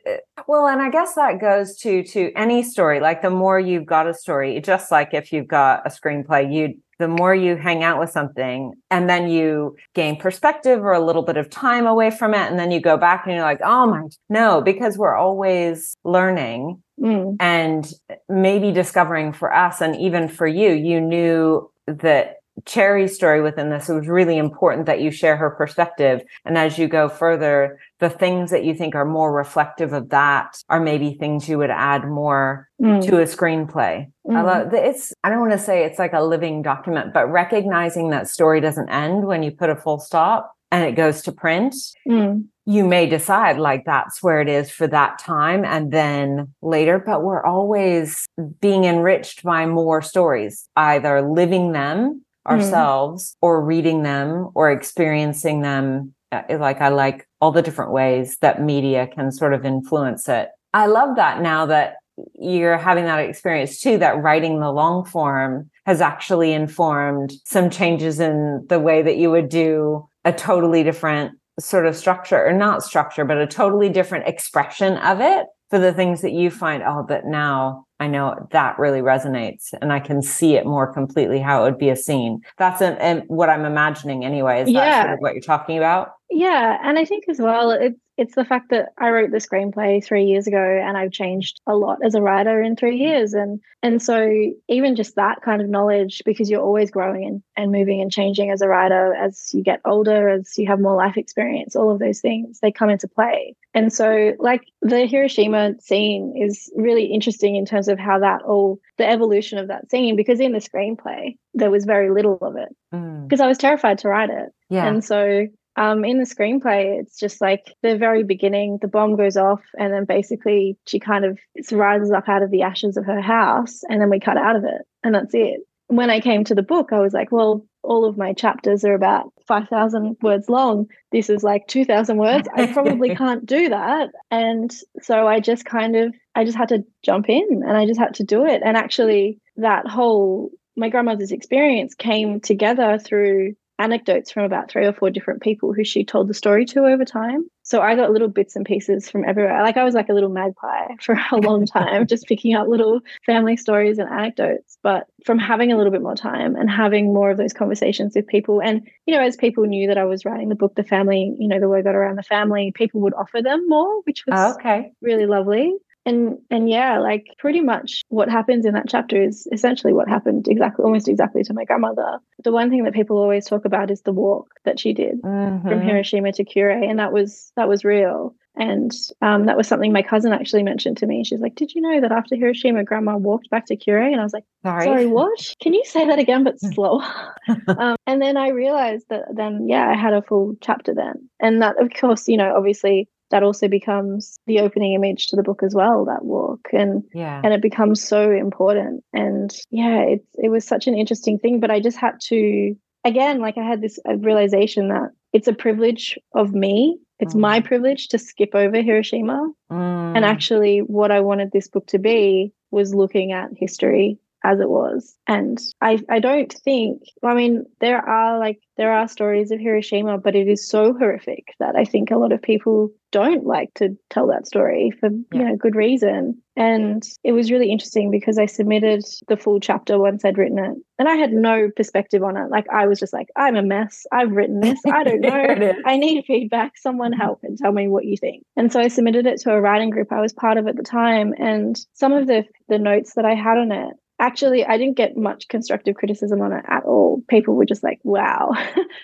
well, 0.47 0.69
and 0.69 0.83
I 0.83 0.91
guess 0.91 1.15
that 1.15 1.41
goes 1.41 1.77
to 1.79 2.05
to 2.05 2.31
any 2.37 2.63
story. 2.63 3.01
Like 3.01 3.23
the 3.23 3.31
more 3.31 3.59
you've 3.59 3.87
got 3.87 4.07
a 4.07 4.13
story, 4.13 4.61
just 4.61 4.93
like 4.93 5.15
if 5.15 5.33
you've 5.33 5.49
got 5.49 5.85
a 5.87 5.89
screenplay, 5.89 6.53
you 6.53 6.75
the 6.99 7.09
more 7.09 7.35
you 7.35 7.57
hang 7.57 7.83
out 7.83 7.99
with 7.99 8.11
something 8.11 8.75
and 8.91 9.09
then 9.09 9.29
you 9.29 9.75
gain 9.95 10.17
perspective 10.17 10.79
or 10.81 10.93
a 10.93 11.05
little 11.05 11.23
bit 11.23 11.37
of 11.37 11.51
time 11.51 11.87
away 11.87 12.11
from 12.11 12.33
it 12.35 12.49
and 12.49 12.59
then 12.59 12.71
you 12.71 12.81
go 12.81 12.97
back 12.99 13.25
and 13.25 13.35
you're 13.35 13.43
like, 13.43 13.61
"Oh 13.65 13.87
my, 13.87 14.03
no, 14.29 14.61
because 14.61 14.99
we're 14.99 15.17
always 15.17 15.97
learning 16.05 16.83
mm. 17.01 17.35
and 17.41 17.91
maybe 18.29 18.73
discovering 18.73 19.33
for 19.33 19.53
us 19.53 19.81
and 19.81 19.97
even 19.97 20.29
for 20.29 20.47
you, 20.47 20.71
you 20.71 21.01
knew 21.01 21.71
that 21.87 22.37
Cherry's 22.67 23.15
story 23.15 23.41
within 23.41 23.71
this, 23.71 23.89
it 23.89 23.95
was 23.95 24.07
really 24.07 24.37
important 24.37 24.87
that 24.87 25.01
you 25.01 25.11
share 25.11 25.37
her 25.37 25.51
perspective. 25.51 26.23
And 26.45 26.59
as 26.59 26.79
you 26.79 26.87
go 26.87 27.09
further, 27.09 27.81
the 28.03 28.11
things 28.11 28.51
that 28.51 28.65
you 28.65 28.75
think 28.75 28.97
are 28.97 29.05
more 29.05 29.33
reflective 29.33 29.93
of 29.93 30.09
that 30.09 30.61
are 30.69 30.81
maybe 30.81 31.15
things 31.15 31.49
you 31.49 31.57
would 31.57 31.71
add 31.71 32.05
more 32.05 32.69
mm. 32.83 33.01
to 33.07 33.21
a 33.21 33.25
screenplay. 33.27 34.11
Mm. 34.27 34.37
I 34.37 34.43
love 34.43 34.75
it's, 34.75 35.13
I 35.23 35.31
don't 35.31 35.39
want 35.39 35.53
to 35.53 35.59
say 35.59 35.85
it's 35.85 36.01
like 36.01 36.13
a 36.13 36.21
living 36.21 36.63
document, 36.63 37.15
but 37.15 37.31
recognizing 37.31 38.11
that 38.11 38.29
story 38.29 38.61
doesn't 38.61 38.89
end 38.89 39.25
when 39.25 39.45
you 39.45 39.53
put 39.53 39.71
a 39.71 39.77
full 39.77 40.01
stop 40.01 40.53
and 40.73 40.85
it 40.85 40.97
goes 40.97 41.23
to 41.23 41.33
print. 41.33 41.77
Mm. 42.09 42.47
You 42.67 42.85
may 42.85 43.07
decide 43.07 43.59
like 43.59 43.85
that's 43.85 44.21
where 44.21 44.41
it 44.41 44.49
is 44.49 44.69
for 44.69 44.89
that 44.89 45.21
time 45.21 45.65
and 45.65 45.93
then 45.93 46.53
later, 46.61 46.99
but 46.99 47.23
we're 47.23 47.45
always 47.45 48.27
being 48.61 48.83
enriched 48.83 49.45
by 49.45 49.67
more 49.67 50.03
stories, 50.03 50.69
either 50.75 51.23
living 51.23 51.71
them 51.71 52.25
Mm-hmm. 52.45 52.61
ourselves 52.61 53.35
mm. 53.35 53.37
or 53.43 53.65
reading 53.65 54.03
them 54.03 54.51
or 54.55 54.73
experiencing 54.73 55.63
them 55.63 56.13
Uh, 56.33 56.43
like 56.59 56.81
i 56.81 56.89
like 56.89 57.29
all 57.41 57.53
the 57.53 57.63
different 57.63 57.93
ways 57.93 58.39
that 58.41 58.63
media 58.63 59.07
can 59.07 59.31
sort 59.31 59.53
of 59.53 59.67
influence 59.67 60.29
it 60.29 60.49
i 60.73 60.87
love 60.87 61.17
that 61.17 61.43
now 61.43 61.67
that 61.67 61.97
you're 62.35 62.79
having 62.79 63.05
that 63.05 63.19
experience 63.19 63.81
too 63.81 63.99
that 63.99 64.21
writing 64.23 64.59
the 64.59 64.73
long 64.73 65.05
form 65.05 65.71
has 65.85 66.01
actually 66.01 66.53
informed 66.53 67.33
some 67.45 67.69
changes 67.69 68.19
in 68.19 68.65
the 68.69 68.81
way 68.81 69.03
that 69.03 69.19
you 69.19 69.31
would 69.31 69.49
do 69.49 70.07
a 70.25 70.33
totally 70.33 70.83
different 70.83 71.33
sort 71.61 71.85
of 71.85 71.95
structure 71.95 72.43
or 72.43 72.53
not 72.53 72.83
structure 72.83 73.25
but 73.25 73.37
a 73.37 73.47
totally 73.47 73.91
different 73.91 74.27
expression 74.27 74.97
of 74.99 75.21
it 75.21 75.47
for 75.73 75.79
the 75.79 75.95
things 75.95 76.21
that 76.21 76.33
you 76.33 76.51
find, 76.51 76.83
oh, 76.83 77.03
but 77.03 77.25
now 77.25 77.87
I 77.99 78.07
know 78.07 78.47
that 78.51 78.79
really 78.79 79.01
resonates 79.01 79.73
and 79.81 79.91
I 79.91 80.01
can 80.01 80.21
see 80.21 80.55
it 80.55 80.67
more 80.67 80.93
completely 80.93 81.41
how 81.41 81.63
it 81.63 81.65
would 81.65 81.79
be 81.79 81.89
a 81.89 81.97
scene. 81.97 82.43
That's 82.59 82.83
um, 82.83 82.93
an, 82.93 82.99
an 82.99 83.25
what 83.29 83.49
I'm 83.49 83.65
imagining 83.65 84.23
anyway. 84.23 84.61
Is 84.61 84.69
yeah. 84.69 84.81
that 84.81 85.03
sort 85.05 85.15
of 85.15 85.21
what 85.21 85.33
you're 85.33 85.41
talking 85.41 85.79
about? 85.79 86.11
Yeah. 86.35 86.79
And 86.83 86.99
I 86.99 87.05
think 87.05 87.25
as 87.29 87.39
well, 87.39 87.71
it's 87.71 87.99
it's 88.19 88.35
the 88.35 88.45
fact 88.45 88.71
that 88.71 88.91
I 88.99 89.09
wrote 89.09 89.31
the 89.31 89.39
screenplay 89.39 90.05
three 90.05 90.25
years 90.25 90.47
ago 90.47 90.59
and 90.59 90.97
I've 90.99 91.13
changed 91.13 91.61
a 91.67 91.75
lot 91.75 91.99
as 92.05 92.15
a 92.15 92.21
writer 92.21 92.63
in 92.63 92.77
three 92.77 92.97
years. 92.99 93.33
And 93.33 93.61
and 93.83 94.03
so 94.03 94.31
even 94.69 94.97
just 94.97 95.17
that 95.17 95.43
kind 95.43 95.63
of 95.63 95.69
knowledge, 95.69 96.23
because 96.25 96.51
you're 96.51 96.63
always 96.63 96.91
growing 96.91 97.25
and, 97.25 97.43
and 97.57 97.73
moving 97.73 98.01
and 98.01 98.13
changing 98.13 98.51
as 98.51 98.61
a 98.61 98.69
writer 98.69 99.15
as 99.15 99.51
you 99.53 99.63
get 99.63 99.81
older, 99.85 100.29
as 100.29 100.57
you 100.57 100.67
have 100.67 100.81
more 100.81 100.97
life 100.97 101.17
experience, 101.17 101.75
all 101.75 101.91
of 101.91 101.99
those 101.99 102.21
things, 102.21 102.61
they 102.61 102.71
come 102.71 102.91
into 102.91 103.09
play. 103.09 103.57
And 103.75 103.93
so 103.93 104.35
like 104.39 104.63
the 104.83 105.07
Hiroshima 105.07 105.75
scene 105.81 106.35
is 106.37 106.71
really 106.77 107.07
interesting 107.07 107.57
in 107.57 107.65
terms 107.65 107.89
of 107.89 107.99
how 107.99 108.19
that 108.21 108.43
all 108.43 108.79
the 108.99 109.09
evolution 109.09 109.59
of 109.59 109.69
that 109.69 109.91
scene, 109.91 110.17
because 110.17 110.41
in 110.41 110.53
the 110.53 110.59
screenplay, 110.59 111.37
there 111.55 111.71
was 111.71 111.85
very 111.85 112.11
little 112.11 112.39
of 112.41 112.57
it. 112.57 112.69
Because 112.91 113.41
mm. 113.41 113.45
I 113.45 113.49
was 113.49 113.59
terrified 113.59 113.99
to 113.99 114.09
write 114.09 114.31
it. 114.31 114.51
Yeah. 114.69 114.87
And 114.87 115.03
so 115.03 115.47
um, 115.77 116.05
in 116.05 116.19
the 116.19 116.25
screenplay, 116.25 117.01
it's 117.01 117.19
just 117.19 117.41
like 117.41 117.75
the 117.83 117.97
very 117.97 118.25
beginning, 118.25 118.79
the 118.81 118.89
bomb 118.89 119.17
goes 119.17 119.37
off, 119.37 119.63
and 119.79 119.93
then 119.93 120.05
basically 120.05 120.77
she 120.87 120.99
kind 120.99 121.25
of 121.25 121.39
rises 121.71 122.11
up 122.11 122.29
out 122.29 122.43
of 122.43 122.51
the 122.51 122.63
ashes 122.63 122.97
of 122.97 123.07
her 123.07 123.21
house, 123.21 123.83
and 123.89 124.01
then 124.01 124.11
we 124.11 124.21
cut 124.21 124.37
out 124.37 124.57
of 124.57 124.65
it, 124.65 124.83
and 125.03 125.15
that's 125.15 125.35
it. 125.35 125.61
When 125.89 126.11
I 126.11 126.21
came 126.21 126.45
to 126.45 126.55
the 126.55 126.63
book, 126.63 126.93
I 126.93 127.01
was 127.01 127.13
like, 127.13 127.33
well, 127.33 127.67
all 127.83 128.05
of 128.05 128.17
my 128.17 128.33
chapters 128.33 128.85
are 128.85 128.95
about 128.95 129.33
5,000 129.47 130.17
words 130.23 130.49
long. 130.49 130.87
This 131.11 131.29
is 131.29 131.43
like 131.43 131.67
2,000 131.67 132.17
words. 132.17 132.49
I 132.55 132.67
probably 132.73 133.15
can't 133.17 133.45
do 133.45 133.69
that. 133.69 134.11
And 134.31 134.73
so 135.03 135.27
I 135.27 135.41
just 135.41 135.65
kind 135.65 135.97
of, 135.97 136.15
I 136.35 136.45
just 136.45 136.57
had 136.57 136.69
to 136.69 136.85
jump 137.03 137.29
in 137.29 137.63
and 137.67 137.77
I 137.77 137.85
just 137.85 138.01
had 138.01 138.15
to 138.15 138.25
do 138.25 138.47
it. 138.47 138.63
And 138.65 138.77
actually, 138.77 139.41
that 139.57 139.87
whole 139.87 140.51
my 140.77 140.89
grandmother's 140.89 141.33
experience 141.33 141.95
came 141.95 142.41
together 142.41 142.99
through 142.99 143.55
anecdotes 143.79 144.31
from 144.31 144.45
about 144.45 144.71
three 144.71 144.87
or 144.87 144.93
four 144.93 145.11
different 145.11 145.43
people 145.43 145.73
who 145.73 145.85
she 145.85 146.05
told 146.05 146.29
the 146.29 146.35
story 146.35 146.65
to 146.67 146.85
over 146.85 147.05
time. 147.05 147.49
So 147.65 147.81
I 147.81 147.95
got 147.95 148.11
little 148.11 148.29
bits 148.29 148.57
and 148.57 148.67
pieces 148.67 149.09
from 149.09 149.25
everywhere. 149.25 149.63
Like 149.63 149.77
I 149.77 149.85
was 149.85 149.95
like 149.95 150.09
a 150.09 150.13
little 150.13 150.29
magpie 150.29 150.95
for 151.01 151.19
a 151.31 151.37
long 151.37 151.67
time, 151.67 152.07
just 152.07 152.27
picking 152.27 152.55
up 152.55 152.69
little 152.69 153.01
family 153.25 153.57
stories 153.57 153.99
and 153.99 154.09
anecdotes. 154.09 154.79
But 154.83 155.07
from 155.25 155.39
having 155.39 155.73
a 155.73 155.77
little 155.77 155.93
bit 155.93 156.03
more 156.03 156.15
time 156.15 156.57
and 156.57 156.71
having 156.71 157.13
more 157.13 157.31
of 157.31 157.39
those 157.39 157.53
conversations 157.53 158.15
with 158.15 158.27
people, 158.27 158.61
and 158.61 158.87
you 159.07 159.15
know, 159.15 159.23
as 159.23 159.37
people 159.37 159.65
knew 159.65 159.89
that 159.89 159.99
I 159.99 160.05
was 160.05 160.25
writing 160.25 160.49
the 160.49 160.55
book, 160.55 160.75
the 160.75 160.85
family, 160.85 161.35
you 161.39 161.49
know, 161.49 161.61
the 161.61 161.69
word 161.69 161.85
got 161.85 161.95
around 161.95 162.17
the 162.17 162.23
family, 162.23 162.73
people 162.75 163.01
would 163.03 163.15
offer 163.15 163.43
them 163.43 163.69
more, 163.69 164.03
which 164.03 164.25
was 164.27 164.39
oh, 164.39 164.55
okay. 164.55 164.93
really 165.01 165.27
lovely 165.27 165.73
and 166.05 166.39
and 166.51 166.69
yeah 166.69 166.99
like 166.99 167.27
pretty 167.39 167.61
much 167.61 168.03
what 168.09 168.29
happens 168.29 168.67
in 168.67 168.75
that 168.75 168.89
chapter 168.89 169.23
is 169.23 169.47
essentially 169.53 169.93
what 169.93 170.09
happened 170.09 170.49
exactly 170.49 170.85
almost 170.85 171.09
exactly 171.09 171.43
to 171.43 171.55
my 171.55 171.65
grandmother 171.65 172.19
the 172.45 172.53
one 172.53 172.71
thing 172.71 172.85
that 172.85 172.95
people 172.95 173.19
always 173.19 173.47
talk 173.47 173.65
about 173.65 173.91
is 173.91 174.03
the 174.03 174.13
walk 174.13 174.49
that 174.65 174.81
she 174.81 174.93
did 174.93 175.21
mm-hmm. 175.23 175.69
from 175.69 175.81
hiroshima 175.81 176.33
to 176.33 176.45
kure 176.45 176.71
and 176.71 176.99
that 176.99 177.13
was 177.13 177.53
that 177.57 177.69
was 177.69 177.85
real 177.85 178.35
and 178.55 178.93
um, 179.23 179.47
that 179.47 179.57
was 179.57 179.67
something 179.67 179.93
my 179.93 180.03
cousin 180.03 180.33
actually 180.33 180.63
mentioned 180.63 180.99
to 180.99 181.07
me. 181.07 181.25
She's 181.25 181.41
like, 181.41 181.55
"Did 181.55 181.75
you 181.75 181.81
know 181.81 182.03
that 182.03 182.13
after 182.13 182.37
Hiroshima, 182.37 182.85
Grandma 182.85 183.17
walked 183.17 183.49
back 183.49 183.67
to 183.67 183.77
Kure?" 183.77 184.03
And 184.03 184.21
I 184.21 184.23
was 184.23 184.35
like, 184.35 184.45
"Sorry, 184.63 184.85
Sorry 184.85 185.07
what? 185.07 185.55
Can 185.63 185.73
you 185.73 185.83
say 185.87 186.07
that 186.07 186.19
again, 186.19 186.45
but 186.45 186.61
slower?" 186.75 187.03
um, 187.79 187.97
and 188.07 188.21
then 188.21 188.37
I 188.37 188.51
realized 188.51 189.07
that 189.09 189.23
then, 189.35 189.69
yeah, 189.69 189.89
I 189.89 189.97
had 189.97 190.13
a 190.13 190.21
full 190.21 190.55
chapter 190.61 190.93
then, 190.93 191.31
and 191.41 191.63
that, 191.63 191.81
of 191.81 191.91
course, 191.99 192.29
you 192.29 192.37
know, 192.37 192.55
obviously 192.55 193.09
that 193.33 193.43
also 193.43 193.67
becomes 193.67 194.39
the 194.47 194.61
opening 194.61 194.93
image 194.93 195.27
to 195.27 195.37
the 195.37 195.43
book 195.43 195.63
as 195.65 195.75
well 195.75 196.05
that 196.05 196.25
walk. 196.25 196.69
And 196.73 197.03
yeah. 197.13 197.41
and 197.43 197.53
it 197.53 197.61
becomes 197.61 198.03
so 198.03 198.31
important. 198.31 199.03
And 199.13 199.53
yeah 199.71 200.03
it's 200.03 200.29
it 200.35 200.51
was 200.51 200.65
such 200.65 200.87
an 200.87 200.95
interesting 200.95 201.39
thing 201.39 201.59
but 201.59 201.71
i 201.71 201.81
just 201.81 201.97
had 201.97 202.21
to 202.21 202.75
again 203.05 203.41
like 203.41 203.59
i 203.59 203.63
had 203.63 203.81
this 203.81 203.99
realization 204.19 204.89
that 204.89 205.11
it's 205.33 205.49
a 205.49 205.55
privilege 205.55 206.19
of 206.35 206.53
me. 206.53 206.99
It's 207.19 207.35
mm. 207.35 207.41
my 207.41 207.61
privilege 207.61 208.09
to 208.09 208.19
skip 208.19 208.55
over 208.55 208.83
hiroshima. 208.83 209.51
Mm. 209.71 210.17
and 210.17 210.25
actually 210.25 210.81
what 210.81 211.11
i 211.11 211.21
wanted 211.21 211.51
this 211.51 211.69
book 211.69 211.87
to 211.87 211.99
be 211.99 212.53
was 212.71 212.95
looking 212.95 213.33
at 213.33 213.51
history 213.57 214.19
as 214.45 214.61
it 214.61 214.69
was. 214.69 215.17
And 215.27 215.59
I, 215.81 216.01
I 216.09 216.19
don't 216.19 216.53
think, 216.53 217.03
I 217.23 217.35
mean, 217.35 217.65
there 217.81 217.99
are 217.99 218.39
like, 218.39 218.61
there 218.77 218.93
are 218.93 219.07
stories 219.07 219.51
of 219.51 219.61
Hiroshima, 219.61 220.19
but 220.19 220.35
it 220.35 220.49
is 220.49 220.69
so 220.69 220.95
horrific 220.95 221.55
that 221.61 221.77
I 221.77 221.85
think 221.85 222.11
a 222.11 222.17
lot 222.17 222.33
of 222.33 222.43
people 222.43 222.91
don't 223.13 223.45
like 223.45 223.73
to 223.75 223.97
tell 224.11 224.27
that 224.29 224.47
story 224.47 224.91
for, 224.99 225.11
yeah. 225.11 225.39
you 225.39 225.45
know, 225.45 225.57
good 225.57 225.77
reason. 225.77 226.43
And 226.57 227.03
it 227.23 227.33
was 227.33 227.51
really 227.51 227.71
interesting 227.71 228.11
because 228.11 228.39
I 228.39 228.47
submitted 228.47 229.05
the 229.29 229.37
full 229.37 229.61
chapter 229.61 229.99
once 229.99 230.25
I'd 230.25 230.39
written 230.39 230.59
it 230.59 230.77
and 230.99 231.09
I 231.09 231.15
had 231.15 231.33
no 231.33 231.71
perspective 231.77 232.23
on 232.23 232.37
it. 232.37 232.51
Like 232.51 232.67
I 232.71 232.87
was 232.87 232.99
just 232.99 233.13
like, 233.13 233.29
I'm 233.37 233.57
a 233.57 233.63
mess. 233.63 234.05
I've 234.13 234.33
written 234.33 234.61
this. 234.61 234.81
I 234.87 235.05
don't 235.05 235.21
know. 235.21 235.73
I 235.87 235.97
need 235.97 236.25
feedback. 236.27 236.77
Someone 236.77 237.13
help 237.13 237.41
and 237.43 237.57
tell 237.57 237.73
me 237.73 237.89
what 237.89 238.05
you 238.05 238.17
think. 238.17 238.45
And 238.57 238.73
so 238.73 238.81
I 238.81 238.89
submitted 238.89 239.27
it 239.27 239.41
to 239.43 239.53
a 239.53 239.61
writing 239.61 239.91
group 239.91 240.11
I 240.11 240.21
was 240.21 240.33
part 240.33 240.57
of 240.57 240.67
at 240.67 240.77
the 240.77 240.83
time. 240.83 241.35
And 241.39 241.77
some 241.93 242.13
of 242.13 242.27
the 242.27 242.45
the 242.69 242.79
notes 242.79 243.15
that 243.15 243.25
I 243.25 243.35
had 243.35 243.59
on 243.59 243.73
it 243.73 243.95
actually 244.23 244.65
i 244.65 244.79
didn't 244.79 244.97
get 244.97 245.17
much 245.17 245.49
constructive 245.49 245.97
criticism 245.97 246.41
on 246.41 246.53
it 246.53 246.65
at 246.69 246.85
all. 246.85 247.23
People 247.29 247.55
were 247.55 247.67
just 247.67 247.83
like 247.83 248.01
wow. 248.05 248.53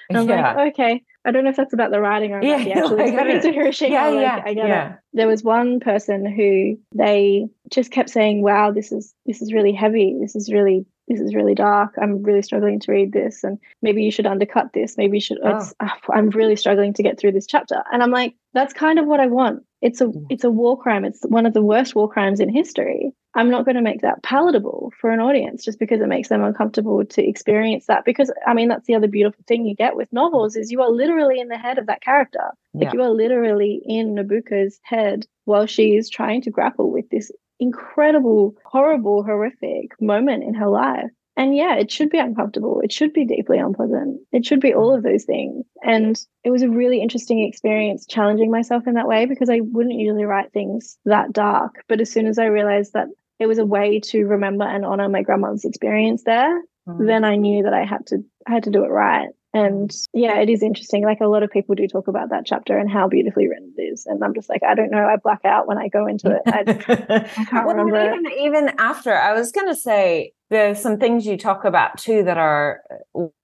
And 0.09 0.17
I'm 0.19 0.29
yeah. 0.29 0.55
like 0.55 0.73
okay. 0.75 1.03
I 1.25 1.31
don't 1.31 1.45
know 1.45 1.51
if 1.51 1.57
that's 1.57 1.75
about 1.75 1.91
the 1.91 2.01
writing 2.01 2.33
or 2.33 2.43
yeah, 2.43 2.63
the 2.65 2.73
actual 2.77 2.97
like, 2.97 3.09
experience 3.09 3.45
of 3.45 3.55
hiroshima 3.59 3.93
yeah, 3.93 4.09
like, 4.09 4.21
yeah, 4.21 4.43
I 4.47 4.55
get 4.55 4.69
yeah. 4.69 4.93
it. 4.93 4.99
there 5.13 5.27
was 5.27 5.43
one 5.43 5.81
person 5.81 6.25
who 6.25 6.79
they 6.95 7.49
just 7.71 7.91
kept 7.91 8.11
saying 8.11 8.43
wow 8.43 8.71
this 8.71 8.93
is 8.93 9.13
this 9.27 9.43
is 9.43 9.53
really 9.53 9.73
heavy. 9.73 10.17
This 10.21 10.37
is 10.37 10.51
really 10.53 10.87
this 11.09 11.21
is 11.21 11.35
really 11.35 11.55
dark. 11.55 11.95
I'm 12.01 12.23
really 12.23 12.43
struggling 12.43 12.81
to 12.81 12.93
read 12.93 13.13
this 13.13 13.43
and 13.43 13.59
maybe 13.83 14.03
you 14.03 14.11
should 14.11 14.27
undercut 14.27 14.73
this. 14.75 14.97
Maybe 14.97 15.17
you 15.17 15.21
should 15.23 15.39
oh. 15.43 15.67
uh, 15.81 15.89
i'm 16.13 16.31
really 16.31 16.57
struggling 16.57 16.95
to 16.95 17.03
get 17.03 17.19
through 17.19 17.33
this 17.33 17.47
chapter. 17.47 17.83
And 17.93 18.03
i'm 18.03 18.11
like 18.13 18.35
that's 18.55 18.73
kind 18.73 18.99
of 18.99 19.07
what 19.07 19.21
i 19.21 19.27
want. 19.27 19.65
It's 19.83 20.01
a 20.01 20.11
it's 20.31 20.45
a 20.45 20.51
war 20.51 20.79
crime. 20.79 21.05
It's 21.05 21.23
one 21.23 21.47
of 21.47 21.55
the 21.55 21.63
worst 21.63 21.95
war 21.95 22.09
crimes 22.09 22.41
in 22.41 22.49
history 22.49 23.13
I'm 23.39 23.51
not 23.51 23.65
going 23.65 23.77
to 23.77 23.83
make 23.83 24.01
that 24.01 24.21
palatable 24.25 24.93
for 25.01 25.13
an 25.13 25.21
audience 25.21 25.65
just 25.65 25.79
because 25.79 26.01
it 26.01 26.09
makes 26.09 26.29
them 26.29 26.43
uncomfortable 26.43 27.05
to 27.05 27.25
experience 27.25 27.87
that. 27.87 28.05
Because 28.05 28.33
I 28.45 28.53
mean, 28.53 28.69
that's 28.69 28.87
the 28.89 28.97
other 28.97 29.07
beautiful 29.07 29.45
thing 29.47 29.65
you 29.65 29.77
get 29.77 29.95
with 29.95 30.13
novels 30.13 30.57
is 30.57 30.73
you 30.73 30.83
are 30.83 30.91
literally 30.91 31.39
in 31.39 31.47
the 31.47 31.57
head 31.57 31.79
of 31.79 31.87
that 31.87 32.03
character. 32.03 32.51
Yeah. 32.75 32.87
Like 32.87 32.95
you 32.95 33.03
are 33.03 33.11
literally 33.11 33.81
in 33.85 34.17
Nobuko's 34.17 34.81
head 34.83 35.25
while 35.45 35.67
she 35.67 35.95
is 35.95 36.11
trying 36.11 36.43
to 36.43 36.51
grapple 36.51 36.91
with 36.91 37.09
this 37.11 37.31
incredible, 37.61 38.57
horrible, 38.65 39.23
horrific 39.23 39.93
moment 40.01 40.43
in 40.43 40.55
her 40.55 40.69
life. 40.69 41.11
and 41.37 41.55
yeah, 41.57 41.77
it 41.77 41.93
should 41.93 42.11
be 42.11 42.19
uncomfortable. 42.19 42.81
It 42.83 42.91
should 42.91 43.13
be 43.13 43.25
deeply 43.25 43.59
unpleasant. 43.59 44.21
It 44.33 44.45
should 44.45 44.61
be 44.61 44.75
all 44.75 44.93
of 44.93 45.05
those 45.05 45.23
things. 45.25 45.65
And 45.81 46.19
it 46.43 46.51
was 46.51 46.63
a 46.63 46.69
really 46.69 47.01
interesting 47.01 47.45
experience 47.47 48.05
challenging 48.05 48.51
myself 48.51 48.89
in 48.89 48.95
that 48.95 49.07
way 49.07 49.27
because 49.27 49.49
I 49.49 49.61
wouldn't 49.61 49.95
usually 49.95 50.25
write 50.25 50.53
things 50.53 50.99
that 51.05 51.33
dark. 51.33 51.85
But 51.89 52.01
as 52.01 52.11
soon 52.11 52.27
as 52.27 52.41
I 52.41 52.47
realized 52.47 52.95
that 52.95 53.07
it 53.39 53.47
was 53.47 53.59
a 53.59 53.67
way 53.67 54.01
to 54.01 54.25
remember 54.25 54.65
and 54.65 54.85
honor 54.85 55.09
my 55.09 55.23
grandmother's 55.23 55.65
experience 55.65 56.23
there, 56.25 56.63
mm. 56.89 57.07
then 57.07 57.25
I 57.25 57.37
knew 57.37 57.65
that 57.65 57.75
I 57.75 57.85
had 57.85 58.07
to 58.09 58.25
I 58.47 58.53
had 58.53 58.65
to 58.65 58.71
do 58.71 58.85
it 58.85 58.89
right. 58.89 59.29
And 59.55 59.95
yeah, 60.13 60.41
it 60.41 60.51
is 60.51 60.63
interesting. 60.63 61.05
Like 61.05 61.21
a 61.21 61.27
lot 61.27 61.43
of 61.43 61.51
people 61.51 61.75
do 61.75 61.89
talk 61.89 62.07
about 62.07 62.31
that 62.31 62.45
chapter 62.45 62.77
and 62.77 62.91
how 62.91 63.09
beautifully 63.09 63.49
written 63.49 63.73
it 63.77 63.83
is. 63.83 64.05
And 64.07 64.23
I'm 64.23 64.35
just 64.35 64.49
like, 64.49 64.63
I 64.63 64.75
don't 64.75 64.91
know. 64.91 65.07
I 65.07 65.17
black 65.17 65.45
out 65.45 65.67
when 65.67 65.79
I 65.79 65.89
go 65.89 66.07
into 66.07 66.31
it. 66.31 66.43
I, 66.47 66.61
I 67.39 67.45
can't 67.45 67.67
well, 67.67 67.77
remember. 67.77 68.15
Even, 68.15 68.39
even 68.39 68.71
after, 68.79 69.17
I 69.17 69.33
was 69.33 69.51
going 69.51 69.69
to 69.69 69.75
say 69.75 70.33
there's 70.51 70.79
some 70.79 70.99
things 70.99 71.25
you 71.25 71.39
talk 71.39 71.65
about 71.65 71.97
too 71.97 72.25
that 72.25 72.37
are, 72.37 72.83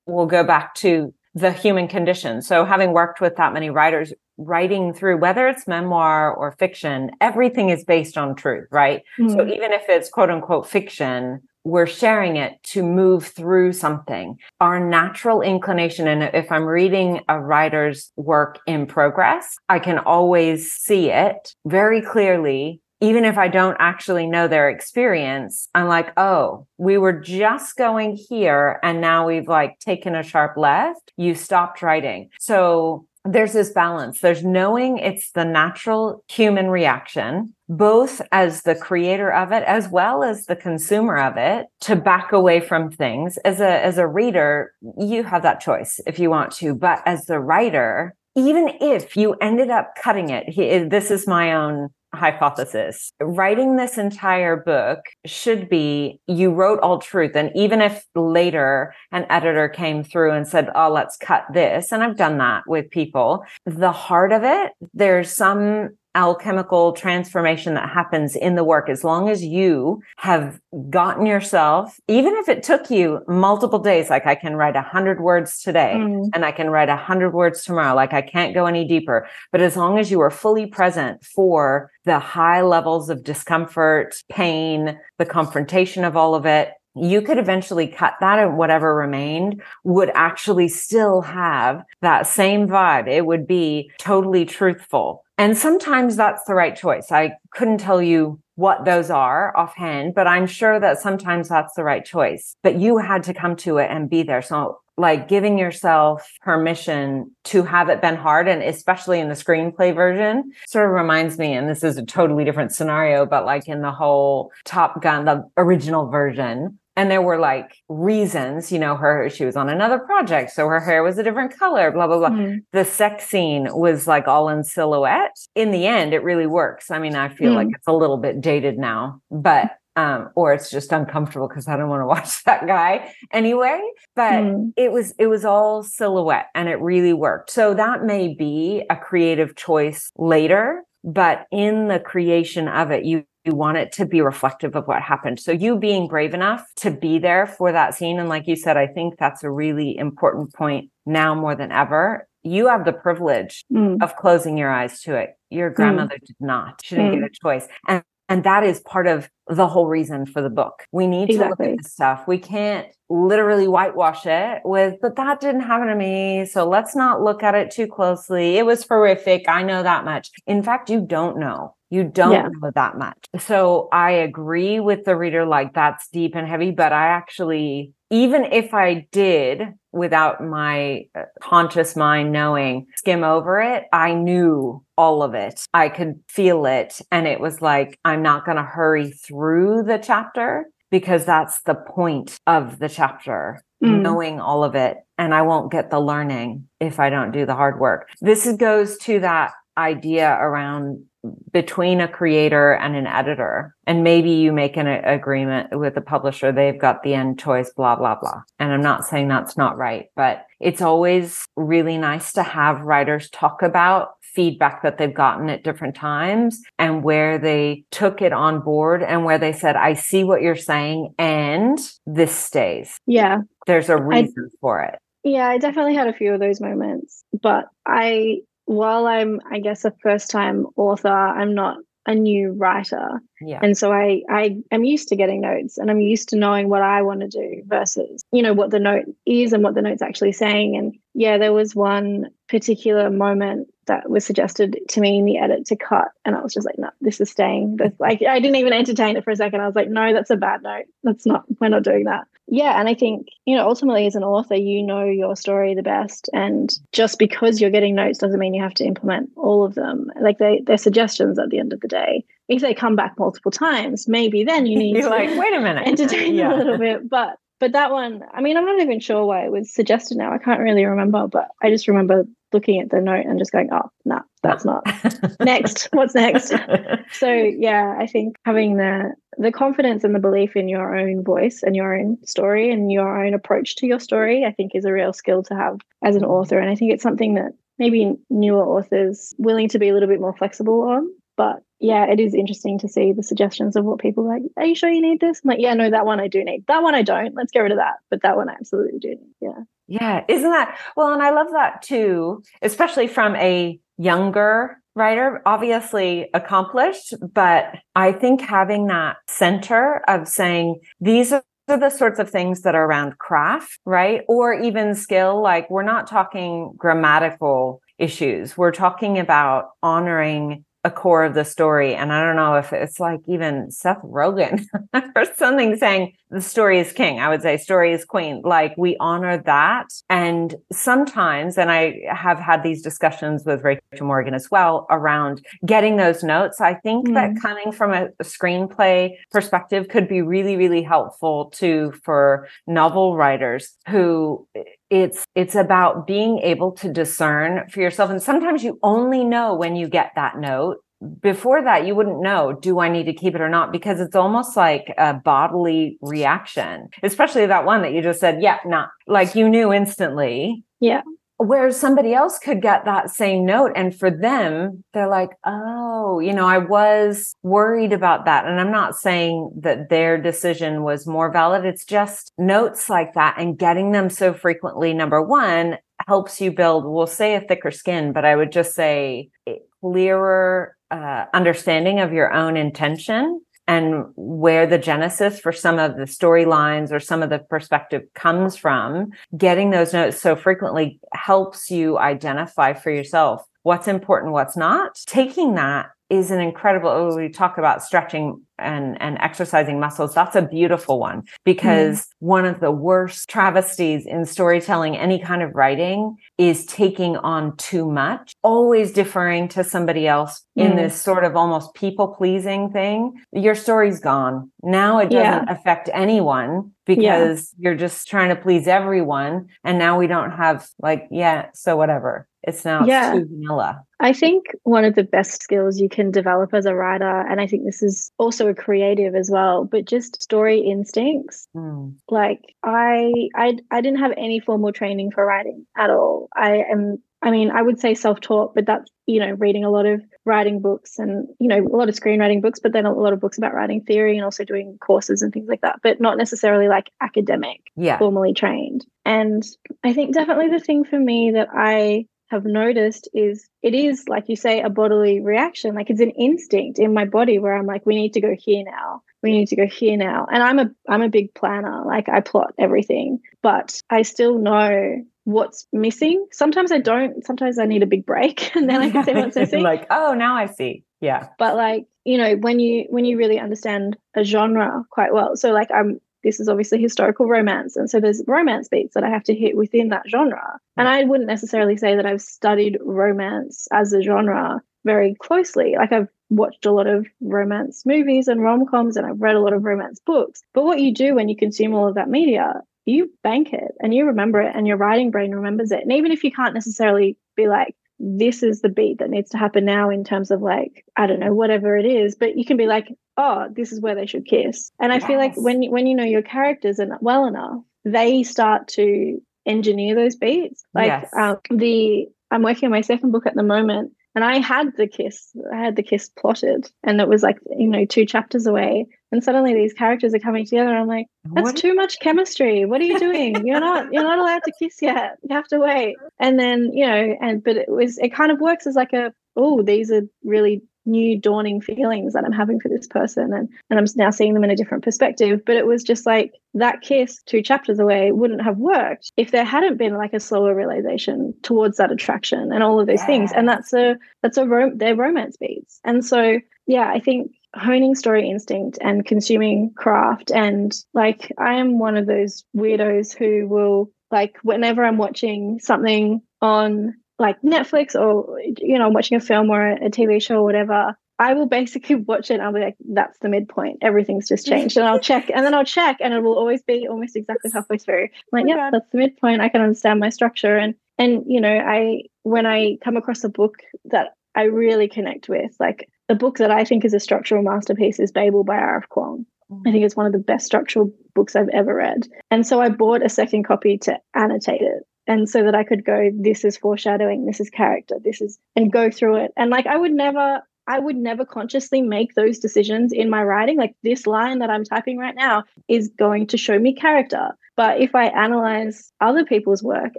we'll 0.06 0.26
go 0.26 0.44
back 0.44 0.74
to 0.76 1.14
the 1.34 1.52
human 1.52 1.88
condition. 1.88 2.42
So 2.42 2.64
having 2.64 2.92
worked 2.92 3.20
with 3.20 3.36
that 3.36 3.52
many 3.52 3.70
writers, 3.70 4.12
writing 4.36 4.92
through 4.92 5.18
whether 5.18 5.48
it's 5.48 5.66
memoir 5.66 6.32
or 6.34 6.52
fiction, 6.52 7.10
everything 7.20 7.70
is 7.70 7.84
based 7.84 8.16
on 8.16 8.34
truth, 8.34 8.68
right? 8.70 9.02
Mm-hmm. 9.18 9.30
So 9.30 9.46
even 9.46 9.72
if 9.72 9.82
it's 9.88 10.08
quote 10.08 10.30
unquote 10.30 10.68
fiction, 10.68 11.40
we're 11.64 11.86
sharing 11.86 12.36
it 12.36 12.62
to 12.62 12.82
move 12.82 13.26
through 13.26 13.72
something. 13.72 14.36
Our 14.60 14.78
natural 14.78 15.40
inclination, 15.40 16.06
and 16.06 16.22
if 16.34 16.52
I'm 16.52 16.64
reading 16.64 17.20
a 17.28 17.40
writer's 17.40 18.12
work 18.16 18.60
in 18.66 18.86
progress, 18.86 19.56
I 19.68 19.78
can 19.78 19.98
always 19.98 20.70
see 20.70 21.10
it 21.10 21.54
very 21.64 22.02
clearly. 22.02 22.80
Even 23.00 23.24
if 23.24 23.36
I 23.36 23.48
don't 23.48 23.76
actually 23.80 24.26
know 24.26 24.48
their 24.48 24.70
experience, 24.70 25.68
I'm 25.74 25.88
like, 25.88 26.12
oh, 26.16 26.66
we 26.78 26.96
were 26.96 27.12
just 27.12 27.76
going 27.76 28.16
here 28.16 28.78
and 28.82 29.00
now 29.00 29.26
we've 29.26 29.48
like 29.48 29.78
taken 29.78 30.14
a 30.14 30.22
sharp 30.22 30.56
left. 30.56 31.12
You 31.16 31.34
stopped 31.34 31.82
writing. 31.82 32.30
So 32.40 33.06
there's 33.24 33.54
this 33.54 33.70
balance. 33.70 34.20
There's 34.20 34.44
knowing 34.44 34.98
it's 34.98 35.30
the 35.32 35.44
natural 35.44 36.22
human 36.28 36.68
reaction, 36.68 37.54
both 37.68 38.20
as 38.32 38.62
the 38.62 38.74
creator 38.74 39.32
of 39.32 39.50
it 39.50 39.64
as 39.64 39.88
well 39.88 40.22
as 40.22 40.44
the 40.44 40.56
consumer 40.56 41.16
of 41.16 41.36
it, 41.36 41.66
to 41.80 41.96
back 41.96 42.32
away 42.32 42.60
from 42.60 42.90
things. 42.90 43.38
As 43.38 43.60
a 43.60 43.82
as 43.84 43.96
a 43.96 44.06
reader, 44.06 44.72
you 44.98 45.24
have 45.24 45.42
that 45.42 45.60
choice 45.60 46.00
if 46.06 46.18
you 46.18 46.28
want 46.28 46.52
to, 46.56 46.74
but 46.74 47.02
as 47.06 47.24
the 47.24 47.40
writer, 47.40 48.14
even 48.36 48.68
if 48.80 49.16
you 49.16 49.34
ended 49.34 49.70
up 49.70 49.94
cutting 50.00 50.28
it, 50.28 50.90
this 50.90 51.10
is 51.10 51.26
my 51.26 51.54
own 51.54 51.88
hypothesis. 52.16 53.12
Writing 53.20 53.76
this 53.76 53.98
entire 53.98 54.56
book 54.56 55.00
should 55.26 55.68
be 55.68 56.20
you 56.26 56.52
wrote 56.52 56.80
all 56.80 56.98
truth. 56.98 57.36
And 57.36 57.50
even 57.54 57.80
if 57.80 58.04
later 58.14 58.94
an 59.12 59.26
editor 59.30 59.68
came 59.68 60.02
through 60.04 60.32
and 60.32 60.46
said, 60.46 60.70
Oh, 60.74 60.90
let's 60.90 61.16
cut 61.16 61.44
this, 61.52 61.92
and 61.92 62.02
I've 62.02 62.16
done 62.16 62.38
that 62.38 62.64
with 62.66 62.90
people, 62.90 63.44
the 63.66 63.92
heart 63.92 64.32
of 64.32 64.42
it, 64.44 64.72
there's 64.92 65.34
some 65.34 65.90
alchemical 66.14 66.92
transformation 66.92 67.74
that 67.74 67.88
happens 67.88 68.36
in 68.36 68.54
the 68.54 68.64
work 68.64 68.88
as 68.88 69.02
long 69.02 69.28
as 69.28 69.44
you 69.44 70.00
have 70.16 70.60
gotten 70.90 71.26
yourself 71.26 71.98
even 72.06 72.34
if 72.36 72.48
it 72.48 72.62
took 72.62 72.90
you 72.90 73.20
multiple 73.26 73.78
days 73.78 74.10
like 74.10 74.26
i 74.26 74.34
can 74.34 74.54
write 74.54 74.76
a 74.76 74.82
hundred 74.82 75.20
words 75.20 75.60
today 75.60 75.94
mm. 75.96 76.28
and 76.32 76.44
i 76.44 76.52
can 76.52 76.70
write 76.70 76.88
a 76.88 76.96
hundred 76.96 77.30
words 77.34 77.64
tomorrow 77.64 77.94
like 77.94 78.12
i 78.12 78.22
can't 78.22 78.54
go 78.54 78.66
any 78.66 78.86
deeper 78.86 79.26
but 79.50 79.60
as 79.60 79.76
long 79.76 79.98
as 79.98 80.10
you 80.10 80.20
are 80.20 80.30
fully 80.30 80.66
present 80.66 81.24
for 81.24 81.90
the 82.04 82.18
high 82.18 82.62
levels 82.62 83.10
of 83.10 83.24
discomfort 83.24 84.14
pain 84.28 84.98
the 85.18 85.26
confrontation 85.26 86.04
of 86.04 86.16
all 86.16 86.34
of 86.34 86.46
it 86.46 86.70
you 86.94 87.22
could 87.22 87.38
eventually 87.38 87.88
cut 87.88 88.14
that 88.20 88.38
and 88.38 88.56
whatever 88.56 88.94
remained 88.94 89.62
would 89.82 90.10
actually 90.14 90.68
still 90.68 91.22
have 91.22 91.82
that 92.02 92.26
same 92.26 92.68
vibe. 92.68 93.08
It 93.08 93.26
would 93.26 93.46
be 93.46 93.90
totally 93.98 94.44
truthful. 94.44 95.24
And 95.36 95.58
sometimes 95.58 96.14
that's 96.14 96.44
the 96.44 96.54
right 96.54 96.76
choice. 96.76 97.10
I 97.10 97.32
couldn't 97.52 97.78
tell 97.78 98.00
you 98.00 98.40
what 98.54 98.84
those 98.84 99.10
are 99.10 99.56
offhand, 99.56 100.14
but 100.14 100.28
I'm 100.28 100.46
sure 100.46 100.78
that 100.78 101.00
sometimes 101.00 101.48
that's 101.48 101.74
the 101.74 101.82
right 101.82 102.04
choice. 102.04 102.54
But 102.62 102.78
you 102.78 102.98
had 102.98 103.24
to 103.24 103.34
come 103.34 103.56
to 103.56 103.78
it 103.78 103.90
and 103.90 104.08
be 104.08 104.22
there. 104.22 104.42
So 104.42 104.78
like 104.96 105.26
giving 105.26 105.58
yourself 105.58 106.24
permission 106.42 107.30
to 107.44 107.64
have 107.64 107.88
it 107.88 108.00
been 108.00 108.14
hard 108.14 108.46
and 108.46 108.62
especially 108.62 109.18
in 109.18 109.28
the 109.28 109.34
screenplay 109.34 109.92
version 109.92 110.52
sort 110.68 110.86
of 110.86 110.92
reminds 110.92 111.36
me 111.36 111.52
and 111.52 111.68
this 111.68 111.82
is 111.82 111.96
a 111.96 112.04
totally 112.04 112.44
different 112.44 112.72
scenario 112.72 113.26
but 113.26 113.44
like 113.44 113.66
in 113.66 113.82
the 113.82 113.90
whole 113.90 114.52
top 114.64 115.02
gun 115.02 115.24
the 115.24 115.42
original 115.56 116.08
version 116.08 116.78
and 116.96 117.10
there 117.10 117.22
were 117.22 117.38
like 117.38 117.76
reasons 117.88 118.70
you 118.70 118.78
know 118.78 118.96
her 118.96 119.28
she 119.28 119.44
was 119.44 119.56
on 119.56 119.68
another 119.68 119.98
project 119.98 120.50
so 120.50 120.66
her 120.66 120.80
hair 120.80 121.02
was 121.02 121.18
a 121.18 121.22
different 121.22 121.56
color 121.58 121.90
blah 121.90 122.06
blah 122.06 122.18
blah 122.18 122.30
mm. 122.30 122.58
the 122.72 122.84
sex 122.84 123.26
scene 123.26 123.68
was 123.70 124.06
like 124.06 124.28
all 124.28 124.48
in 124.48 124.62
silhouette 124.64 125.36
in 125.54 125.70
the 125.70 125.86
end 125.86 126.14
it 126.14 126.22
really 126.22 126.46
works 126.46 126.90
i 126.90 126.98
mean 126.98 127.14
i 127.14 127.28
feel 127.28 127.52
mm. 127.52 127.56
like 127.56 127.68
it's 127.70 127.86
a 127.86 127.92
little 127.92 128.16
bit 128.16 128.40
dated 128.40 128.78
now 128.78 129.20
but 129.30 129.72
um, 129.96 130.30
or 130.34 130.52
it's 130.52 130.70
just 130.70 130.90
uncomfortable 130.92 131.46
because 131.46 131.68
I 131.68 131.76
don't 131.76 131.88
want 131.88 132.02
to 132.02 132.06
watch 132.08 132.42
that 132.44 132.66
guy 132.66 133.12
anyway. 133.32 133.80
But 134.16 134.42
mm. 134.42 134.72
it 134.76 134.92
was 134.92 135.14
it 135.18 135.28
was 135.28 135.44
all 135.44 135.82
silhouette 135.82 136.48
and 136.54 136.68
it 136.68 136.80
really 136.80 137.12
worked. 137.12 137.50
So 137.50 137.74
that 137.74 138.04
may 138.04 138.34
be 138.34 138.82
a 138.90 138.96
creative 138.96 139.56
choice 139.56 140.10
later, 140.16 140.82
but 141.04 141.46
in 141.52 141.88
the 141.88 142.00
creation 142.00 142.66
of 142.68 142.90
it, 142.90 143.04
you 143.04 143.24
you 143.44 143.54
want 143.54 143.76
it 143.76 143.92
to 143.92 144.06
be 144.06 144.20
reflective 144.20 144.74
of 144.74 144.86
what 144.86 145.02
happened. 145.02 145.38
So 145.38 145.52
you 145.52 145.76
being 145.76 146.08
brave 146.08 146.34
enough 146.34 146.66
to 146.76 146.90
be 146.90 147.18
there 147.18 147.46
for 147.46 147.72
that 147.72 147.94
scene. 147.94 148.18
And 148.18 148.28
like 148.28 148.46
you 148.46 148.56
said, 148.56 148.76
I 148.76 148.86
think 148.86 149.18
that's 149.18 149.44
a 149.44 149.50
really 149.50 149.96
important 149.96 150.52
point 150.54 150.90
now 151.06 151.34
more 151.34 151.54
than 151.54 151.70
ever. 151.70 152.26
You 152.42 152.68
have 152.68 152.84
the 152.84 152.92
privilege 152.92 153.64
mm. 153.72 154.02
of 154.02 154.16
closing 154.16 154.58
your 154.58 154.70
eyes 154.70 155.00
to 155.02 155.16
it. 155.16 155.30
Your 155.50 155.70
mm. 155.70 155.74
grandmother 155.74 156.16
mm. 156.16 156.26
did 156.26 156.36
not. 156.40 156.80
She 156.82 156.94
didn't 156.94 157.12
mm. 157.12 157.20
get 157.20 157.30
a 157.30 157.38
choice. 157.42 157.68
And 157.88 158.02
and 158.28 158.42
that 158.44 158.64
is 158.64 158.80
part 158.80 159.06
of 159.06 159.28
the 159.48 159.66
whole 159.66 159.86
reason 159.86 160.24
for 160.24 160.40
the 160.40 160.48
book. 160.48 160.84
We 160.92 161.06
need 161.06 161.28
exactly. 161.28 161.44
to 161.44 161.48
look 161.50 161.78
at 161.78 161.82
this 161.82 161.92
stuff. 161.92 162.26
We 162.26 162.38
can't 162.38 162.88
literally 163.10 163.68
whitewash 163.68 164.24
it 164.24 164.62
with, 164.64 164.94
but 165.02 165.16
that 165.16 165.40
didn't 165.40 165.60
happen 165.60 165.88
to 165.88 165.94
me. 165.94 166.46
So 166.46 166.66
let's 166.66 166.96
not 166.96 167.20
look 167.20 167.42
at 167.42 167.54
it 167.54 167.70
too 167.70 167.86
closely. 167.86 168.56
It 168.56 168.64
was 168.64 168.86
horrific. 168.86 169.46
I 169.46 169.62
know 169.62 169.82
that 169.82 170.06
much. 170.06 170.30
In 170.46 170.62
fact, 170.62 170.88
you 170.88 171.02
don't 171.02 171.38
know. 171.38 171.74
You 171.94 172.02
don't 172.02 172.32
yeah. 172.32 172.48
know 172.48 172.72
that 172.74 172.98
much. 172.98 173.18
So 173.38 173.88
I 173.92 174.10
agree 174.10 174.80
with 174.80 175.04
the 175.04 175.14
reader, 175.14 175.46
like 175.46 175.74
that's 175.74 176.08
deep 176.08 176.34
and 176.34 176.44
heavy, 176.48 176.72
but 176.72 176.92
I 176.92 177.06
actually, 177.06 177.92
even 178.10 178.44
if 178.46 178.74
I 178.74 179.06
did 179.12 179.62
without 179.92 180.42
my 180.42 181.04
uh, 181.14 181.22
conscious 181.40 181.94
mind 181.94 182.32
knowing, 182.32 182.86
skim 182.96 183.22
over 183.22 183.60
it, 183.60 183.84
I 183.92 184.12
knew 184.12 184.82
all 184.98 185.22
of 185.22 185.34
it. 185.34 185.64
I 185.72 185.88
could 185.88 186.14
feel 186.28 186.66
it. 186.66 187.00
And 187.12 187.28
it 187.28 187.38
was 187.38 187.62
like, 187.62 187.96
I'm 188.04 188.22
not 188.22 188.44
going 188.44 188.56
to 188.56 188.64
hurry 188.64 189.12
through 189.12 189.84
the 189.84 189.98
chapter 189.98 190.66
because 190.90 191.24
that's 191.24 191.62
the 191.62 191.76
point 191.76 192.40
of 192.48 192.80
the 192.80 192.88
chapter. 192.88 193.62
Mm. 193.84 194.00
Knowing 194.00 194.40
all 194.40 194.64
of 194.64 194.74
it, 194.74 194.96
and 195.18 195.34
I 195.34 195.42
won't 195.42 195.70
get 195.70 195.90
the 195.90 196.00
learning 196.00 196.66
if 196.80 196.98
I 196.98 197.10
don't 197.10 197.32
do 197.32 197.44
the 197.44 197.54
hard 197.54 197.78
work. 197.78 198.08
This 198.20 198.50
goes 198.56 198.96
to 198.98 199.20
that 199.20 199.52
idea 199.76 200.32
around 200.32 201.04
between 201.52 202.00
a 202.00 202.08
creator 202.08 202.72
and 202.74 202.96
an 202.96 203.06
editor. 203.06 203.74
And 203.86 204.04
maybe 204.04 204.30
you 204.30 204.52
make 204.52 204.76
an 204.76 204.86
agreement 204.86 205.78
with 205.78 205.94
the 205.94 206.00
publisher, 206.00 206.52
they've 206.52 206.78
got 206.78 207.02
the 207.02 207.14
end 207.14 207.38
choice, 207.38 207.70
blah, 207.70 207.96
blah, 207.96 208.16
blah. 208.20 208.42
And 208.58 208.72
I'm 208.72 208.82
not 208.82 209.04
saying 209.04 209.28
that's 209.28 209.56
not 209.56 209.76
right, 209.76 210.06
but 210.16 210.46
it's 210.60 210.82
always 210.82 211.44
really 211.56 211.98
nice 211.98 212.32
to 212.34 212.42
have 212.42 212.80
writers 212.80 213.30
talk 213.30 213.62
about 213.62 214.14
feedback 214.20 214.82
that 214.82 214.98
they've 214.98 215.14
gotten 215.14 215.48
at 215.48 215.62
different 215.62 215.94
times 215.94 216.60
and 216.78 217.04
where 217.04 217.38
they 217.38 217.84
took 217.90 218.20
it 218.20 218.32
on 218.32 218.60
board 218.60 219.02
and 219.02 219.24
where 219.24 219.38
they 219.38 219.52
said, 219.52 219.76
I 219.76 219.94
see 219.94 220.24
what 220.24 220.42
you're 220.42 220.56
saying 220.56 221.14
and 221.18 221.78
this 222.04 222.34
stays. 222.34 222.98
Yeah. 223.06 223.42
There's 223.66 223.88
a 223.88 223.96
reason 223.96 224.50
I, 224.52 224.56
for 224.60 224.82
it. 224.82 224.98
Yeah, 225.22 225.48
I 225.48 225.58
definitely 225.58 225.94
had 225.94 226.08
a 226.08 226.12
few 226.12 226.34
of 226.34 226.40
those 226.40 226.60
moments, 226.60 227.24
but 227.40 227.66
I 227.86 228.40
while 228.66 229.06
I'm, 229.06 229.40
I 229.50 229.60
guess, 229.60 229.84
a 229.84 229.92
first 230.02 230.30
time 230.30 230.66
author, 230.76 231.08
I'm 231.08 231.54
not 231.54 231.78
a 232.06 232.14
new 232.14 232.52
writer. 232.52 233.20
Yeah. 233.40 233.60
And 233.62 233.76
so 233.76 233.90
I 233.92 234.22
I 234.28 234.58
am 234.70 234.84
used 234.84 235.08
to 235.08 235.16
getting 235.16 235.40
notes 235.40 235.78
and 235.78 235.90
I'm 235.90 236.00
used 236.00 236.28
to 236.30 236.36
knowing 236.36 236.68
what 236.68 236.82
I 236.82 237.02
want 237.02 237.20
to 237.20 237.28
do 237.28 237.62
versus, 237.66 238.22
you 238.30 238.42
know, 238.42 238.52
what 238.52 238.70
the 238.70 238.78
note 238.78 239.06
is 239.26 239.52
and 239.52 239.62
what 239.62 239.74
the 239.74 239.82
note's 239.82 240.02
actually 240.02 240.32
saying. 240.32 240.76
And 240.76 240.94
yeah, 241.14 241.38
there 241.38 241.52
was 241.52 241.74
one 241.74 242.26
particular 242.48 243.10
moment 243.10 243.68
that 243.86 244.08
was 244.10 244.24
suggested 244.24 244.78
to 244.88 245.00
me 245.00 245.18
in 245.18 245.24
the 245.24 245.38
edit 245.38 245.66
to 245.66 245.76
cut. 245.76 246.08
And 246.24 246.36
I 246.36 246.42
was 246.42 246.52
just 246.52 246.66
like, 246.66 246.78
no, 246.78 246.90
this 247.00 247.20
is 247.20 247.30
staying. 247.30 247.76
This, 247.76 247.92
like 247.98 248.22
I 248.22 248.38
didn't 248.38 248.56
even 248.56 248.72
entertain 248.72 249.16
it 249.16 249.24
for 249.24 249.30
a 249.30 249.36
second. 249.36 249.60
I 249.60 249.66
was 249.66 249.76
like, 249.76 249.88
no, 249.88 250.12
that's 250.12 250.30
a 250.30 250.36
bad 250.36 250.62
note. 250.62 250.84
That's 251.02 251.26
not, 251.26 251.44
we're 251.60 251.68
not 251.68 251.84
doing 251.84 252.04
that. 252.04 252.26
Yeah. 252.46 252.78
And 252.78 252.88
I 252.88 252.94
think, 252.94 253.28
you 253.46 253.56
know, 253.56 253.66
ultimately 253.66 254.06
as 254.06 254.14
an 254.14 254.22
author, 254.22 254.54
you 254.54 254.82
know 254.82 255.04
your 255.04 255.34
story 255.36 255.74
the 255.74 255.82
best. 255.82 256.28
And 256.32 256.70
just 256.92 257.18
because 257.18 257.60
you're 257.60 257.70
getting 257.70 257.94
notes 257.94 258.18
doesn't 258.18 258.38
mean 258.38 258.54
you 258.54 258.62
have 258.62 258.74
to 258.74 258.84
implement 258.84 259.30
all 259.36 259.64
of 259.64 259.74
them. 259.74 260.10
Like 260.20 260.38
they 260.38 260.62
they're 260.66 260.78
suggestions 260.78 261.38
at 261.38 261.50
the 261.50 261.58
end 261.58 261.72
of 261.72 261.80
the 261.80 261.88
day. 261.88 262.24
If 262.48 262.60
they 262.60 262.74
come 262.74 262.96
back 262.96 263.18
multiple 263.18 263.50
times, 263.50 264.06
maybe 264.08 264.44
then 264.44 264.66
you 264.66 264.78
need 264.78 264.96
You're 264.96 265.04
to 265.04 265.10
like, 265.10 265.30
wait 265.38 265.54
a 265.54 265.60
minute. 265.60 265.86
Entertain 265.86 266.34
yeah. 266.34 266.54
a 266.54 266.56
little 266.56 266.78
bit. 266.78 267.08
But 267.08 267.38
but 267.60 267.72
that 267.72 267.90
one, 267.90 268.22
I 268.32 268.42
mean, 268.42 268.56
I'm 268.56 268.66
not 268.66 268.82
even 268.82 269.00
sure 269.00 269.24
why 269.24 269.46
it 269.46 269.52
was 269.52 269.72
suggested 269.72 270.18
now. 270.18 270.32
I 270.32 270.38
can't 270.38 270.60
really 270.60 270.84
remember, 270.84 271.26
but 271.28 271.48
I 271.62 271.70
just 271.70 271.88
remember 271.88 272.26
looking 272.52 272.80
at 272.80 272.90
the 272.90 273.00
note 273.00 273.26
and 273.26 273.38
just 273.38 273.52
going, 273.52 273.68
oh, 273.72 273.90
no, 274.04 274.16
nah, 274.16 274.22
that's 274.42 274.64
not. 274.64 274.86
next, 275.40 275.88
what's 275.92 276.14
next? 276.14 276.52
so 277.12 277.32
yeah, 277.32 277.96
I 277.98 278.06
think 278.06 278.36
having 278.44 278.76
the 278.76 279.14
the 279.38 279.52
confidence 279.52 280.04
and 280.04 280.14
the 280.14 280.20
belief 280.20 280.56
in 280.56 280.68
your 280.68 280.96
own 280.96 281.24
voice 281.24 281.62
and 281.62 281.74
your 281.76 281.98
own 281.98 282.18
story 282.24 282.70
and 282.70 282.90
your 282.90 283.24
own 283.24 283.34
approach 283.34 283.76
to 283.76 283.86
your 283.86 284.00
story, 284.00 284.44
I 284.44 284.52
think 284.52 284.72
is 284.74 284.84
a 284.84 284.92
real 284.92 285.12
skill 285.12 285.42
to 285.44 285.54
have 285.54 285.78
as 286.02 286.16
an 286.16 286.22
mm-hmm. 286.22 286.30
author. 286.30 286.58
And 286.58 286.70
I 286.70 286.74
think 286.74 286.92
it's 286.92 287.02
something 287.02 287.34
that 287.34 287.52
maybe 287.78 288.14
newer 288.30 288.64
authors 288.64 289.34
willing 289.38 289.68
to 289.70 289.78
be 289.78 289.88
a 289.88 289.94
little 289.94 290.08
bit 290.08 290.20
more 290.20 290.36
flexible 290.36 290.82
on. 290.82 291.08
But 291.36 291.62
yeah, 291.80 292.06
it 292.06 292.20
is 292.20 292.32
interesting 292.32 292.78
to 292.78 292.88
see 292.88 293.12
the 293.12 293.22
suggestions 293.22 293.76
of 293.76 293.84
what 293.84 293.98
people 293.98 294.26
like. 294.26 294.42
Are 294.56 294.64
you 294.64 294.74
sure 294.74 294.90
you 294.90 295.02
need 295.02 295.20
this? 295.20 295.40
I'm 295.42 295.48
like, 295.48 295.60
yeah, 295.60 295.74
no, 295.74 295.90
that 295.90 296.06
one 296.06 296.20
I 296.20 296.28
do 296.28 296.44
need. 296.44 296.64
That 296.68 296.82
one 296.82 296.94
I 296.94 297.02
don't. 297.02 297.34
Let's 297.34 297.50
get 297.50 297.60
rid 297.60 297.72
of 297.72 297.78
that. 297.78 297.96
But 298.10 298.22
that 298.22 298.36
one 298.36 298.48
I 298.48 298.52
absolutely 298.52 299.00
do 299.00 299.08
need. 299.08 299.34
Yeah. 299.40 299.62
Yeah. 299.86 300.24
Isn't 300.28 300.50
that 300.50 300.78
well? 300.96 301.12
And 301.12 301.22
I 301.22 301.30
love 301.30 301.48
that 301.52 301.82
too, 301.82 302.42
especially 302.62 303.08
from 303.08 303.34
a 303.36 303.78
younger 303.98 304.80
writer, 304.94 305.42
obviously 305.44 306.28
accomplished, 306.34 307.14
but 307.32 307.74
I 307.96 308.12
think 308.12 308.40
having 308.40 308.86
that 308.86 309.16
center 309.28 310.02
of 310.08 310.28
saying 310.28 310.80
these 311.00 311.32
are 311.32 311.42
the 311.66 311.90
sorts 311.90 312.18
of 312.18 312.30
things 312.30 312.62
that 312.62 312.74
are 312.74 312.84
around 312.84 313.18
craft, 313.18 313.78
right? 313.84 314.22
Or 314.28 314.52
even 314.52 314.94
skill. 314.94 315.42
Like 315.42 315.70
we're 315.70 315.82
not 315.82 316.06
talking 316.06 316.74
grammatical 316.76 317.80
issues. 317.98 318.56
We're 318.56 318.72
talking 318.72 319.18
about 319.18 319.70
honoring 319.82 320.64
a 320.84 320.90
core 320.90 321.24
of 321.24 321.34
the 321.34 321.44
story. 321.44 321.94
And 321.94 322.12
I 322.12 322.24
don't 322.24 322.36
know 322.36 322.56
if 322.56 322.72
it's 322.72 323.00
like 323.00 323.20
even 323.26 323.70
Seth 323.70 324.02
Rogen 324.02 324.66
or 325.16 325.24
something 325.36 325.76
saying 325.76 326.12
the 326.30 326.42
story 326.42 326.78
is 326.78 326.92
king. 326.92 327.20
I 327.20 327.28
would 327.28 327.42
say 327.42 327.56
story 327.56 327.92
is 327.92 328.04
queen. 328.04 328.42
Like 328.44 328.74
we 328.76 328.96
honor 329.00 329.38
that. 329.38 329.86
And 330.10 330.54
sometimes, 330.72 331.56
and 331.56 331.70
I 331.70 332.00
have 332.10 332.38
had 332.38 332.62
these 332.62 332.82
discussions 332.82 333.44
with 333.44 333.64
Rachel 333.64 334.06
Morgan 334.06 334.34
as 334.34 334.50
well 334.50 334.86
around 334.90 335.44
getting 335.64 335.96
those 335.96 336.22
notes. 336.22 336.60
I 336.60 336.74
think 336.74 337.08
mm. 337.08 337.14
that 337.14 337.40
coming 337.40 337.72
from 337.72 337.92
a, 337.92 338.08
a 338.20 338.24
screenplay 338.24 339.14
perspective 339.30 339.88
could 339.88 340.06
be 340.06 340.20
really, 340.20 340.56
really 340.56 340.82
helpful 340.82 341.46
too 341.50 341.92
for 342.02 342.46
novel 342.66 343.16
writers 343.16 343.76
who 343.88 344.46
it's 344.94 345.24
it's 345.34 345.56
about 345.56 346.06
being 346.06 346.38
able 346.38 346.70
to 346.72 346.92
discern 346.92 347.68
for 347.68 347.80
yourself. 347.80 348.10
And 348.10 348.22
sometimes 348.22 348.62
you 348.62 348.78
only 348.82 349.24
know 349.24 349.54
when 349.54 349.74
you 349.74 349.88
get 349.88 350.12
that 350.14 350.38
note. 350.38 350.76
Before 351.20 351.62
that 351.62 351.84
you 351.86 351.94
wouldn't 351.94 352.22
know 352.22 352.52
do 352.52 352.78
i 352.78 352.88
need 352.88 353.04
to 353.04 353.12
keep 353.12 353.34
it 353.34 353.40
or 353.42 353.48
not? 353.48 353.72
Because 353.72 354.00
it's 354.00 354.16
almost 354.16 354.56
like 354.56 354.94
a 354.96 355.12
bodily 355.12 355.98
reaction 356.00 356.88
especially 357.02 357.44
that 357.44 357.66
one 357.66 357.82
that 357.82 357.92
you 357.92 358.00
just 358.00 358.20
said 358.20 358.40
yeah 358.40 358.58
not 358.64 358.88
like 359.06 359.34
you 359.34 359.48
knew 359.48 359.72
instantly. 359.72 360.64
Yeah 360.80 361.02
whereas 361.38 361.78
somebody 361.78 362.14
else 362.14 362.38
could 362.38 362.62
get 362.62 362.84
that 362.84 363.10
same 363.10 363.44
note 363.44 363.72
and 363.74 363.94
for 363.94 364.10
them 364.10 364.84
they're 364.92 365.08
like 365.08 365.30
oh 365.44 366.20
you 366.20 366.32
know 366.32 366.46
i 366.46 366.58
was 366.58 367.34
worried 367.42 367.92
about 367.92 368.24
that. 368.24 368.46
And 368.46 368.60
i'm 368.60 368.70
not 368.70 368.96
saying 368.96 369.50
that 369.60 369.88
their 369.88 370.20
decision 370.20 370.82
was 370.82 371.06
more 371.06 371.30
valid. 371.30 371.64
It's 371.64 371.84
just 371.84 372.32
notes 372.38 372.88
like 372.88 373.14
that 373.14 373.36
and 373.38 373.58
getting 373.58 373.92
them 373.92 374.10
so 374.10 374.32
frequently 374.32 374.92
number 374.94 375.22
one 375.22 375.78
helps 376.06 376.40
you 376.40 376.52
build 376.52 376.84
we'll 376.84 377.06
say 377.06 377.34
a 377.34 377.40
thicker 377.40 377.70
skin 377.70 378.12
but 378.12 378.24
i 378.24 378.34
would 378.36 378.52
just 378.52 378.74
say 378.74 379.28
a 379.48 379.58
clearer 379.80 380.76
uh, 380.90 381.24
understanding 381.32 382.00
of 382.00 382.12
your 382.12 382.32
own 382.32 382.56
intention 382.56 383.40
and 383.66 384.04
where 384.16 384.66
the 384.66 384.78
genesis 384.78 385.40
for 385.40 385.52
some 385.52 385.78
of 385.78 385.96
the 385.96 386.04
storylines 386.04 386.92
or 386.92 387.00
some 387.00 387.22
of 387.22 387.30
the 387.30 387.38
perspective 387.38 388.02
comes 388.14 388.56
from, 388.56 389.10
getting 389.36 389.70
those 389.70 389.92
notes 389.92 390.20
so 390.20 390.36
frequently 390.36 391.00
helps 391.12 391.70
you 391.70 391.98
identify 391.98 392.74
for 392.74 392.90
yourself 392.90 393.42
what's 393.64 393.88
important, 393.88 394.32
what's 394.32 394.56
not. 394.56 394.96
Taking 395.06 395.54
that 395.56 395.90
is 396.10 396.30
an 396.30 396.40
incredible 396.40 396.88
oh, 396.90 397.16
we 397.16 397.28
talk 397.28 397.58
about 397.58 397.82
stretching 397.82 398.40
and 398.58 399.00
and 399.00 399.16
exercising 399.20 399.80
muscles 399.80 400.14
that's 400.14 400.36
a 400.36 400.42
beautiful 400.42 401.00
one 401.00 401.22
because 401.44 402.00
mm. 402.00 402.06
one 402.18 402.44
of 402.44 402.60
the 402.60 402.70
worst 402.70 403.28
travesties 403.28 404.06
in 404.06 404.24
storytelling 404.24 404.96
any 404.96 405.18
kind 405.18 405.42
of 405.42 405.52
writing 405.54 406.14
is 406.38 406.66
taking 406.66 407.16
on 407.16 407.56
too 407.56 407.90
much 407.90 408.34
always 408.42 408.92
deferring 408.92 409.48
to 409.48 409.64
somebody 409.64 410.06
else 410.06 410.44
mm. 410.58 410.64
in 410.66 410.76
this 410.76 411.00
sort 411.00 411.24
of 411.24 411.34
almost 411.34 411.74
people 411.74 412.08
pleasing 412.08 412.70
thing 412.70 413.12
your 413.32 413.54
story's 413.54 413.98
gone 413.98 414.50
now 414.62 414.98
it 414.98 415.10
doesn't 415.10 415.46
yeah. 415.46 415.52
affect 415.52 415.88
anyone 415.94 416.70
because 416.86 417.54
yeah. 417.58 417.68
you're 417.68 417.76
just 417.76 418.08
trying 418.08 418.28
to 418.28 418.36
please 418.36 418.68
everyone 418.68 419.46
and 419.64 419.78
now 419.78 419.98
we 419.98 420.06
don't 420.06 420.30
have 420.30 420.68
like 420.80 421.06
yeah 421.10 421.46
so 421.54 421.76
whatever 421.76 422.28
it's 422.42 422.64
now 422.64 422.84
yeah. 422.84 423.12
too 423.12 423.26
vanilla 423.26 423.82
I 424.04 424.12
think 424.12 424.48
one 424.64 424.84
of 424.84 424.96
the 424.96 425.02
best 425.02 425.42
skills 425.42 425.80
you 425.80 425.88
can 425.88 426.10
develop 426.10 426.52
as 426.52 426.66
a 426.66 426.74
writer, 426.74 427.20
and 427.26 427.40
I 427.40 427.46
think 427.46 427.64
this 427.64 427.82
is 427.82 428.12
also 428.18 428.48
a 428.48 428.54
creative 428.54 429.14
as 429.14 429.30
well, 429.30 429.64
but 429.64 429.86
just 429.86 430.20
story 430.22 430.58
instincts. 430.58 431.48
Mm. 431.56 431.94
Like 432.10 432.42
I, 432.62 433.30
I, 433.34 433.56
I 433.70 433.80
didn't 433.80 434.00
have 434.00 434.12
any 434.18 434.40
formal 434.40 434.72
training 434.72 435.12
for 435.12 435.24
writing 435.24 435.64
at 435.78 435.88
all. 435.88 436.28
I 436.36 436.64
am, 436.70 436.98
I 437.24 437.30
mean, 437.30 437.50
I 437.50 437.62
would 437.62 437.80
say 437.80 437.94
self-taught, 437.94 438.54
but 438.54 438.66
that's 438.66 438.90
you 439.06 439.18
know 439.18 439.32
reading 439.32 439.64
a 439.64 439.70
lot 439.70 439.86
of 439.86 440.02
writing 440.26 440.60
books 440.60 440.98
and 440.98 441.26
you 441.40 441.48
know 441.48 441.58
a 441.58 441.76
lot 441.76 441.88
of 441.88 441.94
screenwriting 441.94 442.42
books, 442.42 442.60
but 442.60 442.72
then 442.72 442.84
a 442.84 442.92
lot 442.92 443.14
of 443.14 443.20
books 443.20 443.38
about 443.38 443.54
writing 443.54 443.80
theory 443.80 444.16
and 444.16 444.24
also 444.24 444.44
doing 444.44 444.76
courses 444.78 445.22
and 445.22 445.32
things 445.32 445.48
like 445.48 445.62
that, 445.62 445.80
but 445.82 446.02
not 446.02 446.18
necessarily 446.18 446.68
like 446.68 446.90
academic, 447.00 447.62
yeah, 447.76 447.98
formally 447.98 448.34
trained. 448.34 448.84
And 449.06 449.42
I 449.82 449.94
think 449.94 450.14
definitely 450.14 450.50
the 450.50 450.60
thing 450.60 450.84
for 450.84 450.98
me 450.98 451.32
that 451.32 451.48
I 451.50 452.06
have 452.28 452.44
noticed 452.44 453.08
is 453.14 453.48
it 453.62 453.74
is 453.74 454.04
like 454.06 454.24
you 454.28 454.36
say 454.36 454.60
a 454.60 454.68
bodily 454.68 455.20
reaction. 455.20 455.74
Like 455.74 455.88
it's 455.88 456.00
an 456.00 456.10
instinct 456.10 456.78
in 456.78 456.92
my 456.92 457.06
body 457.06 457.38
where 457.38 457.56
i'm 457.56 457.66
like 457.66 457.86
we 457.86 457.96
need 457.96 458.14
to 458.14 458.20
go 458.20 458.34
here 458.38 458.64
now. 458.64 459.02
We 459.22 459.32
need 459.32 459.48
to 459.48 459.56
go 459.56 459.66
here 459.66 459.96
now. 459.96 460.26
And 460.30 460.42
i'm 460.42 460.58
a 460.58 460.70
i'm 460.88 461.02
a 461.02 461.08
big 461.08 461.32
planner. 461.32 461.84
Like 461.86 462.10
i 462.10 462.20
plot 462.20 462.52
everything 462.58 463.20
but 463.42 463.80
i 463.88 464.02
still 464.02 464.38
know 464.38 465.04
what's 465.24 465.66
missing 465.72 466.26
sometimes 466.30 466.70
i 466.70 466.78
don't 466.78 467.24
sometimes 467.24 467.58
i 467.58 467.64
need 467.64 467.82
a 467.82 467.86
big 467.86 468.04
break 468.04 468.54
and 468.56 468.68
then 468.68 468.80
i 468.80 468.90
can 468.90 469.04
see 469.04 469.14
what's 469.14 469.36
missing 469.36 469.62
like 469.62 469.86
oh 469.90 470.14
now 470.14 470.36
i 470.36 470.46
see 470.46 470.84
yeah 471.00 471.28
but 471.38 471.56
like 471.56 471.86
you 472.04 472.18
know 472.18 472.36
when 472.36 472.60
you 472.60 472.86
when 472.90 473.04
you 473.04 473.16
really 473.16 473.38
understand 473.38 473.96
a 474.14 474.22
genre 474.22 474.84
quite 474.90 475.12
well 475.12 475.36
so 475.36 475.50
like 475.50 475.70
i'm 475.72 476.00
this 476.24 476.40
is 476.40 476.48
obviously 476.48 476.80
historical 476.80 477.28
romance. 477.28 477.76
And 477.76 477.88
so 477.88 478.00
there's 478.00 478.22
romance 478.26 478.68
beats 478.68 478.94
that 478.94 479.04
I 479.04 479.10
have 479.10 479.24
to 479.24 479.34
hit 479.34 479.56
within 479.56 479.90
that 479.90 480.08
genre. 480.08 480.58
And 480.76 480.88
I 480.88 481.04
wouldn't 481.04 481.28
necessarily 481.28 481.76
say 481.76 481.96
that 481.96 482.06
I've 482.06 482.22
studied 482.22 482.78
romance 482.82 483.68
as 483.70 483.92
a 483.92 484.02
genre 484.02 484.62
very 484.84 485.14
closely. 485.14 485.74
Like 485.76 485.92
I've 485.92 486.08
watched 486.30 486.66
a 486.66 486.72
lot 486.72 486.86
of 486.86 487.06
romance 487.20 487.84
movies 487.86 488.26
and 488.26 488.42
rom 488.42 488.66
coms 488.66 488.96
and 488.96 489.06
I've 489.06 489.20
read 489.20 489.36
a 489.36 489.40
lot 489.40 489.52
of 489.52 489.64
romance 489.64 490.00
books. 490.04 490.42
But 490.52 490.64
what 490.64 490.80
you 490.80 490.92
do 490.92 491.14
when 491.14 491.28
you 491.28 491.36
consume 491.36 491.74
all 491.74 491.88
of 491.88 491.94
that 491.96 492.08
media, 492.08 492.62
you 492.84 493.10
bank 493.22 493.52
it 493.52 493.72
and 493.80 493.94
you 493.94 494.06
remember 494.06 494.40
it 494.40 494.54
and 494.54 494.66
your 494.66 494.76
writing 494.76 495.10
brain 495.10 495.34
remembers 495.34 495.70
it. 495.70 495.82
And 495.82 495.92
even 495.92 496.12
if 496.12 496.24
you 496.24 496.30
can't 496.30 496.54
necessarily 496.54 497.16
be 497.36 497.48
like, 497.48 497.74
this 497.98 498.42
is 498.42 498.60
the 498.60 498.68
beat 498.68 498.98
that 498.98 499.10
needs 499.10 499.30
to 499.30 499.38
happen 499.38 499.64
now 499.64 499.88
in 499.88 500.04
terms 500.04 500.30
of 500.30 500.42
like 500.42 500.84
I 500.96 501.06
don't 501.06 501.20
know 501.20 501.32
whatever 501.32 501.76
it 501.76 501.86
is 501.86 502.16
but 502.16 502.36
you 502.36 502.44
can 502.44 502.56
be 502.56 502.66
like 502.66 502.88
oh 503.16 503.46
this 503.54 503.70
is 503.70 503.80
where 503.80 503.94
they 503.94 504.06
should 504.06 504.26
kiss 504.26 504.72
and 504.80 504.92
I 504.92 504.96
yes. 504.96 505.06
feel 505.06 505.18
like 505.18 505.34
when 505.36 505.62
when 505.70 505.86
you 505.86 505.94
know 505.94 506.04
your 506.04 506.20
characters 506.20 506.80
and 506.80 506.92
well 507.00 507.24
enough 507.24 507.62
they 507.84 508.24
start 508.24 508.66
to 508.68 509.22
engineer 509.46 509.94
those 509.94 510.16
beats 510.16 510.64
like 510.74 510.88
yes. 510.88 511.08
um, 511.16 511.38
the 511.50 512.08
I'm 512.32 512.42
working 512.42 512.66
on 512.66 512.72
my 512.72 512.80
second 512.80 513.12
book 513.12 513.26
at 513.26 513.36
the 513.36 513.44
moment 513.44 513.92
and 514.14 514.24
I 514.24 514.38
had 514.38 514.76
the 514.76 514.86
kiss, 514.86 515.30
I 515.52 515.56
had 515.56 515.76
the 515.76 515.82
kiss 515.82 516.08
plotted, 516.08 516.70
and 516.84 517.00
it 517.00 517.08
was 517.08 517.22
like, 517.22 517.38
you 517.58 517.66
know, 517.66 517.84
two 517.84 518.06
chapters 518.06 518.46
away. 518.46 518.86
And 519.14 519.22
suddenly 519.22 519.54
these 519.54 519.72
characters 519.72 520.12
are 520.12 520.18
coming 520.18 520.44
together. 520.44 520.74
I'm 520.74 520.88
like, 520.88 521.06
that's 521.22 521.44
what? 521.44 521.56
too 521.56 521.72
much 521.72 522.00
chemistry. 522.00 522.64
What 522.64 522.80
are 522.80 522.84
you 522.84 522.98
doing? 522.98 523.46
you're 523.46 523.60
not, 523.60 523.92
you're 523.92 524.02
not 524.02 524.18
allowed 524.18 524.42
to 524.42 524.52
kiss 524.58 524.82
yet. 524.82 525.18
You 525.22 525.36
have 525.36 525.46
to 525.48 525.60
wait. 525.60 525.94
And 526.18 526.36
then, 526.36 526.72
you 526.72 526.84
know, 526.84 527.16
and 527.20 527.42
but 527.44 527.56
it 527.56 527.68
was, 527.68 527.96
it 527.98 528.12
kind 528.12 528.32
of 528.32 528.40
works 528.40 528.66
as 528.66 528.74
like 528.74 528.92
a, 528.92 529.12
oh, 529.36 529.62
these 529.62 529.92
are 529.92 530.02
really 530.24 530.62
new 530.84 531.16
dawning 531.16 531.60
feelings 531.60 532.14
that 532.14 532.24
I'm 532.24 532.32
having 532.32 532.58
for 532.58 532.68
this 532.68 532.88
person 532.88 533.32
and 533.32 533.48
and 533.70 533.78
I'm 533.78 533.86
now 533.94 534.10
seeing 534.10 534.34
them 534.34 534.44
in 534.44 534.50
a 534.50 534.56
different 534.56 534.84
perspective 534.84 535.40
but 535.46 535.56
it 535.56 535.66
was 535.66 535.82
just 535.82 536.04
like 536.04 536.34
that 536.52 536.82
kiss 536.82 537.22
two 537.24 537.40
chapters 537.40 537.78
away 537.78 538.12
wouldn't 538.12 538.42
have 538.42 538.58
worked 538.58 539.10
if 539.16 539.30
there 539.30 539.46
hadn't 539.46 539.78
been 539.78 539.94
like 539.94 540.12
a 540.12 540.20
slower 540.20 540.54
realization 540.54 541.32
towards 541.42 541.78
that 541.78 541.90
attraction 541.90 542.52
and 542.52 542.62
all 542.62 542.78
of 542.78 542.86
those 542.86 543.00
yeah. 543.00 543.06
things 543.06 543.32
and 543.32 543.48
that's 543.48 543.72
a 543.72 543.96
that's 544.22 544.36
a 544.36 544.44
rom- 544.44 544.76
they're 544.76 544.94
romance 544.94 545.38
beats 545.38 545.80
and 545.84 546.04
so 546.04 546.38
yeah 546.66 546.90
I 546.92 547.00
think 547.00 547.32
honing 547.56 547.94
story 547.94 548.28
instinct 548.28 548.78
and 548.80 549.06
consuming 549.06 549.72
craft 549.74 550.30
and 550.30 550.74
like 550.92 551.32
I 551.38 551.54
am 551.54 551.78
one 551.78 551.96
of 551.96 552.06
those 552.06 552.44
weirdos 552.56 553.16
who 553.16 553.46
will 553.46 553.92
like 554.10 554.36
whenever 554.42 554.84
I'm 554.84 554.98
watching 554.98 555.60
something 555.60 556.22
on 556.40 556.94
like 557.18 557.40
Netflix 557.42 557.94
or 557.94 558.40
you 558.40 558.78
know 558.78 558.88
watching 558.88 559.16
a 559.16 559.20
film 559.20 559.50
or 559.50 559.66
a 559.66 559.90
TV 559.90 560.20
show 560.22 560.36
or 560.36 560.44
whatever 560.44 560.96
I 561.18 561.34
will 561.34 561.46
basically 561.46 561.94
watch 562.08 562.30
it 562.30 562.34
and 562.34 562.42
I'll 562.42 562.52
be 562.52 562.60
like, 562.60 562.76
that's 562.92 563.18
the 563.20 563.28
midpoint. 563.28 563.78
Everything's 563.82 564.28
just 564.28 564.46
changed. 564.52 564.76
and 564.76 564.86
I'll 564.86 565.00
check 565.00 565.30
and 565.32 565.44
then 565.44 565.54
I'll 565.54 565.64
check 565.64 565.98
and 566.00 566.12
it 566.12 566.22
will 566.22 566.38
always 566.38 566.62
be 566.62 566.86
almost 566.88 567.16
exactly 567.16 567.50
halfway 567.54 567.78
through. 567.78 568.04
I'm 568.04 568.08
like, 568.32 568.44
oh 568.44 568.48
yeah, 568.48 568.70
that's 568.70 568.90
the 568.90 568.98
midpoint. 568.98 569.40
I 569.40 569.48
can 569.48 569.60
understand 569.60 570.00
my 570.00 570.10
structure. 570.10 570.56
And 570.56 570.74
and 570.98 571.24
you 571.26 571.40
know, 571.40 571.56
I 571.56 572.02
when 572.22 572.46
I 572.46 572.78
come 572.82 572.96
across 572.96 573.24
a 573.24 573.28
book 573.28 573.56
that 573.86 574.14
I 574.34 574.44
really 574.44 574.88
connect 574.88 575.28
with, 575.28 575.54
like 575.60 575.88
the 576.08 576.14
book 576.14 576.38
that 576.38 576.50
I 576.50 576.64
think 576.64 576.84
is 576.84 576.94
a 576.94 577.00
structural 577.00 577.42
masterpiece 577.42 577.98
is 577.98 578.12
Babel 578.12 578.44
by 578.44 578.56
R.F. 578.56 578.88
Kuang. 578.90 579.24
I 579.66 579.70
think 579.70 579.84
it's 579.84 579.96
one 579.96 580.06
of 580.06 580.12
the 580.12 580.18
best 580.18 580.46
structural 580.46 580.90
books 581.14 581.36
I've 581.36 581.48
ever 581.50 581.74
read. 581.74 582.08
And 582.30 582.46
so 582.46 582.60
I 582.60 582.70
bought 582.70 583.04
a 583.04 583.08
second 583.08 583.44
copy 583.44 583.78
to 583.78 583.98
annotate 584.14 584.62
it. 584.62 584.84
And 585.06 585.28
so 585.28 585.44
that 585.44 585.54
I 585.54 585.64
could 585.64 585.84
go, 585.84 586.10
this 586.14 586.44
is 586.44 586.56
foreshadowing, 586.56 587.26
this 587.26 587.40
is 587.40 587.50
character, 587.50 587.96
this 588.02 588.20
is, 588.20 588.38
and 588.56 588.72
go 588.72 588.90
through 588.90 589.16
it. 589.16 589.32
And 589.36 589.50
like, 589.50 589.66
I 589.66 589.76
would 589.76 589.92
never, 589.92 590.40
I 590.66 590.78
would 590.78 590.96
never 590.96 591.26
consciously 591.26 591.82
make 591.82 592.14
those 592.14 592.38
decisions 592.38 592.90
in 592.92 593.10
my 593.10 593.22
writing. 593.22 593.58
Like, 593.58 593.74
this 593.82 594.06
line 594.06 594.38
that 594.38 594.50
I'm 594.50 594.64
typing 594.64 594.98
right 594.98 595.14
now 595.14 595.44
is 595.68 595.90
going 595.98 596.26
to 596.28 596.38
show 596.38 596.58
me 596.58 596.74
character. 596.74 597.36
But 597.56 597.80
if 597.80 597.94
I 597.94 598.06
analyze 598.06 598.92
other 599.00 599.24
people's 599.24 599.62
work 599.62 599.92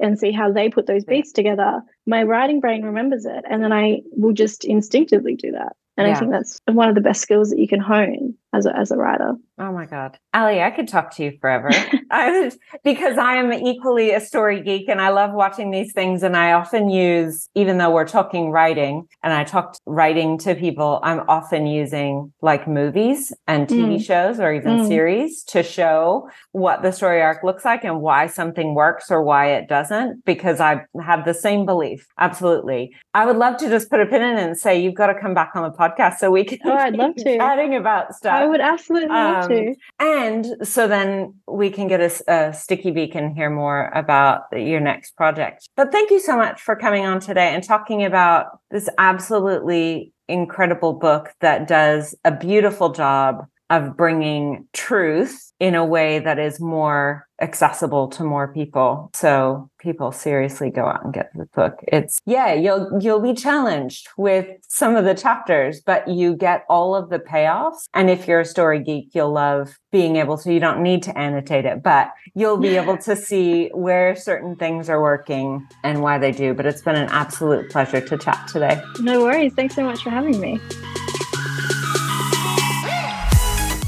and 0.02 0.20
see 0.20 0.32
how 0.32 0.52
they 0.52 0.70
put 0.70 0.88
those 0.88 1.06
beats 1.06 1.32
together, 1.32 1.82
my 2.06 2.24
writing 2.24 2.60
brain 2.60 2.84
remembers 2.84 3.26
it. 3.26 3.46
And 3.50 3.64
then 3.64 3.72
I 3.72 4.02
will 4.12 4.34
just 4.34 4.66
instinctively 4.66 5.36
do 5.36 5.52
that. 5.52 5.76
And 5.98 6.08
yeah. 6.08 6.16
I 6.16 6.20
think 6.20 6.32
that's 6.32 6.60
one 6.66 6.90
of 6.90 6.96
the 6.96 7.02
best 7.02 7.22
skills 7.22 7.50
that 7.52 7.60
you 7.60 7.68
can 7.68 7.80
hone 7.80 8.36
as 8.54 8.66
a, 8.66 8.78
as 8.78 8.92
a 8.92 8.98
writer. 8.98 9.36
Oh 9.58 9.72
my 9.72 9.86
God. 9.86 10.18
Alli, 10.34 10.62
I 10.62 10.70
could 10.70 10.90
talk 10.90 11.16
to 11.16 11.24
you 11.24 11.38
forever. 11.40 11.70
I 12.12 12.42
was, 12.42 12.58
because 12.84 13.18
I 13.18 13.36
am 13.36 13.54
equally 13.54 14.12
a 14.12 14.20
story 14.20 14.62
geek 14.62 14.90
and 14.90 15.00
I 15.00 15.10
love 15.10 15.34
watching 15.34 15.72
these 15.72 15.94
things. 15.94 16.24
And 16.24 16.36
I 16.36 16.52
often 16.52 16.90
use, 16.90 17.50
even 17.56 17.78
though 17.78 17.92
we're 17.92 18.08
talking 18.08 18.52
writing 18.52 19.08
and 19.24 19.32
I 19.32 19.46
talked 19.46 19.80
writing 19.86 20.38
to 20.40 20.56
people, 20.56 21.00
I'm 21.04 21.22
often 21.30 21.68
using 21.68 22.34
like 22.42 22.68
movies 22.68 23.32
and 23.48 23.66
TV 23.66 23.96
mm. 23.96 24.04
shows 24.04 24.42
or 24.42 24.54
even 24.54 24.80
mm. 24.80 24.88
series 24.90 25.44
to 25.46 25.64
show 25.64 26.30
what 26.52 26.82
the 26.82 26.92
story 26.92 27.22
arc 27.22 27.42
looks 27.44 27.64
like 27.64 27.86
and 27.86 28.02
why 28.02 28.28
something 28.28 28.76
works 28.76 29.10
or 29.10 29.24
why 29.24 29.54
it 29.54 29.70
doesn't, 29.70 30.26
because 30.26 30.60
I 30.60 30.82
have 31.02 31.24
the 31.24 31.34
same 31.34 31.66
belief. 31.66 32.06
Absolutely. 32.20 32.94
I 33.14 33.26
would 33.26 33.38
love 33.38 33.56
to 33.58 33.70
just 33.70 33.90
put 33.90 34.02
a 34.02 34.06
pin 34.06 34.22
in 34.22 34.38
and 34.38 34.58
say, 34.58 34.82
you've 34.82 34.96
got 34.96 35.08
to 35.08 35.16
come 35.18 35.34
back 35.34 35.52
on 35.56 35.64
the 35.64 35.78
podcast 35.78 36.18
so 36.18 36.30
we 36.30 36.44
can 36.44 36.60
oh, 36.66 36.74
I'd 36.74 36.96
love 36.98 37.16
to. 37.16 37.38
chatting 37.38 37.74
about 37.76 38.14
stuff. 38.14 38.34
I 38.34 38.46
would 38.46 38.60
absolutely 38.60 39.08
love 39.08 39.45
um, 39.46 39.50
to. 39.50 39.76
And 40.00 40.68
so 40.68 40.88
then 40.88 41.36
we 41.48 41.70
can 41.70 41.88
get 41.88 42.02
a, 42.02 42.32
a 42.32 42.54
sticky 42.54 42.92
beak 42.92 43.16
and 43.16 43.36
hear 43.36 43.50
more 43.50 43.90
about 43.96 44.44
your 44.52 44.80
next 44.80 45.16
project. 45.16 45.70
But 45.76 45.92
thank 45.92 46.12
you 46.12 46.20
so 46.20 46.36
much 46.36 46.62
for 46.62 46.76
coming 46.76 47.06
on 47.06 47.20
today 47.20 47.54
and 47.54 47.64
talking 47.64 48.04
about 48.04 48.60
this 48.72 48.90
absolutely 48.98 50.14
incredible 50.28 50.94
book 50.94 51.34
that 51.42 51.68
does 51.68 52.16
a 52.26 52.32
beautiful 52.32 52.92
job 52.92 53.46
of 53.70 53.98
bringing 53.98 54.68
truth 54.74 55.52
in 55.60 55.74
a 55.74 55.86
way 55.86 56.20
that 56.20 56.38
is 56.38 56.60
more 56.60 57.28
accessible 57.42 58.08
to 58.08 58.24
more 58.24 58.54
people. 58.54 59.10
So 59.14 59.70
people 59.80 60.12
seriously 60.12 60.70
go 60.70 60.86
out 60.86 61.04
and 61.04 61.14
get 61.14 61.32
the 61.34 61.46
book. 61.56 61.80
It's 61.88 62.20
yeah, 62.26 62.54
you'll 62.54 62.90
you'll 63.02 63.22
be 63.22 63.34
challenged 63.34 64.08
with 64.18 64.48
some 64.68 64.96
of 64.96 65.06
the 65.06 65.14
chapters, 65.14 65.82
but 65.82 66.08
you 66.08 66.36
get 66.36 66.66
all 66.70 66.96
of 66.96 67.10
the 67.10 67.20
payoffs. 67.20 67.88
And 67.94 68.10
if 68.10 68.28
you're 68.28 68.42
a 68.42 68.46
story 68.46 68.80
geek, 68.80 69.10
you'll 69.14 69.34
love 69.34 69.78
being 69.92 70.18
able 70.18 70.38
to 70.40 70.54
you 70.54 70.60
don't 70.60 70.82
need 70.82 71.04
to 71.04 71.18
annotate 71.18 71.66
it, 71.66 71.82
but 71.82 72.12
you'll 72.36 72.58
be 72.58 72.76
able 72.76 72.98
to 73.00 73.16
see 73.28 73.70
where 73.74 74.16
certain 74.16 74.56
things 74.56 74.90
are 74.90 75.02
working 75.02 75.68
and 75.84 76.02
why 76.02 76.18
they 76.18 76.32
do. 76.32 76.54
But 76.54 76.66
it's 76.66 76.82
been 76.82 76.96
an 76.96 77.10
absolute 77.10 77.70
pleasure 77.72 78.02
to 78.02 78.18
chat 78.18 78.48
today. 78.48 78.82
No 79.00 79.22
worries. 79.22 79.54
Thanks 79.54 79.76
so 79.76 79.84
much 79.84 80.04
for 80.04 80.10
having 80.10 80.40
me. 80.40 80.60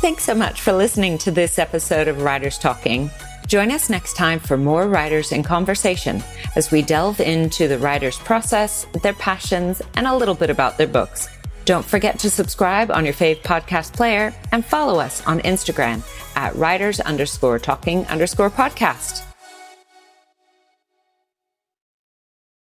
Thanks 0.07 0.23
so 0.23 0.35
much 0.35 0.61
for 0.61 0.71
listening 0.71 1.17
to 1.17 1.31
this 1.31 1.59
episode 1.59 2.07
of 2.07 2.21
Writers 2.21 2.57
Talking. 2.57 3.11
Join 3.45 3.71
us 3.71 3.89
next 3.89 4.15
time 4.15 4.39
for 4.39 4.55
more 4.55 4.87
writers 4.87 5.33
in 5.33 5.43
conversation 5.43 6.23
as 6.55 6.71
we 6.71 6.81
delve 6.81 7.19
into 7.19 7.67
the 7.67 7.77
writer's 7.77 8.17
process, 8.17 8.87
their 9.03 9.11
passions, 9.11 9.81
and 9.95 10.07
a 10.07 10.15
little 10.15 10.33
bit 10.33 10.49
about 10.49 10.77
their 10.77 10.87
books. 10.87 11.27
Don't 11.65 11.83
forget 11.83 12.17
to 12.19 12.29
subscribe 12.29 12.89
on 12.89 13.03
your 13.03 13.13
fave 13.13 13.41
podcast 13.41 13.91
player 13.91 14.33
and 14.53 14.63
follow 14.65 14.97
us 14.97 15.27
on 15.27 15.41
Instagram 15.41 16.01
at 16.37 16.55
writers 16.55 17.01
underscore 17.01 17.59
talking 17.59 18.05
underscore 18.05 18.49
podcast. 18.49 19.26